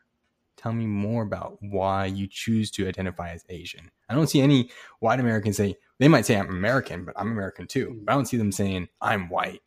[0.64, 3.90] tell me more about why you choose to identify as Asian.
[4.08, 7.66] I don't see any white Americans say they might say I'm American, but I'm American
[7.66, 7.88] too.
[7.90, 8.04] Mm.
[8.06, 9.60] But I don't see them saying I'm white.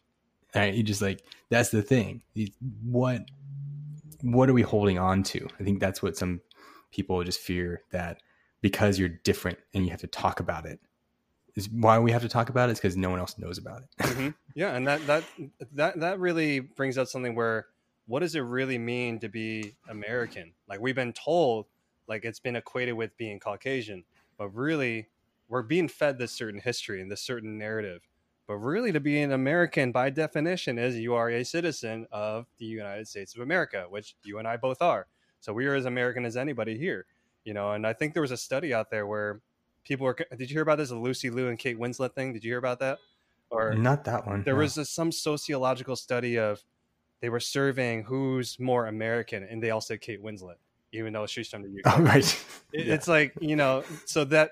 [0.56, 0.74] Right?
[0.74, 2.24] You just like that's the thing.
[2.84, 3.30] What
[4.22, 5.48] what are we holding on to?
[5.60, 6.42] I think that's what some
[6.92, 8.24] people just fear that
[8.62, 10.80] because you're different and you have to talk about it.
[11.58, 13.82] Is why we have to talk about it is because no one else knows about
[13.82, 14.06] it.
[14.06, 15.24] hmm Yeah, and that that
[15.74, 17.66] that that really brings out something where
[18.06, 20.54] what does it really mean to be American?
[20.70, 21.66] Like we've been told,
[22.08, 24.04] like it's been equated with being Caucasian,
[24.38, 25.08] but really
[25.50, 28.02] we're being fed this certain history and this certain narrative.
[28.48, 32.66] But really, to be an American by definition is you are a citizen of the
[32.66, 35.08] United States of America, which you and I both are.
[35.40, 37.08] So we are as American as anybody here,
[37.44, 37.72] you know.
[37.74, 39.42] And I think there was a study out there where
[39.88, 40.16] people were.
[40.38, 40.90] Did you hear about this?
[40.90, 42.34] The Lucy Liu and Kate Winslet thing?
[42.34, 43.00] Did you hear about that?
[43.50, 44.44] Or Not that one.
[44.44, 44.60] there no.
[44.60, 46.62] was a, some sociological study of
[47.22, 50.56] they were surveying who's more American, and they all said Kate Winslet,
[50.92, 51.84] even though she's from the UK.
[52.00, 52.46] Oh, right.
[52.74, 52.94] It- Yeah.
[52.96, 54.52] It's like you know, so that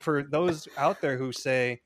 [0.00, 1.80] for those out there who say,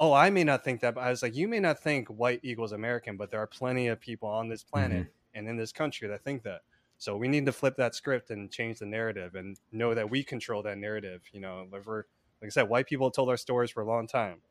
[0.00, 2.40] "Oh, I may not think that," but I was like, "You may not think white
[2.42, 5.38] equals American, but there are plenty of people on this planet Mm-hmm.
[5.38, 6.62] and in this country that think that."
[7.00, 10.24] So we need to flip that script and change the narrative, and know that we
[10.24, 11.22] control that narrative.
[11.32, 12.04] You know, if we're
[12.42, 14.42] like I said, white people told our stories for a long time,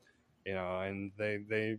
[0.46, 1.78] you know, and they they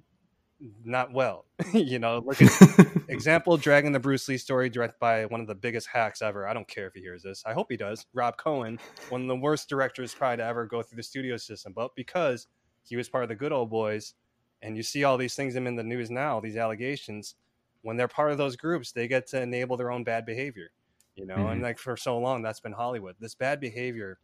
[0.84, 1.46] not well.
[1.72, 2.50] you know, look at
[3.08, 6.52] example Dragon the bruce lee story directed by one of the biggest hacks ever i
[6.52, 8.78] don't care if he hears this i hope he does rob cohen
[9.08, 12.48] one of the worst directors probably to ever go through the studio system but because
[12.84, 14.14] he was part of the good old boys
[14.60, 17.34] and you see all these things in the news now these allegations
[17.82, 20.70] when they're part of those groups they get to enable their own bad behavior
[21.14, 21.62] you know and Mhm.
[21.62, 24.18] like for so long that's been hollywood this bad behavior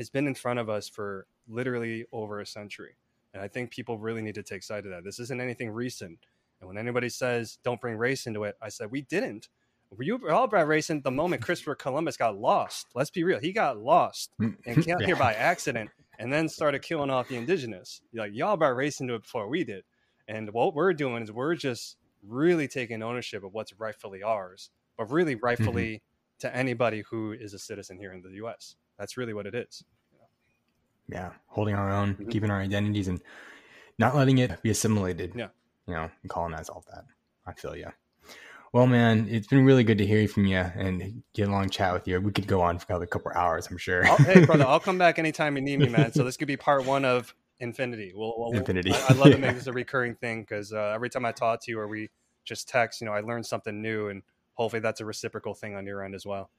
[0.00, 2.96] has been in front of us for literally over a century
[3.34, 6.18] and i think people really need to take sight of that this isn't anything recent
[6.60, 9.48] And when anybody says don't bring race into it, I said we didn't.
[9.96, 12.88] We all brought race in the moment Christopher Columbus got lost.
[12.94, 15.06] Let's be real, he got lost mm, and mm, came Yeah.
[15.06, 18.02] here by accident, and then started killing off the indigenous.
[18.14, 19.84] Like y'all brought race into it before we did.
[20.28, 25.10] And what we're doing is we're just really taking ownership of what's rightfully ours, but
[25.10, 25.46] really mm-hmm.
[25.46, 26.02] rightfully
[26.40, 28.76] to anybody who is a citizen here in the U.S.
[29.00, 29.82] That's really what it is.
[31.08, 32.30] yeah, holding our own, Mhm.
[32.30, 33.20] keeping our identities, and
[33.98, 35.32] not letting it be assimilated.
[35.34, 35.48] Yeah.
[35.86, 37.04] you know, and colonize all that.
[37.44, 37.88] I feel you.
[38.72, 41.92] Well, man, it's been really good to hear from you and get a long chat
[41.94, 42.20] with you.
[42.20, 44.06] We could go on for another couple hours, I'm sure.
[44.06, 46.12] I'll, hey, brother, I'll come back anytime you need me, man.
[46.12, 48.12] So this could be part one of Infinity.
[48.14, 48.92] We'll, we'll- Infinity.
[48.92, 51.60] I, I'd love to make this a recurring thing because uh, every time I talk
[51.62, 52.08] to you or we
[52.44, 54.22] just text, you know, I learn something new, and
[54.54, 56.50] hopefully that's a reciprocal thing on your end as well.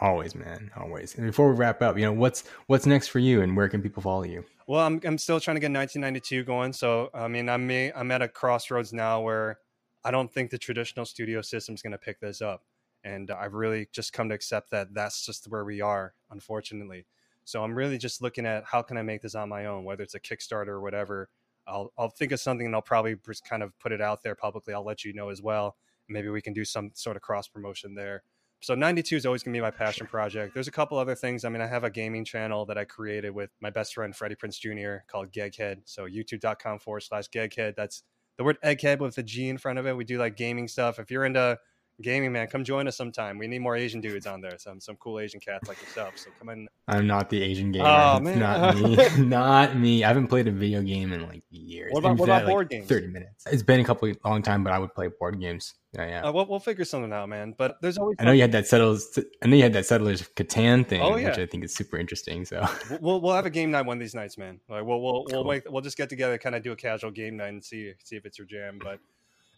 [0.00, 1.14] Always, man, always.
[1.16, 3.82] And before we wrap up, you know, what's what's next for you, and where can
[3.82, 4.44] people follow you?
[4.66, 6.72] Well, I'm I'm still trying to get 1992 going.
[6.72, 9.58] So I mean, I'm I'm at a crossroads now where
[10.04, 12.64] I don't think the traditional studio system's going to pick this up,
[13.04, 17.06] and I've really just come to accept that that's just where we are, unfortunately.
[17.44, 20.02] So I'm really just looking at how can I make this on my own, whether
[20.02, 21.28] it's a Kickstarter or whatever.
[21.66, 24.34] I'll I'll think of something and I'll probably just kind of put it out there
[24.34, 24.74] publicly.
[24.74, 25.76] I'll let you know as well.
[26.08, 28.22] Maybe we can do some sort of cross promotion there.
[28.62, 30.52] So 92 is always going to be my passion project.
[30.52, 31.44] There's a couple other things.
[31.44, 34.34] I mean, I have a gaming channel that I created with my best friend Freddie
[34.34, 35.04] Prinze Jr.
[35.10, 35.78] called Geghead.
[35.86, 37.74] So youtube.com forward slash Geghead.
[37.74, 38.02] That's
[38.36, 39.96] the word egghead with a G in front of it.
[39.96, 40.98] We do like gaming stuff.
[40.98, 41.58] If you're into
[42.02, 43.38] gaming, man, come join us sometime.
[43.38, 44.58] We need more Asian dudes on there.
[44.58, 46.16] Some some cool Asian cats like yourself.
[46.18, 46.68] So come in.
[46.88, 47.86] I'm not the Asian gamer.
[47.88, 48.38] Oh, man.
[48.38, 48.96] not me.
[49.18, 50.04] not me.
[50.04, 51.92] I haven't played a video game in like years.
[51.92, 52.88] What about- what about board games?
[52.88, 53.44] Thirty minutes.
[53.50, 55.74] It's been a couple long time, but I would play board games.
[55.92, 56.22] Yeah, yeah.
[56.22, 57.52] Uh, we'll, we'll figure something out, man.
[57.58, 59.18] But there's always I know you had that settlers.
[59.42, 61.32] I know you had that settlers of Catan thing, Oh, which yeah.
[61.42, 62.44] I think is super interesting.
[62.44, 64.60] So We'll- we'll we'll have a game night one of these nights, man.
[64.68, 65.44] Like we'll we'll we'll Cool.
[65.44, 68.16] make we'll just get together, kind of do a casual game night and see see
[68.16, 68.78] if it's your jam.
[68.82, 69.00] But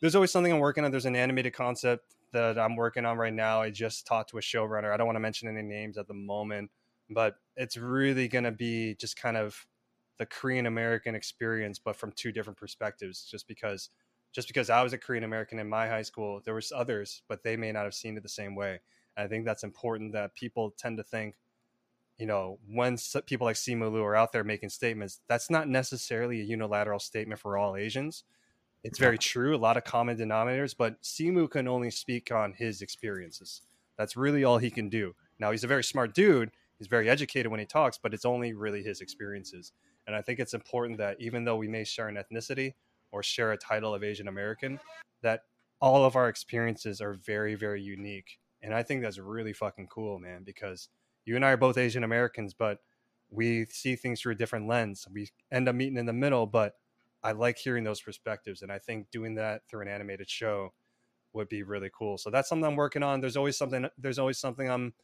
[0.00, 0.90] there's always something I'm working on.
[0.90, 3.62] There's an animated concept that I'm working on right now.
[3.62, 4.92] I just talked to a showrunner.
[4.92, 6.70] I don't want to mention any names at the moment,
[7.10, 9.66] but it's really going to be just kind of
[10.18, 13.24] the Korean American experience, but from two different perspectives.
[13.24, 13.90] Just because
[14.32, 17.42] just because I was a Korean American in my high school, there was others, but
[17.42, 18.80] they may not have seen it the same way.
[19.16, 21.34] And I think that's important that people tend to think
[22.18, 22.96] you know, when
[23.26, 27.40] people like Simu Liu are out there making statements, that's not necessarily a unilateral statement
[27.40, 28.22] for all Asians.
[28.84, 32.82] It's very true, a lot of common denominators, but Simu can only speak on his
[32.82, 33.62] experiences.
[33.96, 35.14] That's really all he can do.
[35.38, 36.50] Now, he's a very smart dude.
[36.78, 39.72] He's very educated when he talks, but it's only really his experiences.
[40.06, 42.74] And I think it's important that even though we may share an ethnicity
[43.12, 44.80] or share a title of Asian American,
[45.22, 45.42] that
[45.80, 48.40] all of our experiences are very, very unique.
[48.62, 50.88] And I think that's really fucking cool, man, because
[51.24, 52.78] you and I are both Asian Americans, but
[53.30, 55.06] we see things through a different lens.
[55.12, 56.74] We end up meeting in the middle, but
[57.22, 58.62] I like hearing those perspectives.
[58.62, 60.72] And I think doing that through an animated show
[61.32, 62.18] would be really cool.
[62.18, 63.20] So that's something I'm working on.
[63.20, 64.94] There's always something there's always something I'm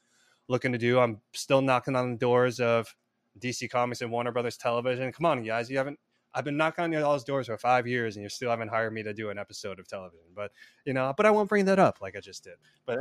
[0.49, 0.99] looking to do.
[0.99, 2.95] I'm still knocking on the doors of
[3.39, 5.13] DC Comics and Warner Brothers Television.
[5.13, 5.71] Come on, guys.
[5.71, 5.99] You haven't
[6.35, 9.03] I've been knocking on y'all's doors for five years and you still haven't hired me
[9.03, 10.27] to do an episode of television.
[10.35, 10.53] But
[10.85, 12.57] you know, but I won't bring that up like I just did.
[12.85, 12.99] But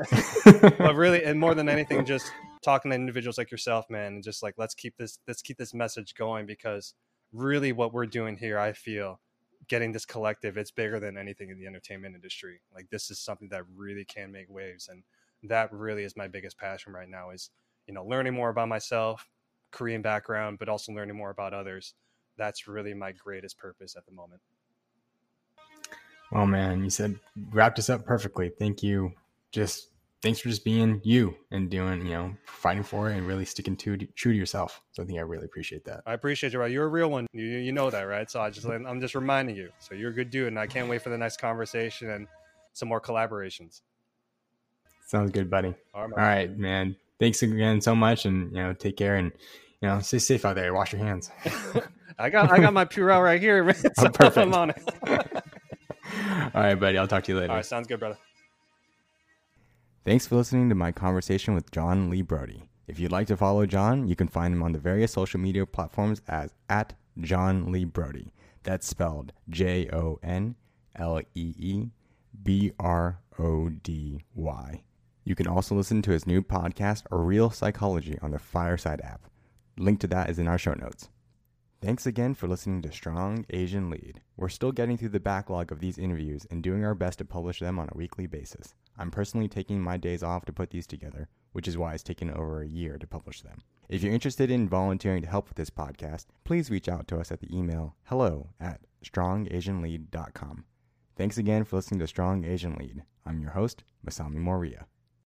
[0.78, 2.32] but really and more than anything just
[2.62, 5.74] talking to individuals like yourself man and just like let's keep this let's keep this
[5.74, 6.94] message going because
[7.34, 9.20] really what we're doing here i feel
[9.68, 13.50] getting this collective it's bigger than anything in the entertainment industry like this is something
[13.50, 15.04] that really can make waves and
[15.44, 17.50] that really is my biggest passion right now is
[17.86, 19.30] you know learning more about myself
[19.72, 21.94] korean background but also learning more about others
[22.38, 24.42] that's really my greatest purpose at the moment
[26.32, 27.20] Well, man, you said
[27.52, 28.50] wrapped us up perfectly.
[28.50, 29.14] Thank you.
[29.52, 29.90] Just
[30.22, 33.76] thanks for just being you and doing, you know, fighting for it and really sticking
[33.78, 34.82] to true to yourself.
[34.92, 36.02] So I think I really appreciate that.
[36.06, 36.72] I appreciate you, right?
[36.72, 37.28] You're a real one.
[37.34, 38.30] You, you know that, right?
[38.30, 39.70] So I just I'm just reminding you.
[39.80, 42.28] So you're a good dude, and I can't wait for the next conversation and
[42.74, 43.82] some more collaborations.
[45.08, 45.74] Sounds good, buddy.
[45.94, 46.96] All right, All right, man.
[47.20, 49.32] Thanks again so much, and you know, take care and
[49.82, 50.74] you know, stay safe out there.
[50.74, 51.32] Wash your hands.
[52.20, 53.76] I got I got my Purell right here, man.
[53.86, 54.38] Oh, so Oh, perfect.
[54.38, 54.84] I'm on it.
[56.54, 56.98] All right, buddy.
[56.98, 57.52] I'll talk to you later.
[57.52, 58.18] All right, sounds good, brother.
[60.08, 62.70] Thanks for listening to my conversation with John Lee Brody.
[62.88, 65.66] If you'd like to follow John, you can find him on the various social media
[65.66, 68.32] platforms as at John Lee Brody.
[68.64, 70.56] That's spelled J O N
[70.96, 71.90] L E E
[72.42, 74.82] B R O D Y.
[75.26, 79.28] You can also listen to his new podcast, Reel Psychology, on the Fireside app.
[79.78, 81.10] Link to that is in our show notes.
[81.82, 84.22] Thanks again for listening to Strong Asian Lead.
[84.38, 87.60] We're still getting through the backlog of these interviews and doing our best to publish
[87.60, 88.74] them on a weekly basis.
[88.98, 92.32] I'm personally taking my days off to put these together, which is why it's taken
[92.32, 93.62] over a year to publish them.
[93.90, 97.32] If you're interested in volunteering to help with this podcast, please reach out to us
[97.32, 100.66] at the email hello at strongasianlead.com.
[101.16, 103.04] Thanks again for listening to Strong Asian Lead.
[103.26, 104.88] I'm your host, Masami Moria.